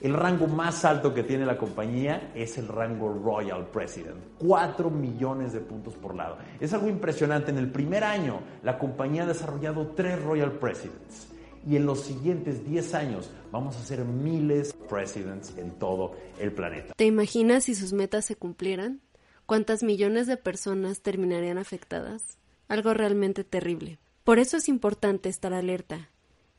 El 0.00 0.12
rango 0.12 0.46
más 0.46 0.84
alto 0.84 1.14
que 1.14 1.22
tiene 1.22 1.46
la 1.46 1.56
compañía 1.56 2.30
es 2.34 2.58
el 2.58 2.68
rango 2.68 3.12
Royal 3.12 3.66
President, 3.68 4.16
4 4.38 4.90
millones 4.90 5.52
de 5.54 5.60
puntos 5.60 5.94
por 5.94 6.14
lado. 6.14 6.36
Es 6.60 6.74
algo 6.74 6.88
impresionante. 6.88 7.50
En 7.50 7.58
el 7.58 7.72
primer 7.72 8.04
año, 8.04 8.40
la 8.62 8.78
compañía 8.78 9.22
ha 9.22 9.26
desarrollado 9.26 9.88
3 9.88 10.22
Royal 10.22 10.52
Presidents. 10.52 11.28
Y 11.66 11.76
en 11.76 11.86
los 11.86 12.02
siguientes 12.02 12.64
10 12.64 12.94
años 12.94 13.30
vamos 13.50 13.76
a 13.76 13.80
hacer 13.80 14.04
miles 14.04 14.78
de 14.78 14.86
presidents 14.86 15.56
en 15.56 15.72
todo 15.72 16.12
el 16.38 16.52
planeta. 16.52 16.94
¿Te 16.94 17.06
imaginas 17.06 17.64
si 17.64 17.74
sus 17.74 17.92
metas 17.92 18.24
se 18.24 18.36
cumplieran? 18.36 19.00
¿Cuántas 19.46 19.82
millones 19.82 20.26
de 20.26 20.36
personas 20.36 21.00
terminarían 21.00 21.58
afectadas? 21.58 22.38
Algo 22.68 22.94
realmente 22.94 23.44
terrible. 23.44 23.98
Por 24.24 24.38
eso 24.38 24.56
es 24.58 24.68
importante 24.68 25.28
estar 25.28 25.52
alerta, 25.52 26.10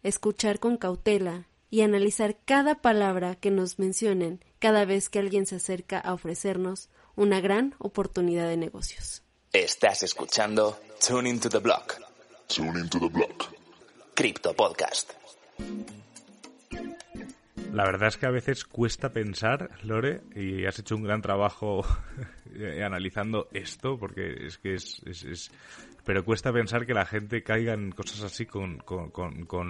escuchar 0.04 0.60
con 0.60 0.78
cautela 0.78 1.48
y 1.70 1.82
analizar 1.82 2.38
cada 2.46 2.76
palabra 2.76 3.36
que 3.36 3.52
nos 3.52 3.80
mencionen 3.80 4.44
cada 4.60 4.86
vez 4.86 5.10
que 5.10 5.20
alguien 5.20 5.46
se 5.46 5.56
acerca 5.56 6.00
a 6.00 6.14
ofrecernos 6.14 6.90
una 7.16 7.42
gran 7.42 7.76
oportunidad 7.80 8.48
de 8.48 8.58
negocios. 8.58 9.24
Estás 9.54 10.04
escuchando 10.04 10.80
Tune 11.06 11.30
into 11.30 11.50
the 11.50 11.60
Block. 11.60 12.00
Tune 12.48 12.80
into 12.80 13.00
the 13.00 13.10
block. 13.10 13.46
Crypto 14.16 14.54
Podcast. 14.54 15.12
La 17.74 17.84
verdad 17.84 18.08
es 18.08 18.18
que 18.18 18.26
a 18.26 18.32
veces 18.32 18.64
cuesta 18.64 19.12
pensar, 19.12 19.70
Lore, 19.84 20.22
y 20.36 20.66
has 20.66 20.80
hecho 20.80 20.96
un 20.96 21.04
gran 21.04 21.22
trabajo 21.22 21.86
analizando 22.84 23.50
esto, 23.52 24.00
porque 24.00 24.48
es 24.48 24.58
que 24.58 24.76
es, 24.76 25.02
es, 25.06 25.24
es, 25.24 25.52
Pero 26.08 26.24
cuesta 26.24 26.54
pensar 26.54 26.86
que 26.86 26.94
la 26.94 27.06
gente 27.06 27.44
caiga 27.44 27.74
en 27.74 27.92
cosas 27.92 28.24
así 28.24 28.46
con, 28.46 28.78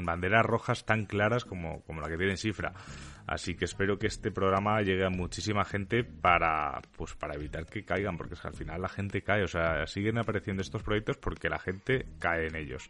banderas 0.06 0.46
rojas 0.46 0.86
tan 0.86 1.08
claras 1.08 1.46
como, 1.46 1.84
la 1.88 2.08
que 2.08 2.16
tiene 2.16 2.38
Cifra. 2.38 2.74
Así 3.26 3.56
que 3.56 3.66
espero 3.66 3.98
que 3.98 4.06
este 4.06 4.30
programa 4.30 4.80
llegue 4.84 5.04
a 5.04 5.10
muchísima 5.10 5.66
gente 5.66 6.04
para, 6.04 6.80
pues, 6.96 7.16
para 7.16 7.34
evitar 7.34 7.66
que 7.66 7.84
caigan, 7.84 8.18
porque 8.18 8.36
es 8.36 8.42
que 8.42 8.50
al 8.50 8.54
final 8.54 8.84
la 8.84 8.88
gente 8.88 9.24
cae. 9.24 9.46
O 9.46 9.48
sea, 9.48 9.88
siguen 9.88 10.20
apareciendo 10.20 10.62
estos 10.62 10.84
proyectos 10.84 11.18
porque 11.18 11.50
la 11.50 11.58
gente 11.58 12.06
cae 12.20 12.46
en 12.46 12.56
ellos. 12.56 12.88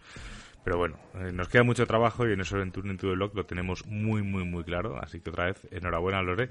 Pero 0.65 0.79
bueno, 0.79 0.99
eh, 1.13 1.31
nos 1.31 1.47
queda 1.47 1.63
mucho 1.63 1.85
trabajo 1.85 2.27
y 2.27 2.33
en 2.33 2.41
eso 2.41 2.59
en 2.59 2.73
Turn 2.73 2.89
into 2.89 3.07
the 3.07 3.13
Block 3.15 3.33
lo 3.33 3.45
tenemos 3.45 3.85
muy, 3.85 4.23
muy, 4.23 4.43
muy 4.43 4.65
claro. 4.65 5.01
Así 5.01 5.21
que 5.21 5.29
otra 5.29 5.45
vez, 5.45 5.65
enhorabuena, 5.71 6.21
Lore. 6.21 6.49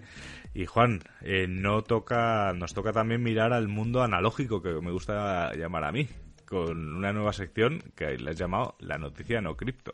Y 0.55 0.65
Juan, 0.65 1.01
eh, 1.21 1.47
no 1.47 1.83
toca, 1.83 2.55
nos 2.55 2.73
toca 2.73 2.93
también 2.93 3.23
mirar 3.23 3.53
al 3.53 3.69
mundo 3.69 4.03
analógico, 4.03 4.63
que 4.63 4.71
me 4.81 4.93
gusta 4.93 5.53
llamar 5.55 5.85
a 5.85 5.93
mí, 5.93 6.09
con 6.47 6.97
una 6.97 7.13
nueva 7.13 7.33
sección 7.33 7.83
que 7.95 8.17
le 8.17 8.31
has 8.31 8.37
llamado 8.37 8.77
La 8.79 8.99
Noticia 8.99 9.41
No 9.41 9.57
Cripto. 9.57 9.93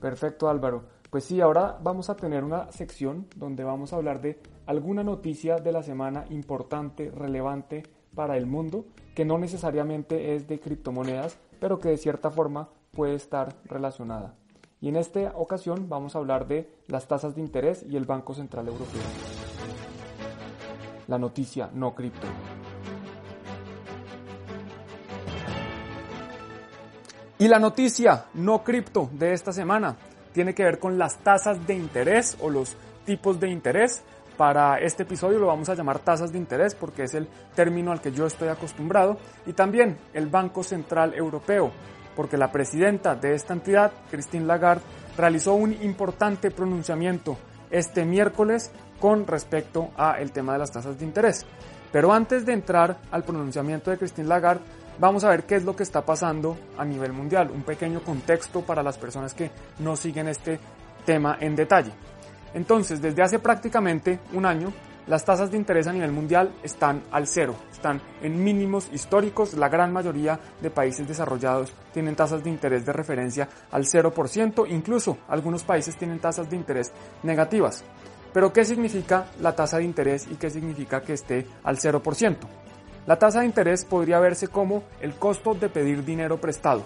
Perfecto, 0.00 0.48
Álvaro. 0.48 0.84
Pues 1.10 1.24
sí, 1.24 1.40
ahora 1.40 1.78
vamos 1.82 2.10
a 2.10 2.16
tener 2.16 2.44
una 2.44 2.70
sección 2.70 3.26
donde 3.36 3.64
vamos 3.64 3.92
a 3.92 3.96
hablar 3.96 4.20
de 4.20 4.40
alguna 4.66 5.02
noticia 5.02 5.56
de 5.56 5.72
la 5.72 5.82
semana 5.82 6.24
importante, 6.30 7.10
relevante 7.10 7.82
para 8.14 8.36
el 8.36 8.46
mundo, 8.46 8.86
que 9.14 9.24
no 9.24 9.38
necesariamente 9.38 10.34
es 10.34 10.46
de 10.46 10.60
criptomonedas, 10.60 11.38
pero 11.60 11.78
que 11.78 11.88
de 11.88 11.96
cierta 11.96 12.30
forma 12.30 12.68
puede 12.92 13.14
estar 13.14 13.56
relacionada. 13.64 14.34
Y 14.80 14.88
en 14.88 14.96
esta 14.96 15.32
ocasión 15.34 15.88
vamos 15.88 16.14
a 16.14 16.18
hablar 16.18 16.46
de 16.46 16.70
las 16.86 17.08
tasas 17.08 17.34
de 17.34 17.40
interés 17.40 17.84
y 17.88 17.96
el 17.96 18.04
Banco 18.04 18.34
Central 18.34 18.68
Europeo. 18.68 19.02
La 21.08 21.18
noticia 21.18 21.70
no 21.72 21.94
cripto. 21.94 22.26
Y 27.40 27.46
la 27.46 27.60
noticia 27.60 28.24
no 28.34 28.64
cripto 28.64 29.08
de 29.12 29.32
esta 29.32 29.52
semana 29.52 29.94
tiene 30.32 30.54
que 30.54 30.64
ver 30.64 30.80
con 30.80 30.98
las 30.98 31.18
tasas 31.18 31.64
de 31.68 31.74
interés 31.74 32.36
o 32.40 32.50
los 32.50 32.76
tipos 33.06 33.38
de 33.38 33.48
interés. 33.48 34.02
Para 34.36 34.78
este 34.78 35.04
episodio 35.04 35.38
lo 35.38 35.46
vamos 35.46 35.68
a 35.68 35.76
llamar 35.76 36.00
tasas 36.00 36.32
de 36.32 36.38
interés 36.38 36.74
porque 36.74 37.04
es 37.04 37.14
el 37.14 37.28
término 37.54 37.92
al 37.92 38.00
que 38.00 38.10
yo 38.10 38.26
estoy 38.26 38.48
acostumbrado. 38.48 39.18
Y 39.46 39.52
también 39.52 39.98
el 40.14 40.26
Banco 40.26 40.64
Central 40.64 41.14
Europeo, 41.14 41.70
porque 42.16 42.36
la 42.36 42.50
presidenta 42.50 43.14
de 43.14 43.34
esta 43.34 43.52
entidad, 43.52 43.92
Christine 44.10 44.44
Lagarde, 44.44 44.82
realizó 45.16 45.54
un 45.54 45.72
importante 45.80 46.50
pronunciamiento 46.50 47.38
este 47.70 48.04
miércoles 48.04 48.72
con 48.98 49.28
respecto 49.28 49.90
a 49.96 50.18
el 50.20 50.32
tema 50.32 50.54
de 50.54 50.58
las 50.58 50.72
tasas 50.72 50.98
de 50.98 51.04
interés. 51.04 51.46
Pero 51.92 52.12
antes 52.12 52.44
de 52.44 52.52
entrar 52.52 52.98
al 53.12 53.22
pronunciamiento 53.22 53.92
de 53.92 53.98
Christine 53.98 54.26
Lagarde, 54.26 54.64
vamos 54.98 55.24
a 55.24 55.30
ver 55.30 55.44
qué 55.44 55.56
es 55.56 55.64
lo 55.64 55.74
que 55.74 55.82
está 55.82 56.04
pasando 56.04 56.56
a 56.76 56.84
nivel 56.84 57.12
mundial, 57.12 57.50
un 57.50 57.62
pequeño 57.62 58.00
contexto 58.00 58.62
para 58.62 58.82
las 58.82 58.98
personas 58.98 59.34
que 59.34 59.50
no 59.78 59.96
siguen 59.96 60.28
este 60.28 60.58
tema 61.04 61.38
en 61.40 61.56
detalle. 61.56 61.92
Entonces, 62.54 63.00
desde 63.00 63.22
hace 63.22 63.38
prácticamente 63.38 64.20
un 64.32 64.46
año, 64.46 64.72
las 65.06 65.24
tasas 65.24 65.50
de 65.50 65.56
interés 65.56 65.86
a 65.86 65.92
nivel 65.92 66.12
mundial 66.12 66.52
están 66.62 67.02
al 67.10 67.26
cero, 67.26 67.54
están 67.72 68.00
en 68.20 68.44
mínimos 68.44 68.90
históricos. 68.92 69.54
La 69.54 69.70
gran 69.70 69.90
mayoría 69.90 70.38
de 70.60 70.70
países 70.70 71.08
desarrollados 71.08 71.72
tienen 71.94 72.14
tasas 72.14 72.44
de 72.44 72.50
interés 72.50 72.84
de 72.84 72.92
referencia 72.92 73.48
al 73.70 73.84
0%, 73.84 74.66
incluso 74.68 75.16
algunos 75.28 75.64
países 75.64 75.96
tienen 75.96 76.18
tasas 76.18 76.50
de 76.50 76.56
interés 76.56 76.92
negativas. 77.22 77.84
Pero 78.34 78.52
¿qué 78.52 78.66
significa 78.66 79.26
la 79.40 79.56
tasa 79.56 79.78
de 79.78 79.84
interés 79.84 80.26
y 80.30 80.34
qué 80.34 80.50
significa 80.50 81.00
que 81.00 81.14
esté 81.14 81.46
al 81.64 81.78
0%? 81.78 82.36
La 83.08 83.18
tasa 83.18 83.40
de 83.40 83.46
interés 83.46 83.86
podría 83.86 84.20
verse 84.20 84.48
como 84.48 84.82
el 85.00 85.14
costo 85.14 85.54
de 85.54 85.70
pedir 85.70 86.04
dinero 86.04 86.38
prestado. 86.38 86.82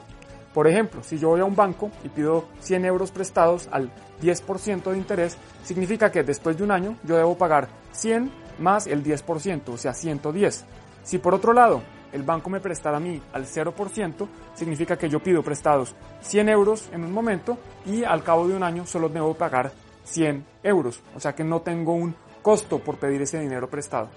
Por 0.54 0.68
ejemplo, 0.68 1.02
si 1.02 1.18
yo 1.18 1.30
voy 1.30 1.40
a 1.40 1.44
un 1.44 1.56
banco 1.56 1.90
y 2.04 2.10
pido 2.10 2.44
100 2.60 2.84
euros 2.84 3.10
prestados 3.10 3.68
al 3.72 3.90
10% 4.22 4.84
de 4.84 4.98
interés, 4.98 5.36
significa 5.64 6.12
que 6.12 6.22
después 6.22 6.56
de 6.56 6.62
un 6.62 6.70
año 6.70 6.96
yo 7.02 7.16
debo 7.16 7.36
pagar 7.36 7.66
100 7.90 8.30
más 8.60 8.86
el 8.86 9.02
10%, 9.02 9.70
o 9.70 9.76
sea, 9.76 9.94
110. 9.94 10.64
Si 11.02 11.18
por 11.18 11.34
otro 11.34 11.52
lado 11.52 11.82
el 12.12 12.22
banco 12.22 12.50
me 12.50 12.60
prestara 12.60 12.98
a 12.98 13.00
mí 13.00 13.20
al 13.32 13.44
0%, 13.44 14.28
significa 14.54 14.96
que 14.96 15.08
yo 15.08 15.20
pido 15.20 15.42
prestados 15.42 15.96
100 16.20 16.48
euros 16.50 16.88
en 16.92 17.02
un 17.02 17.12
momento 17.12 17.58
y 17.84 18.04
al 18.04 18.22
cabo 18.22 18.46
de 18.46 18.54
un 18.54 18.62
año 18.62 18.86
solo 18.86 19.08
debo 19.08 19.34
pagar 19.34 19.72
100 20.04 20.46
euros. 20.62 21.02
O 21.16 21.18
sea 21.18 21.34
que 21.34 21.42
no 21.42 21.62
tengo 21.62 21.94
un 21.94 22.14
costo 22.42 22.78
por 22.78 22.98
pedir 22.98 23.22
ese 23.22 23.40
dinero 23.40 23.68
prestado. 23.68 24.08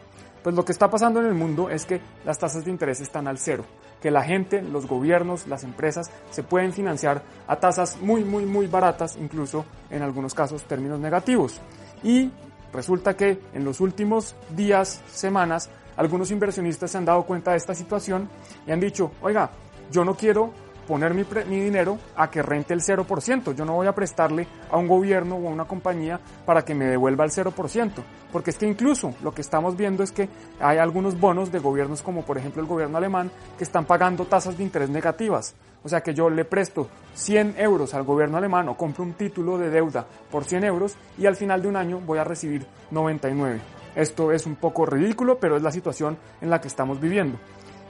Pues 0.46 0.56
lo 0.56 0.64
que 0.64 0.74
está 0.74 0.92
pasando 0.92 1.20
en 1.20 1.26
el 1.26 1.34
mundo 1.34 1.72
es 1.72 1.88
que 1.88 2.00
las 2.24 2.38
tasas 2.38 2.64
de 2.64 2.70
interés 2.70 3.02
están 3.02 3.28
al 3.28 3.40
cero, 3.40 3.66
que 4.00 4.12
la 4.12 4.22
gente, 4.22 4.62
los 4.62 4.86
gobiernos, 4.86 5.48
las 5.48 5.64
empresas 5.64 6.12
se 6.30 6.44
pueden 6.44 6.72
financiar 6.72 7.24
a 7.48 7.56
tasas 7.56 8.00
muy, 8.00 8.24
muy, 8.24 8.46
muy 8.46 8.68
baratas, 8.68 9.18
incluso 9.20 9.66
en 9.90 10.04
algunos 10.04 10.36
casos 10.36 10.64
términos 10.66 11.00
negativos. 11.00 11.60
Y 12.04 12.30
resulta 12.72 13.18
que 13.18 13.40
en 13.56 13.66
los 13.66 13.82
últimos 13.82 14.36
días, 14.56 15.02
semanas, 15.08 15.72
algunos 15.98 16.30
inversionistas 16.30 16.92
se 16.92 17.00
han 17.00 17.06
dado 17.06 17.24
cuenta 17.24 17.50
de 17.50 17.58
esta 17.58 17.74
situación 17.74 18.30
y 18.68 18.72
han 18.72 18.80
dicho, 18.80 19.14
oiga, 19.24 19.50
yo 19.92 20.06
no 20.06 20.14
quiero 20.14 20.54
poner 20.88 21.14
mi, 21.14 21.26
mi, 21.48 21.60
dinero 21.60 21.98
a 22.16 22.30
que 22.30 22.42
rente 22.42 22.74
el 22.74 22.82
0%. 22.82 23.54
Yo 23.54 23.66
no 23.66 23.74
voy 23.74 23.88
a 23.88 23.96
prestarle 23.96 24.48
a 24.72 24.78
un 24.78 24.88
gobierno 24.88 25.36
o 25.36 25.48
a 25.48 25.52
una 25.52 25.66
compañía 25.66 26.20
para 26.46 26.64
que 26.64 26.76
me 26.76 26.86
devuelva 26.86 27.26
el 27.26 27.32
0%. 27.32 27.92
Porque 28.32 28.52
es 28.52 28.58
que 28.58 28.68
incluso 28.68 29.14
lo 29.24 29.34
que 29.34 29.42
estamos 29.42 29.78
viendo 29.78 30.04
es 30.04 30.12
que 30.12 30.30
hay 30.60 30.78
algunos 30.78 31.20
bonos 31.20 31.52
de 31.52 31.60
gobiernos 31.60 32.02
como 32.02 32.24
por 32.24 32.38
ejemplo 32.38 32.62
el 32.62 32.68
gobierno 32.68 32.98
alemán 32.98 33.32
que 33.58 33.64
están 33.64 33.86
pagando 33.86 34.26
tasas 34.26 34.58
de 34.58 34.64
interés 34.64 34.90
negativas. 34.90 35.56
O 35.84 35.90
sea 35.90 36.02
que 36.02 36.14
yo 36.14 36.30
le 36.30 36.46
presto 36.46 36.90
100 37.14 37.56
euros 37.58 37.94
al 37.94 38.04
gobierno 38.04 38.38
alemán 38.38 38.68
o 38.70 38.76
compro 38.76 39.04
un 39.04 39.14
título 39.14 39.58
de 39.58 39.70
deuda 39.70 40.06
por 40.32 40.44
100 40.44 40.64
euros 40.64 40.96
y 41.18 41.28
al 41.28 41.36
final 41.36 41.62
de 41.62 41.68
un 41.68 41.76
año 41.76 42.02
voy 42.04 42.18
a 42.18 42.24
recibir 42.24 42.66
99. 42.92 43.62
Esto 43.96 44.32
es 44.32 44.46
un 44.46 44.56
poco 44.56 44.86
ridículo, 44.86 45.40
pero 45.40 45.56
es 45.56 45.64
la 45.64 45.72
situación 45.72 46.18
en 46.42 46.50
la 46.50 46.60
que 46.60 46.68
estamos 46.68 47.00
viviendo. 47.00 47.38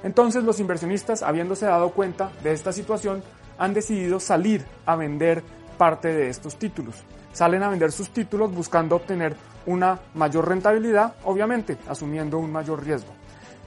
Entonces 0.05 0.43
los 0.43 0.59
inversionistas, 0.59 1.23
habiéndose 1.23 1.65
dado 1.65 1.89
cuenta 1.89 2.31
de 2.43 2.53
esta 2.53 2.71
situación, 2.71 3.23
han 3.57 3.73
decidido 3.73 4.19
salir 4.19 4.63
a 4.85 4.95
vender 4.95 5.41
parte 5.79 6.09
de 6.09 6.29
estos 6.29 6.57
títulos. 6.57 6.95
Salen 7.33 7.63
a 7.63 7.69
vender 7.69 7.91
sus 7.91 8.11
títulos 8.11 8.53
buscando 8.53 8.97
obtener 8.97 9.35
una 9.65 9.99
mayor 10.13 10.47
rentabilidad, 10.47 11.15
obviamente, 11.23 11.77
asumiendo 11.89 12.37
un 12.37 12.51
mayor 12.51 12.85
riesgo. 12.85 13.09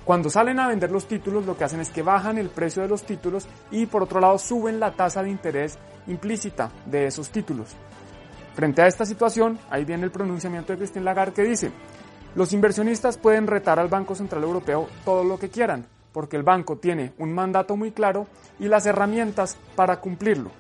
Cuando 0.05 0.30
salen 0.30 0.61
a 0.61 0.68
vender 0.68 0.93
los 0.93 1.09
títulos, 1.09 1.45
lo 1.45 1.57
que 1.57 1.64
hacen 1.64 1.80
es 1.80 1.91
que 1.91 2.03
bajan 2.03 2.39
el 2.39 2.51
precio 2.51 2.82
de 2.82 2.89
los 2.89 3.03
títulos 3.03 3.49
y 3.72 3.86
por 3.86 4.05
otro 4.05 4.20
lado 4.20 4.39
suben 4.39 4.78
la 4.78 4.93
tasa 4.93 5.24
de 5.24 5.30
interés 5.30 5.76
implícita 6.07 6.70
de 6.86 7.09
esos 7.09 7.30
títulos. 7.30 7.74
Frente 8.55 8.80
a 8.80 8.86
esta 8.86 9.05
situación, 9.05 9.59
ahí 9.70 9.84
viene 9.84 10.05
el 10.05 10.12
pronunciamiento 10.12 10.72
de 10.72 10.78
Christine 10.78 11.05
Lagarde 11.05 11.32
que 11.32 11.43
dice, 11.43 11.72
los 12.36 12.53
inversionistas 12.53 13.18
pueden 13.18 13.49
retar 13.49 13.80
al 13.80 13.89
Banco 13.89 14.14
Central 14.14 14.45
Europeo 14.45 14.89
todo 15.05 15.24
lo 15.24 15.36
que 15.36 15.51
quieran, 15.51 15.84
porque 16.19 16.37
el 16.37 16.43
banco 16.43 16.79
tiene 16.79 17.12
un 17.19 17.33
mandato 17.33 17.77
muy 17.77 17.93
claro 17.93 18.27
y 18.59 18.66
las 18.66 18.87
herramientas 18.87 19.57
para 19.77 20.01
cumplirlo. 20.01 20.51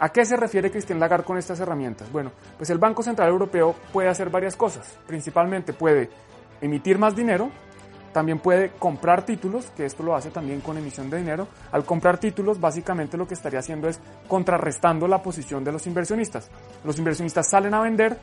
¿A 0.00 0.08
qué 0.08 0.24
se 0.24 0.36
refiere 0.36 0.72
Christine 0.72 0.98
Lagarde 0.98 1.24
con 1.24 1.38
estas 1.38 1.60
herramientas? 1.60 2.10
Bueno, 2.10 2.32
pues 2.56 2.68
el 2.70 2.78
Banco 2.78 3.04
Central 3.04 3.28
Europeo 3.28 3.76
puede 3.92 4.08
hacer 4.08 4.28
varias 4.28 4.56
cosas. 4.56 4.98
Principalmente 5.06 5.72
puede 5.72 6.10
emitir 6.60 6.98
más 6.98 7.14
dinero, 7.14 7.48
también 8.12 8.40
puede 8.40 8.70
comprar 8.70 9.24
títulos, 9.24 9.70
que 9.76 9.84
esto 9.84 10.02
lo 10.02 10.16
hace 10.16 10.30
también 10.30 10.60
con 10.60 10.76
emisión 10.76 11.10
de 11.10 11.18
dinero. 11.18 11.46
Al 11.70 11.84
comprar 11.84 12.18
títulos, 12.18 12.58
básicamente 12.58 13.16
lo 13.16 13.28
que 13.28 13.34
estaría 13.34 13.60
haciendo 13.60 13.88
es 13.88 14.00
contrarrestando 14.26 15.06
la 15.06 15.22
posición 15.22 15.62
de 15.62 15.70
los 15.70 15.86
inversionistas. 15.86 16.50
Los 16.82 16.98
inversionistas 16.98 17.48
salen 17.48 17.72
a 17.72 17.82
vender, 17.82 18.18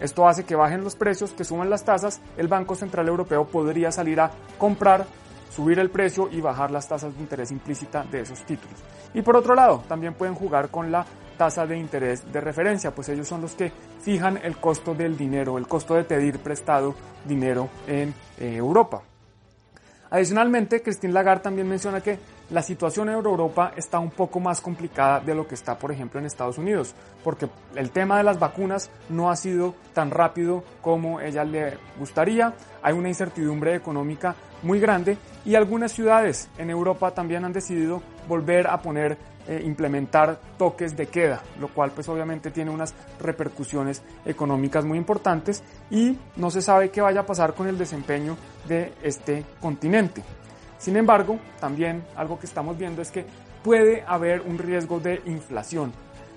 esto 0.00 0.26
hace 0.26 0.44
que 0.44 0.56
bajen 0.56 0.82
los 0.82 0.96
precios, 0.96 1.32
que 1.32 1.44
suban 1.44 1.68
las 1.68 1.84
tasas, 1.84 2.22
el 2.38 2.48
Banco 2.48 2.76
Central 2.76 3.08
Europeo 3.08 3.46
podría 3.46 3.92
salir 3.92 4.20
a 4.20 4.30
comprar, 4.56 5.06
subir 5.54 5.78
el 5.78 5.90
precio 5.90 6.28
y 6.30 6.40
bajar 6.40 6.70
las 6.70 6.88
tasas 6.88 7.14
de 7.14 7.20
interés 7.20 7.50
implícita 7.50 8.04
de 8.04 8.20
esos 8.20 8.42
títulos. 8.44 8.78
Y 9.14 9.22
por 9.22 9.36
otro 9.36 9.54
lado, 9.54 9.84
también 9.88 10.14
pueden 10.14 10.34
jugar 10.34 10.70
con 10.70 10.90
la 10.90 11.04
tasa 11.36 11.66
de 11.66 11.76
interés 11.76 12.30
de 12.32 12.40
referencia, 12.40 12.94
pues 12.94 13.08
ellos 13.08 13.28
son 13.28 13.42
los 13.42 13.54
que 13.54 13.72
fijan 14.00 14.38
el 14.42 14.56
costo 14.56 14.94
del 14.94 15.16
dinero, 15.16 15.58
el 15.58 15.66
costo 15.66 15.94
de 15.94 16.04
pedir 16.04 16.38
prestado 16.38 16.94
dinero 17.24 17.68
en 17.86 18.14
eh, 18.38 18.56
Europa. 18.56 19.02
Adicionalmente, 20.10 20.82
Christine 20.82 21.12
Lagarde 21.12 21.44
también 21.44 21.68
menciona 21.68 22.00
que 22.02 22.18
la 22.52 22.62
situación 22.62 23.08
en 23.08 23.14
Europa 23.14 23.72
está 23.76 23.98
un 23.98 24.10
poco 24.10 24.38
más 24.38 24.60
complicada 24.60 25.20
de 25.20 25.34
lo 25.34 25.46
que 25.48 25.54
está, 25.54 25.78
por 25.78 25.90
ejemplo, 25.90 26.20
en 26.20 26.26
Estados 26.26 26.58
Unidos, 26.58 26.94
porque 27.24 27.48
el 27.74 27.90
tema 27.90 28.18
de 28.18 28.24
las 28.24 28.38
vacunas 28.38 28.90
no 29.08 29.30
ha 29.30 29.36
sido 29.36 29.74
tan 29.94 30.10
rápido 30.10 30.62
como 30.82 31.18
ella 31.20 31.44
le 31.44 31.78
gustaría, 31.98 32.52
hay 32.82 32.92
una 32.92 33.08
incertidumbre 33.08 33.74
económica 33.74 34.36
muy 34.62 34.80
grande 34.80 35.16
y 35.46 35.54
algunas 35.54 35.92
ciudades 35.92 36.50
en 36.58 36.68
Europa 36.68 37.12
también 37.12 37.44
han 37.46 37.54
decidido 37.54 38.02
volver 38.28 38.66
a 38.66 38.82
poner 38.82 39.16
eh, 39.48 39.62
implementar 39.64 40.38
toques 40.58 40.94
de 40.94 41.06
queda, 41.06 41.42
lo 41.58 41.68
cual 41.68 41.90
pues 41.92 42.08
obviamente 42.08 42.50
tiene 42.50 42.70
unas 42.70 42.94
repercusiones 43.18 44.02
económicas 44.26 44.84
muy 44.84 44.98
importantes 44.98 45.64
y 45.90 46.18
no 46.36 46.50
se 46.50 46.60
sabe 46.60 46.90
qué 46.90 47.00
vaya 47.00 47.20
a 47.20 47.26
pasar 47.26 47.54
con 47.54 47.66
el 47.66 47.78
desempeño 47.78 48.36
de 48.68 48.92
este 49.02 49.44
continente. 49.60 50.22
Sin 50.82 50.96
embargo, 50.96 51.38
también 51.60 52.02
algo 52.16 52.40
que 52.40 52.46
estamos 52.46 52.76
viendo 52.76 53.02
es 53.02 53.12
que 53.12 53.24
puede 53.62 54.02
haber 54.04 54.40
un 54.40 54.58
riesgo 54.58 54.98
de 54.98 55.22
inflación. 55.26 55.92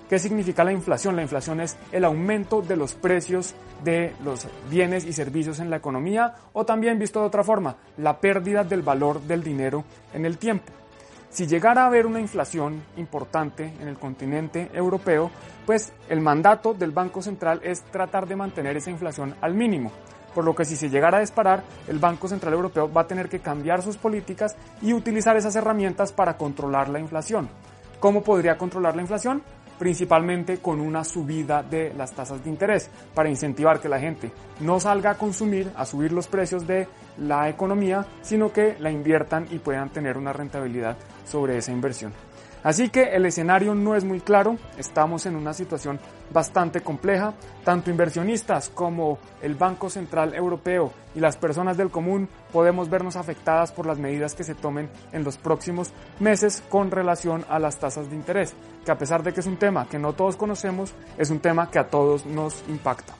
¿Qué 0.08 0.20
significa 0.20 0.62
la 0.62 0.70
inflación? 0.70 1.16
La 1.16 1.22
inflación 1.22 1.60
es 1.60 1.76
el 1.90 2.04
aumento 2.04 2.62
de 2.62 2.76
los 2.76 2.94
precios 2.94 3.56
de 3.82 4.14
los 4.22 4.46
bienes 4.70 5.04
y 5.04 5.12
servicios 5.12 5.58
en 5.58 5.68
la 5.68 5.78
economía 5.78 6.32
o 6.52 6.64
también 6.64 6.96
visto 6.96 7.18
de 7.18 7.26
otra 7.26 7.42
forma, 7.42 7.74
la 7.96 8.20
pérdida 8.20 8.62
del 8.62 8.82
valor 8.82 9.20
del 9.22 9.42
dinero 9.42 9.84
en 10.14 10.24
el 10.24 10.38
tiempo. 10.38 10.72
Si 11.28 11.48
llegara 11.48 11.82
a 11.82 11.86
haber 11.86 12.06
una 12.06 12.20
inflación 12.20 12.84
importante 12.96 13.74
en 13.80 13.88
el 13.88 13.98
continente 13.98 14.70
europeo, 14.72 15.28
pues 15.66 15.92
el 16.08 16.20
mandato 16.20 16.72
del 16.72 16.92
Banco 16.92 17.20
Central 17.20 17.60
es 17.64 17.82
tratar 17.82 18.28
de 18.28 18.36
mantener 18.36 18.76
esa 18.76 18.92
inflación 18.92 19.34
al 19.40 19.54
mínimo. 19.54 19.90
Por 20.36 20.44
lo 20.44 20.54
que 20.54 20.66
si 20.66 20.76
se 20.76 20.90
llegara 20.90 21.16
a 21.16 21.22
disparar, 21.22 21.64
el 21.88 21.98
Banco 21.98 22.28
Central 22.28 22.52
Europeo 22.52 22.92
va 22.92 23.00
a 23.00 23.06
tener 23.06 23.26
que 23.30 23.40
cambiar 23.40 23.80
sus 23.80 23.96
políticas 23.96 24.54
y 24.82 24.92
utilizar 24.92 25.34
esas 25.34 25.56
herramientas 25.56 26.12
para 26.12 26.36
controlar 26.36 26.90
la 26.90 27.00
inflación. 27.00 27.48
¿Cómo 28.00 28.22
podría 28.22 28.58
controlar 28.58 28.94
la 28.94 29.00
inflación? 29.00 29.42
principalmente 29.78 30.56
con 30.58 30.80
una 30.80 31.04
subida 31.04 31.62
de 31.62 31.92
las 31.92 32.12
tasas 32.12 32.42
de 32.42 32.48
interés 32.48 32.88
para 33.14 33.28
incentivar 33.28 33.78
que 33.78 33.90
la 33.90 34.00
gente 34.00 34.32
no 34.60 34.80
salga 34.80 35.10
a 35.10 35.18
consumir, 35.18 35.70
a 35.76 35.84
subir 35.84 36.12
los 36.12 36.28
precios 36.28 36.66
de 36.66 36.88
la 37.18 37.50
economía, 37.50 38.06
sino 38.22 38.50
que 38.50 38.76
la 38.78 38.90
inviertan 38.90 39.46
y 39.50 39.58
puedan 39.58 39.90
tener 39.90 40.16
una 40.16 40.32
rentabilidad 40.32 40.96
sobre 41.26 41.58
esa 41.58 41.72
inversión. 41.72 42.14
Así 42.66 42.88
que 42.88 43.14
el 43.14 43.24
escenario 43.26 43.76
no 43.76 43.94
es 43.94 44.02
muy 44.02 44.18
claro, 44.18 44.58
estamos 44.76 45.24
en 45.24 45.36
una 45.36 45.54
situación 45.54 46.00
bastante 46.32 46.80
compleja, 46.80 47.32
tanto 47.64 47.92
inversionistas 47.92 48.70
como 48.70 49.20
el 49.40 49.54
Banco 49.54 49.88
Central 49.88 50.34
Europeo 50.34 50.92
y 51.14 51.20
las 51.20 51.36
personas 51.36 51.76
del 51.76 51.90
común 51.90 52.28
podemos 52.52 52.90
vernos 52.90 53.14
afectadas 53.14 53.70
por 53.70 53.86
las 53.86 53.98
medidas 53.98 54.34
que 54.34 54.42
se 54.42 54.56
tomen 54.56 54.90
en 55.12 55.22
los 55.22 55.36
próximos 55.36 55.92
meses 56.18 56.60
con 56.68 56.90
relación 56.90 57.46
a 57.48 57.60
las 57.60 57.78
tasas 57.78 58.10
de 58.10 58.16
interés, 58.16 58.52
que 58.84 58.90
a 58.90 58.98
pesar 58.98 59.22
de 59.22 59.32
que 59.32 59.38
es 59.38 59.46
un 59.46 59.58
tema 59.58 59.88
que 59.88 60.00
no 60.00 60.14
todos 60.14 60.34
conocemos, 60.34 60.92
es 61.16 61.30
un 61.30 61.38
tema 61.38 61.70
que 61.70 61.78
a 61.78 61.88
todos 61.88 62.26
nos 62.26 62.64
impacta. 62.66 63.14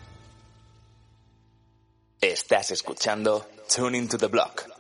Estás 2.20 2.72
escuchando 2.72 3.46
Tuning 3.72 4.08
to 4.08 4.18
the 4.18 4.26
Block. 4.26 4.75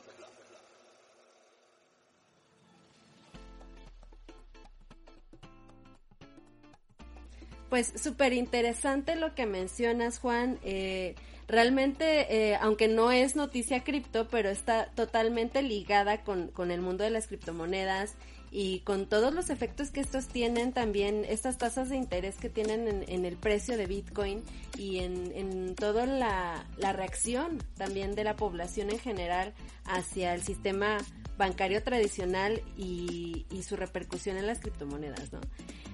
Pues 7.68 7.92
súper 7.96 8.32
interesante 8.32 9.16
lo 9.16 9.34
que 9.34 9.46
mencionas, 9.46 10.18
Juan. 10.18 10.58
Eh, 10.62 11.14
realmente, 11.48 12.52
eh, 12.52 12.56
aunque 12.60 12.88
no 12.88 13.10
es 13.10 13.34
noticia 13.34 13.82
cripto, 13.82 14.28
pero 14.28 14.50
está 14.50 14.86
totalmente 14.94 15.62
ligada 15.62 16.22
con, 16.22 16.48
con, 16.48 16.70
el 16.70 16.80
mundo 16.80 17.02
de 17.02 17.10
las 17.10 17.26
criptomonedas 17.26 18.14
y 18.52 18.80
con 18.80 19.06
todos 19.06 19.34
los 19.34 19.50
efectos 19.50 19.90
que 19.90 20.00
estos 20.00 20.28
tienen 20.28 20.72
también, 20.72 21.24
estas 21.28 21.58
tasas 21.58 21.88
de 21.88 21.96
interés 21.96 22.36
que 22.36 22.48
tienen 22.48 22.86
en, 22.86 23.04
en 23.08 23.24
el 23.24 23.36
precio 23.36 23.76
de 23.76 23.86
Bitcoin 23.86 24.42
y 24.78 24.98
en, 24.98 25.32
en 25.34 25.74
toda 25.74 26.06
la, 26.06 26.66
la 26.78 26.92
reacción 26.92 27.58
también 27.76 28.14
de 28.14 28.22
la 28.22 28.36
población 28.36 28.90
en 28.90 28.98
general 29.00 29.52
hacia 29.84 30.34
el 30.34 30.42
sistema 30.42 30.98
bancario 31.36 31.82
tradicional 31.82 32.62
y, 32.76 33.44
y 33.50 33.62
su 33.62 33.76
repercusión 33.76 34.36
en 34.36 34.46
las 34.46 34.60
criptomonedas, 34.60 35.32
¿no? 35.32 35.40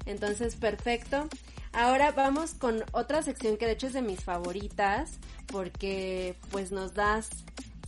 Entonces, 0.07 0.57
perfecto. 0.57 1.29
Ahora 1.73 2.13
vamos 2.13 2.55
con 2.55 2.85
otra 2.93 3.23
sección 3.23 3.57
que 3.57 3.67
de 3.67 3.73
hecho 3.73 3.87
es 3.87 3.95
de 3.95 4.03
mis 4.03 4.23
favoritas 4.23 5.19
porque 5.47 6.37
pues 6.51 6.71
nos 6.71 6.93
das 6.95 7.31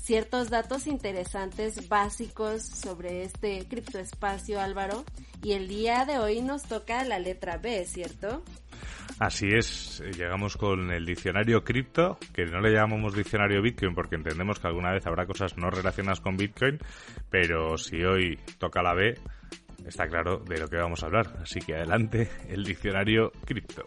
ciertos 0.00 0.50
datos 0.50 0.86
interesantes 0.86 1.88
básicos 1.88 2.62
sobre 2.62 3.22
este 3.24 3.66
criptoespacio 3.68 4.60
Álvaro 4.60 5.04
y 5.42 5.52
el 5.52 5.68
día 5.68 6.04
de 6.06 6.18
hoy 6.18 6.42
nos 6.42 6.62
toca 6.62 7.04
la 7.04 7.18
letra 7.18 7.58
B, 7.58 7.84
¿cierto? 7.86 8.42
Así 9.18 9.48
es, 9.48 10.02
llegamos 10.16 10.56
con 10.56 10.90
el 10.90 11.06
diccionario 11.06 11.62
cripto, 11.62 12.18
que 12.32 12.46
no 12.46 12.60
le 12.60 12.72
llamamos 12.72 13.14
diccionario 13.14 13.62
Bitcoin 13.62 13.94
porque 13.94 14.16
entendemos 14.16 14.58
que 14.58 14.66
alguna 14.66 14.92
vez 14.92 15.06
habrá 15.06 15.24
cosas 15.26 15.56
no 15.56 15.70
relacionadas 15.70 16.20
con 16.20 16.36
Bitcoin, 16.36 16.78
pero 17.30 17.78
si 17.78 18.02
hoy 18.02 18.38
toca 18.58 18.82
la 18.82 18.94
B, 18.94 19.14
está 19.86 20.08
claro 20.08 20.38
de 20.38 20.58
lo 20.58 20.68
que 20.68 20.76
vamos 20.76 21.02
a 21.02 21.06
hablar. 21.06 21.38
Así 21.42 21.60
que 21.60 21.74
adelante, 21.74 22.28
el 22.48 22.64
diccionario 22.64 23.32
cripto. 23.44 23.84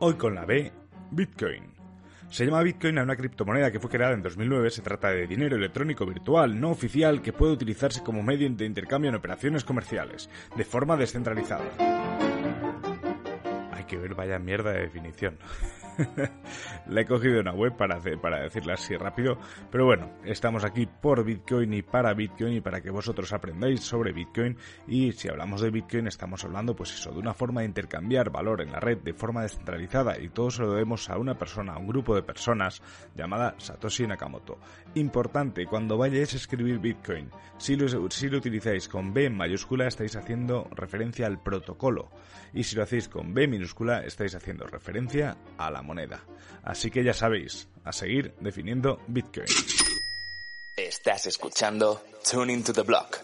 Hoy 0.00 0.14
con 0.14 0.34
la 0.34 0.44
B, 0.44 0.72
Bitcoin. 1.10 1.78
Se 2.30 2.44
llama 2.44 2.62
Bitcoin 2.62 2.98
a 2.98 3.02
una 3.02 3.16
criptomoneda 3.16 3.72
que 3.72 3.80
fue 3.80 3.90
creada 3.90 4.12
en 4.12 4.22
2009. 4.22 4.70
Se 4.70 4.82
trata 4.82 5.08
de 5.08 5.26
dinero 5.26 5.56
electrónico 5.56 6.04
virtual 6.04 6.60
no 6.60 6.70
oficial 6.70 7.22
que 7.22 7.32
puede 7.32 7.52
utilizarse 7.52 8.02
como 8.02 8.22
medio 8.22 8.48
de 8.50 8.66
intercambio 8.66 9.08
en 9.08 9.16
operaciones 9.16 9.64
comerciales, 9.64 10.28
de 10.54 10.64
forma 10.64 10.96
descentralizada. 10.96 11.64
Hay 13.72 13.84
que 13.84 13.96
ver 13.96 14.14
vaya 14.14 14.38
mierda 14.38 14.72
de 14.72 14.82
definición. 14.82 15.38
La 16.86 17.00
he 17.00 17.04
cogido 17.04 17.40
una 17.40 17.52
web 17.52 17.76
para, 17.76 18.00
para 18.20 18.42
decirla 18.42 18.74
así 18.74 18.96
rápido. 18.96 19.38
Pero 19.70 19.84
bueno, 19.84 20.10
estamos 20.24 20.64
aquí 20.64 20.86
por 20.86 21.24
Bitcoin 21.24 21.74
y 21.74 21.82
para 21.82 22.14
Bitcoin 22.14 22.54
y 22.54 22.60
para 22.60 22.80
que 22.80 22.90
vosotros 22.90 23.32
aprendáis 23.32 23.80
sobre 23.80 24.12
Bitcoin. 24.12 24.56
Y 24.86 25.12
si 25.12 25.28
hablamos 25.28 25.60
de 25.60 25.70
Bitcoin, 25.70 26.06
estamos 26.06 26.44
hablando, 26.44 26.74
pues 26.74 26.94
eso, 26.94 27.10
de 27.10 27.18
una 27.18 27.34
forma 27.34 27.60
de 27.60 27.66
intercambiar 27.66 28.30
valor 28.30 28.62
en 28.62 28.72
la 28.72 28.80
red 28.80 28.98
de 28.98 29.14
forma 29.14 29.42
descentralizada. 29.42 30.18
Y 30.20 30.28
todo 30.28 30.50
se 30.50 30.62
lo 30.62 30.72
debemos 30.72 31.10
a 31.10 31.18
una 31.18 31.36
persona, 31.36 31.74
a 31.74 31.78
un 31.78 31.88
grupo 31.88 32.14
de 32.14 32.22
personas 32.22 32.82
llamada 33.14 33.54
Satoshi 33.58 34.06
Nakamoto. 34.06 34.58
Importante, 34.94 35.66
cuando 35.66 35.98
vayáis 35.98 36.34
a 36.34 36.36
escribir 36.36 36.78
Bitcoin, 36.78 37.30
si 37.58 37.76
lo, 37.76 38.10
si 38.10 38.28
lo 38.28 38.38
utilizáis 38.38 38.88
con 38.88 39.12
B 39.12 39.26
en 39.26 39.36
mayúscula, 39.36 39.86
estáis 39.86 40.16
haciendo 40.16 40.68
referencia 40.74 41.26
al 41.26 41.42
protocolo. 41.42 42.10
Y 42.52 42.64
si 42.64 42.76
lo 42.76 42.82
hacéis 42.82 43.08
con 43.08 43.34
B 43.34 43.46
minúscula, 43.46 44.04
estáis 44.04 44.34
haciendo 44.34 44.66
referencia 44.66 45.36
a 45.58 45.70
la 45.70 45.82
moneda. 45.88 46.20
Así 46.62 46.90
que 46.90 47.02
ya 47.02 47.14
sabéis, 47.14 47.66
a 47.82 47.92
seguir 47.92 48.34
definiendo 48.40 49.00
Bitcoin. 49.08 49.46
Estás 50.76 51.26
escuchando 51.26 52.02
Tuning 52.30 52.62
to 52.62 52.72
the 52.72 52.82
Block. 52.82 53.18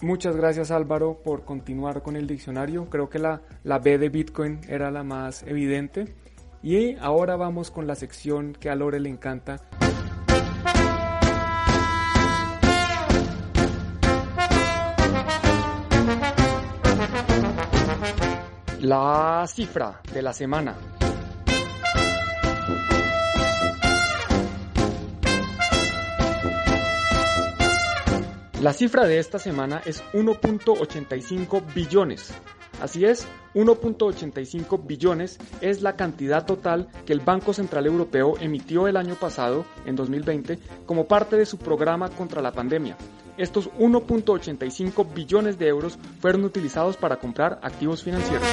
Muchas 0.00 0.36
gracias 0.36 0.70
Álvaro 0.70 1.20
por 1.24 1.44
continuar 1.44 2.02
con 2.02 2.14
el 2.14 2.28
diccionario. 2.28 2.88
Creo 2.88 3.08
que 3.10 3.18
la, 3.18 3.40
la 3.64 3.80
B 3.80 3.98
de 3.98 4.10
Bitcoin 4.10 4.60
era 4.68 4.92
la 4.92 5.02
más 5.02 5.42
evidente. 5.42 6.14
Y 6.62 6.94
ahora 6.96 7.36
vamos 7.36 7.70
con 7.70 7.86
la 7.86 7.96
sección 7.96 8.52
que 8.52 8.70
a 8.70 8.76
Lore 8.76 9.00
le 9.00 9.08
encanta. 9.08 9.60
La 18.88 19.44
cifra 19.46 20.00
de 20.14 20.22
la 20.22 20.32
semana. 20.32 20.74
La 28.62 28.72
cifra 28.72 29.06
de 29.06 29.18
esta 29.18 29.38
semana 29.38 29.82
es 29.84 30.02
1.85 30.14 31.74
billones. 31.74 32.32
Así 32.80 33.04
es, 33.04 33.28
1.85 33.52 34.86
billones 34.86 35.38
es 35.60 35.82
la 35.82 35.94
cantidad 35.94 36.46
total 36.46 36.88
que 37.04 37.12
el 37.12 37.20
Banco 37.20 37.52
Central 37.52 37.84
Europeo 37.84 38.36
emitió 38.40 38.88
el 38.88 38.96
año 38.96 39.16
pasado, 39.16 39.66
en 39.84 39.96
2020, 39.96 40.58
como 40.86 41.06
parte 41.06 41.36
de 41.36 41.44
su 41.44 41.58
programa 41.58 42.08
contra 42.08 42.40
la 42.40 42.52
pandemia. 42.52 42.96
Estos 43.38 43.70
1.85 43.78 45.14
billones 45.14 45.58
de 45.58 45.68
euros 45.68 45.98
fueron 46.20 46.44
utilizados 46.44 46.96
para 46.96 47.16
comprar 47.16 47.60
activos 47.62 48.02
financieros. 48.02 48.46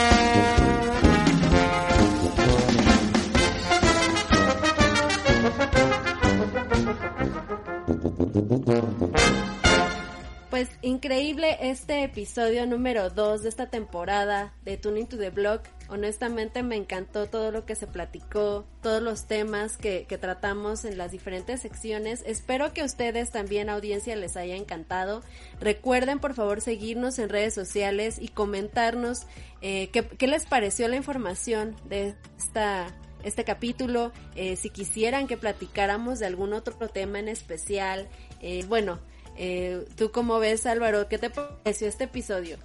Increíble 10.86 11.58
este 11.62 12.04
episodio 12.04 12.68
número 12.68 13.10
2 13.10 13.42
de 13.42 13.50
esta 13.50 13.72
temporada 13.72 14.54
de 14.64 14.78
Tuning 14.78 15.08
to 15.08 15.18
the 15.18 15.32
Block. 15.32 15.64
Honestamente 15.90 16.62
me 16.62 16.76
encantó 16.76 17.26
todo 17.26 17.50
lo 17.50 17.66
que 17.66 17.74
se 17.74 17.88
platicó, 17.88 18.66
todos 18.84 19.02
los 19.02 19.26
temas 19.26 19.78
que, 19.78 20.06
tratamos 20.22 20.86
en 20.86 21.00
las 21.00 21.12
diferentes 21.12 21.62
secciones. 21.62 22.24
Espero 22.28 22.72
que 22.72 22.84
ustedes 22.84 23.32
también, 23.32 23.72
audiencia, 23.72 24.16
les 24.16 24.38
haya 24.38 24.56
encantado. 24.56 25.24
Recuerden 25.60 26.20
por 26.20 26.36
favor 26.36 26.62
seguirnos 26.62 27.18
en 27.18 27.30
redes 27.30 27.56
sociales 27.56 28.18
y 28.20 28.28
comentarnos 28.28 29.26
eh, 29.62 29.90
qué, 29.90 30.04
qué 30.04 30.28
les 30.28 30.46
pareció 30.46 30.88
la 30.88 30.98
información 30.98 31.76
de 31.90 32.16
esta 32.38 32.94
este 33.24 33.44
capítulo, 33.44 34.12
eh, 34.36 34.56
si 34.56 34.70
quisieran 34.70 35.26
que 35.26 35.36
platicáramos 35.36 36.20
de 36.20 36.28
algún 36.28 36.54
otro 36.54 36.76
tema 36.90 37.18
en 37.18 37.28
especial. 37.28 38.08
Eh, 38.40 38.64
bueno, 38.68 39.00
eh, 39.38 39.86
¿Tú 39.96 40.12
cómo 40.12 40.40
ves, 40.40 40.66
Álvaro? 40.66 41.08
¿Qué 41.08 41.18
te 41.18 41.30
pareció 41.30 41.88
este 41.88 42.06
episodio? 42.06 42.58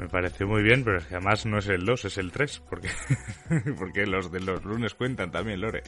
Me 0.00 0.08
pareció 0.08 0.48
muy 0.48 0.62
bien, 0.62 0.82
pero 0.82 0.96
es 0.96 1.04
que 1.04 1.16
además 1.16 1.44
no 1.44 1.58
es 1.58 1.68
el 1.68 1.84
2, 1.84 2.06
es 2.06 2.16
el 2.16 2.32
3, 2.32 2.62
porque, 2.70 2.88
porque 3.78 4.06
los 4.06 4.32
de 4.32 4.40
los 4.40 4.64
lunes 4.64 4.94
cuentan 4.94 5.30
también, 5.30 5.60
Lore. 5.60 5.82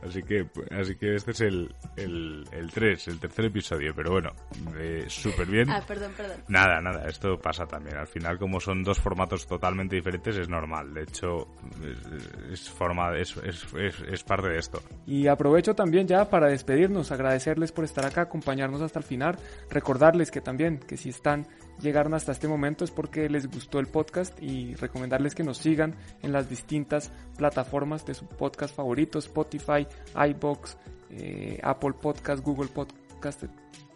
Así 0.00 0.22
que, 0.22 0.46
así 0.70 0.94
que 0.94 1.16
este 1.16 1.32
es 1.32 1.40
el, 1.40 1.74
el, 1.96 2.44
el 2.52 2.70
3, 2.70 3.08
el 3.08 3.18
tercer 3.18 3.46
episodio, 3.46 3.92
pero 3.96 4.12
bueno, 4.12 4.30
eh, 4.76 5.06
súper 5.08 5.48
bien. 5.48 5.68
Ah, 5.68 5.82
perdón, 5.84 6.12
perdón. 6.16 6.36
Nada, 6.46 6.80
nada, 6.80 7.08
esto 7.08 7.36
pasa 7.36 7.66
también. 7.66 7.96
Al 7.96 8.06
final, 8.06 8.38
como 8.38 8.60
son 8.60 8.84
dos 8.84 9.00
formatos 9.00 9.44
totalmente 9.48 9.96
diferentes, 9.96 10.36
es 10.36 10.48
normal. 10.48 10.94
De 10.94 11.02
hecho, 11.02 11.48
es, 11.82 12.52
es 12.52 12.70
forma, 12.70 13.18
es, 13.18 13.36
es, 13.38 13.66
es, 13.74 14.00
es 14.02 14.22
parte 14.22 14.50
de 14.50 14.58
esto. 14.58 14.80
Y 15.04 15.26
aprovecho 15.26 15.74
también 15.74 16.06
ya 16.06 16.30
para 16.30 16.46
despedirnos, 16.46 17.10
agradecerles 17.10 17.72
por 17.72 17.84
estar 17.84 18.06
acá, 18.06 18.20
acompañarnos 18.20 18.80
hasta 18.82 19.00
el 19.00 19.04
final, 19.04 19.36
recordarles 19.68 20.30
que 20.30 20.40
también, 20.40 20.78
que 20.78 20.96
si 20.96 21.08
están 21.08 21.48
llegaron 21.80 22.14
hasta 22.14 22.32
este 22.32 22.48
momento 22.48 22.84
es 22.84 22.90
porque 22.90 23.28
les 23.28 23.46
gustó 23.48 23.78
el 23.78 23.86
podcast 23.86 24.40
y 24.42 24.74
recomendarles 24.74 25.34
que 25.34 25.44
nos 25.44 25.58
sigan 25.58 25.94
en 26.22 26.32
las 26.32 26.48
distintas 26.48 27.12
plataformas 27.36 28.04
de 28.06 28.14
su 28.14 28.26
podcast 28.26 28.74
favorito, 28.74 29.18
Spotify, 29.18 29.86
iBox, 30.30 30.76
eh, 31.10 31.58
Apple 31.62 31.94
Podcast, 32.00 32.44
Google 32.44 32.68
Podcast, 32.68 33.44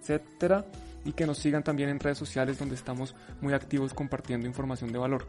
etcétera, 0.01 0.65
y 1.05 1.13
que 1.13 1.27
nos 1.27 1.39
sigan 1.39 1.63
también 1.63 1.89
en 1.89 2.01
redes 2.01 2.19
sociales 2.19 2.59
donde 2.59 2.75
estamos 2.75 3.15
muy 3.41 3.53
activos 3.53 3.95
compartiendo 3.95 4.47
información 4.47 4.93
de 4.93 4.99
valor. 4.99 5.29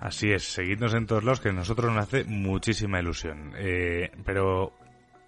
Así 0.00 0.30
es, 0.30 0.44
seguidnos 0.44 0.94
en 0.94 1.06
todos 1.06 1.24
los 1.24 1.40
que 1.40 1.48
a 1.48 1.52
nosotros 1.52 1.92
nos 1.92 2.04
hace 2.04 2.22
muchísima 2.24 3.00
ilusión. 3.00 3.52
Eh, 3.56 4.12
pero 4.24 4.77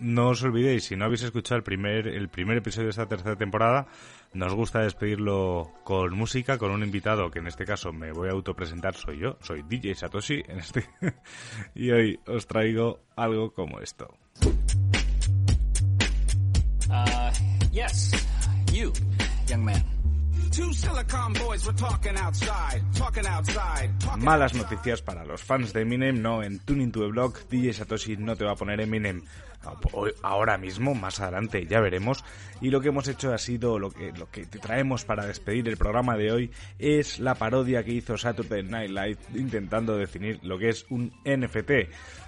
no 0.01 0.29
os 0.29 0.43
olvidéis, 0.43 0.85
si 0.85 0.97
no 0.97 1.05
habéis 1.05 1.23
escuchado 1.23 1.57
el 1.59 1.63
primer, 1.63 2.09
el 2.09 2.29
primer 2.29 2.57
episodio 2.57 2.87
de 2.87 2.91
esta 2.91 3.07
tercera 3.07 3.37
temporada, 3.37 3.87
nos 4.33 4.55
gusta 4.55 4.81
despedirlo 4.81 5.71
con 5.85 6.17
música, 6.17 6.59
con 6.59 6.71
un 6.71 6.83
invitado 6.83 7.31
que 7.31 7.39
en 7.39 7.47
este 7.47 7.65
caso 7.65 7.93
me 7.93 8.13
voy 8.13 8.29
a 8.29 8.33
autopresentar, 8.33 8.95
soy 8.95 9.19
yo, 9.19 9.37
soy 9.43 9.63
DJ 9.63 9.95
Satoshi 9.95 10.43
en 10.49 10.59
este 10.59 10.89
y 11.75 11.91
hoy 11.91 12.21
os 12.27 12.47
traigo 12.47 13.01
algo 13.17 13.53
como 13.53 13.81
esto. 13.81 14.09
Uh, 16.89 17.31
yes, 17.71 18.11
you, 18.73 18.93
young 19.47 19.65
man. 19.65 19.85
Malas 24.19 24.55
noticias 24.55 25.03
para 25.03 25.25
los 25.25 25.43
fans 25.43 25.73
de 25.73 25.83
Eminem, 25.83 26.21
no, 26.21 26.43
en 26.43 26.59
Tuning 26.59 26.91
to 26.91 27.01
the 27.01 27.07
Block, 27.07 27.49
DJ 27.49 27.73
Satoshi 27.73 28.17
no 28.17 28.35
te 28.35 28.45
va 28.45 28.53
a 28.53 28.57
poner 28.57 28.81
Eminem 28.81 29.23
ahora 30.23 30.59
mismo, 30.59 30.95
más 30.95 31.21
adelante 31.21 31.67
ya 31.67 31.81
veremos. 31.81 32.25
Y 32.61 32.71
lo 32.71 32.81
que 32.81 32.89
hemos 32.89 33.09
hecho 33.09 33.33
ha 33.33 33.39
sido, 33.39 33.79
lo 33.79 33.91
que, 33.91 34.13
lo 34.13 34.31
que 34.31 34.47
te 34.47 34.59
traemos 34.59 35.05
para 35.05 35.27
despedir 35.27 35.69
el 35.69 35.77
programa 35.77 36.17
de 36.17 36.33
hoy, 36.33 36.51
es 36.79 37.19
la 37.19 37.35
parodia 37.35 37.85
que 37.85 37.93
hizo 37.93 38.19
Saturday 38.19 38.63
Night 38.63 38.91
Live 38.91 39.19
intentando 39.35 39.97
definir 39.97 40.41
lo 40.43 40.59
que 40.59 40.69
es 40.69 40.87
un 40.91 41.13
NFT. 41.25 41.71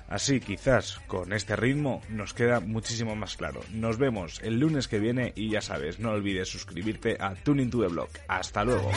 Así 0.08 0.40
quizás 0.40 1.00
con 1.06 1.32
este 1.32 1.56
ritmo 1.56 2.02
nos 2.10 2.34
queda 2.34 2.60
muchísimo 2.60 3.16
más 3.16 3.36
claro. 3.36 3.60
Nos 3.70 3.96
vemos 3.96 4.40
el 4.42 4.58
lunes 4.58 4.86
que 4.86 4.98
viene 4.98 5.32
y 5.36 5.48
ya 5.48 5.62
sabes, 5.62 6.00
no 6.00 6.10
olvides 6.10 6.48
suscribirte 6.48 7.16
a 7.18 7.34
Tuning 7.34 7.70
to 7.70 7.80
the 7.80 7.88
Blog. 7.88 8.10
Hasta 8.28 8.62
luego. 8.62 8.90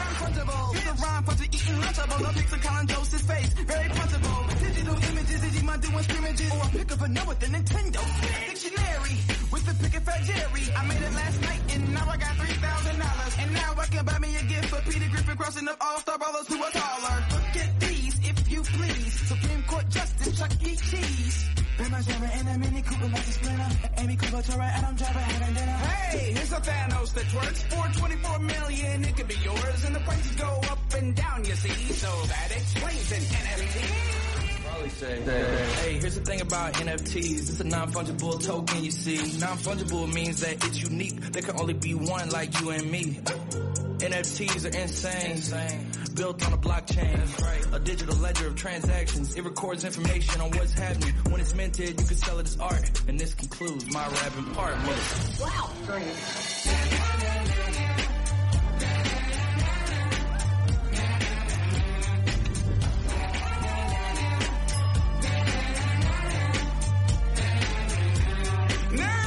Non-fungible. 0.00 0.64
Use 0.74 0.86
a 0.86 0.94
rhyme 1.02 1.22
for 1.24 1.34
eating 1.44 1.76
lunchable. 1.82 2.34
Pics 2.34 2.52
of 2.52 2.60
Colin 2.64 2.86
Joseph's 2.86 3.26
face. 3.30 3.52
Very 3.70 3.88
punchable. 3.96 4.40
Digital 4.60 4.96
images, 5.10 5.40
is 5.44 5.62
my 5.62 5.76
doing 5.76 6.04
scrimmages? 6.04 6.52
Or 6.52 6.64
a 6.64 6.68
pick 6.70 6.90
of 6.90 7.02
a 7.02 7.08
note 7.08 7.28
with 7.28 7.40
the 7.40 7.48
Nintendo. 7.54 8.00
Dictionary 8.48 9.16
with 9.52 9.64
the 9.68 9.74
pick 9.82 9.94
of 9.98 10.02
fat 10.04 10.20
Jerry. 10.28 10.64
I 10.78 10.80
made 10.88 11.02
it 11.02 11.14
last 11.20 11.38
night 11.42 11.62
and 11.74 11.82
now 11.94 12.06
I 12.08 12.16
got 12.16 12.34
$3,000. 12.36 13.42
And 13.42 13.52
now 13.52 13.70
I 13.78 13.86
can 13.86 14.04
buy 14.04 14.18
me 14.18 14.36
a 14.36 14.44
gift 14.44 14.66
for 14.72 14.80
Peter 14.90 15.08
Griffin 15.12 15.36
crossing 15.36 15.68
up 15.68 15.76
all-star 15.80 16.18
brothers 16.18 16.46
who 16.48 16.58
are 16.62 16.74
taller. 16.82 17.16
Look 17.32 17.56
at 17.64 17.80
these, 17.80 18.14
if 18.30 18.38
you 18.50 18.62
please. 18.62 19.12
Supreme 19.28 19.62
Court 19.64 19.88
Justice 19.88 20.38
Chuck 20.38 20.52
E. 20.62 20.76
Cheese. 20.76 21.29
Been 21.80 21.92
my 21.92 22.02
driver 22.02 22.30
in 22.38 22.46
a 22.46 22.58
Mini 22.58 22.82
Cooper 22.82 23.08
like 23.08 23.26
a 23.26 23.32
Sprinter. 23.32 23.68
Amy 23.96 24.16
Cooper, 24.16 24.42
Torah, 24.42 24.64
Adam 24.64 24.96
Driver, 24.96 25.18
having 25.18 25.54
dinner. 25.54 25.72
Hey, 25.72 26.32
here's 26.32 26.52
a 26.52 26.56
Thanos 26.56 27.14
that 27.14 27.34
works. 27.34 27.62
424 27.62 28.38
million, 28.40 29.04
it 29.04 29.16
could 29.16 29.28
be 29.28 29.36
yours. 29.42 29.84
And 29.86 29.96
the 29.96 30.00
prices 30.00 30.36
go 30.36 30.60
up 30.70 30.78
and 30.98 31.16
down, 31.16 31.42
you 31.46 31.54
see. 31.54 31.92
So 31.94 32.08
that 32.26 32.52
explains 32.54 33.12
an 33.12 33.22
NFT. 33.22 34.30
Hey, 35.80 35.98
here's 35.98 36.16
the 36.16 36.20
thing 36.20 36.42
about 36.42 36.74
NFTs. 36.74 37.48
It's 37.48 37.60
a 37.60 37.64
non-fungible 37.64 38.44
token, 38.44 38.84
you 38.84 38.90
see. 38.90 39.16
Non-fungible 39.40 40.12
means 40.12 40.40
that 40.40 40.62
it's 40.62 40.82
unique. 40.82 41.18
There 41.32 41.40
can 41.40 41.58
only 41.58 41.74
be 41.74 41.94
one 41.94 42.28
like 42.28 42.60
you 42.60 42.70
and 42.70 42.90
me. 42.90 43.20
NFTs 44.02 44.64
are 44.64 44.80
insane. 44.80 45.30
insane. 45.32 45.86
Built 46.14 46.46
on 46.46 46.54
a 46.54 46.56
blockchain. 46.56 47.38
Right. 47.42 47.66
A 47.74 47.78
digital 47.78 48.16
ledger 48.16 48.46
of 48.46 48.56
transactions. 48.56 49.34
It 49.36 49.44
records 49.44 49.84
information 49.84 50.40
on 50.40 50.50
what's 50.52 50.72
happening. 50.72 51.12
When 51.28 51.40
it's 51.40 51.54
minted, 51.54 52.00
you 52.00 52.06
can 52.06 52.16
sell 52.16 52.38
it 52.38 52.46
as 52.46 52.58
art. 52.58 53.02
And 53.08 53.20
this 53.20 53.34
concludes 53.34 53.92
my 53.92 54.06
rapping 54.08 54.54
part. 54.54 54.74
Wow, 55.38 55.70
great. 55.86 56.06
Now 68.92 69.19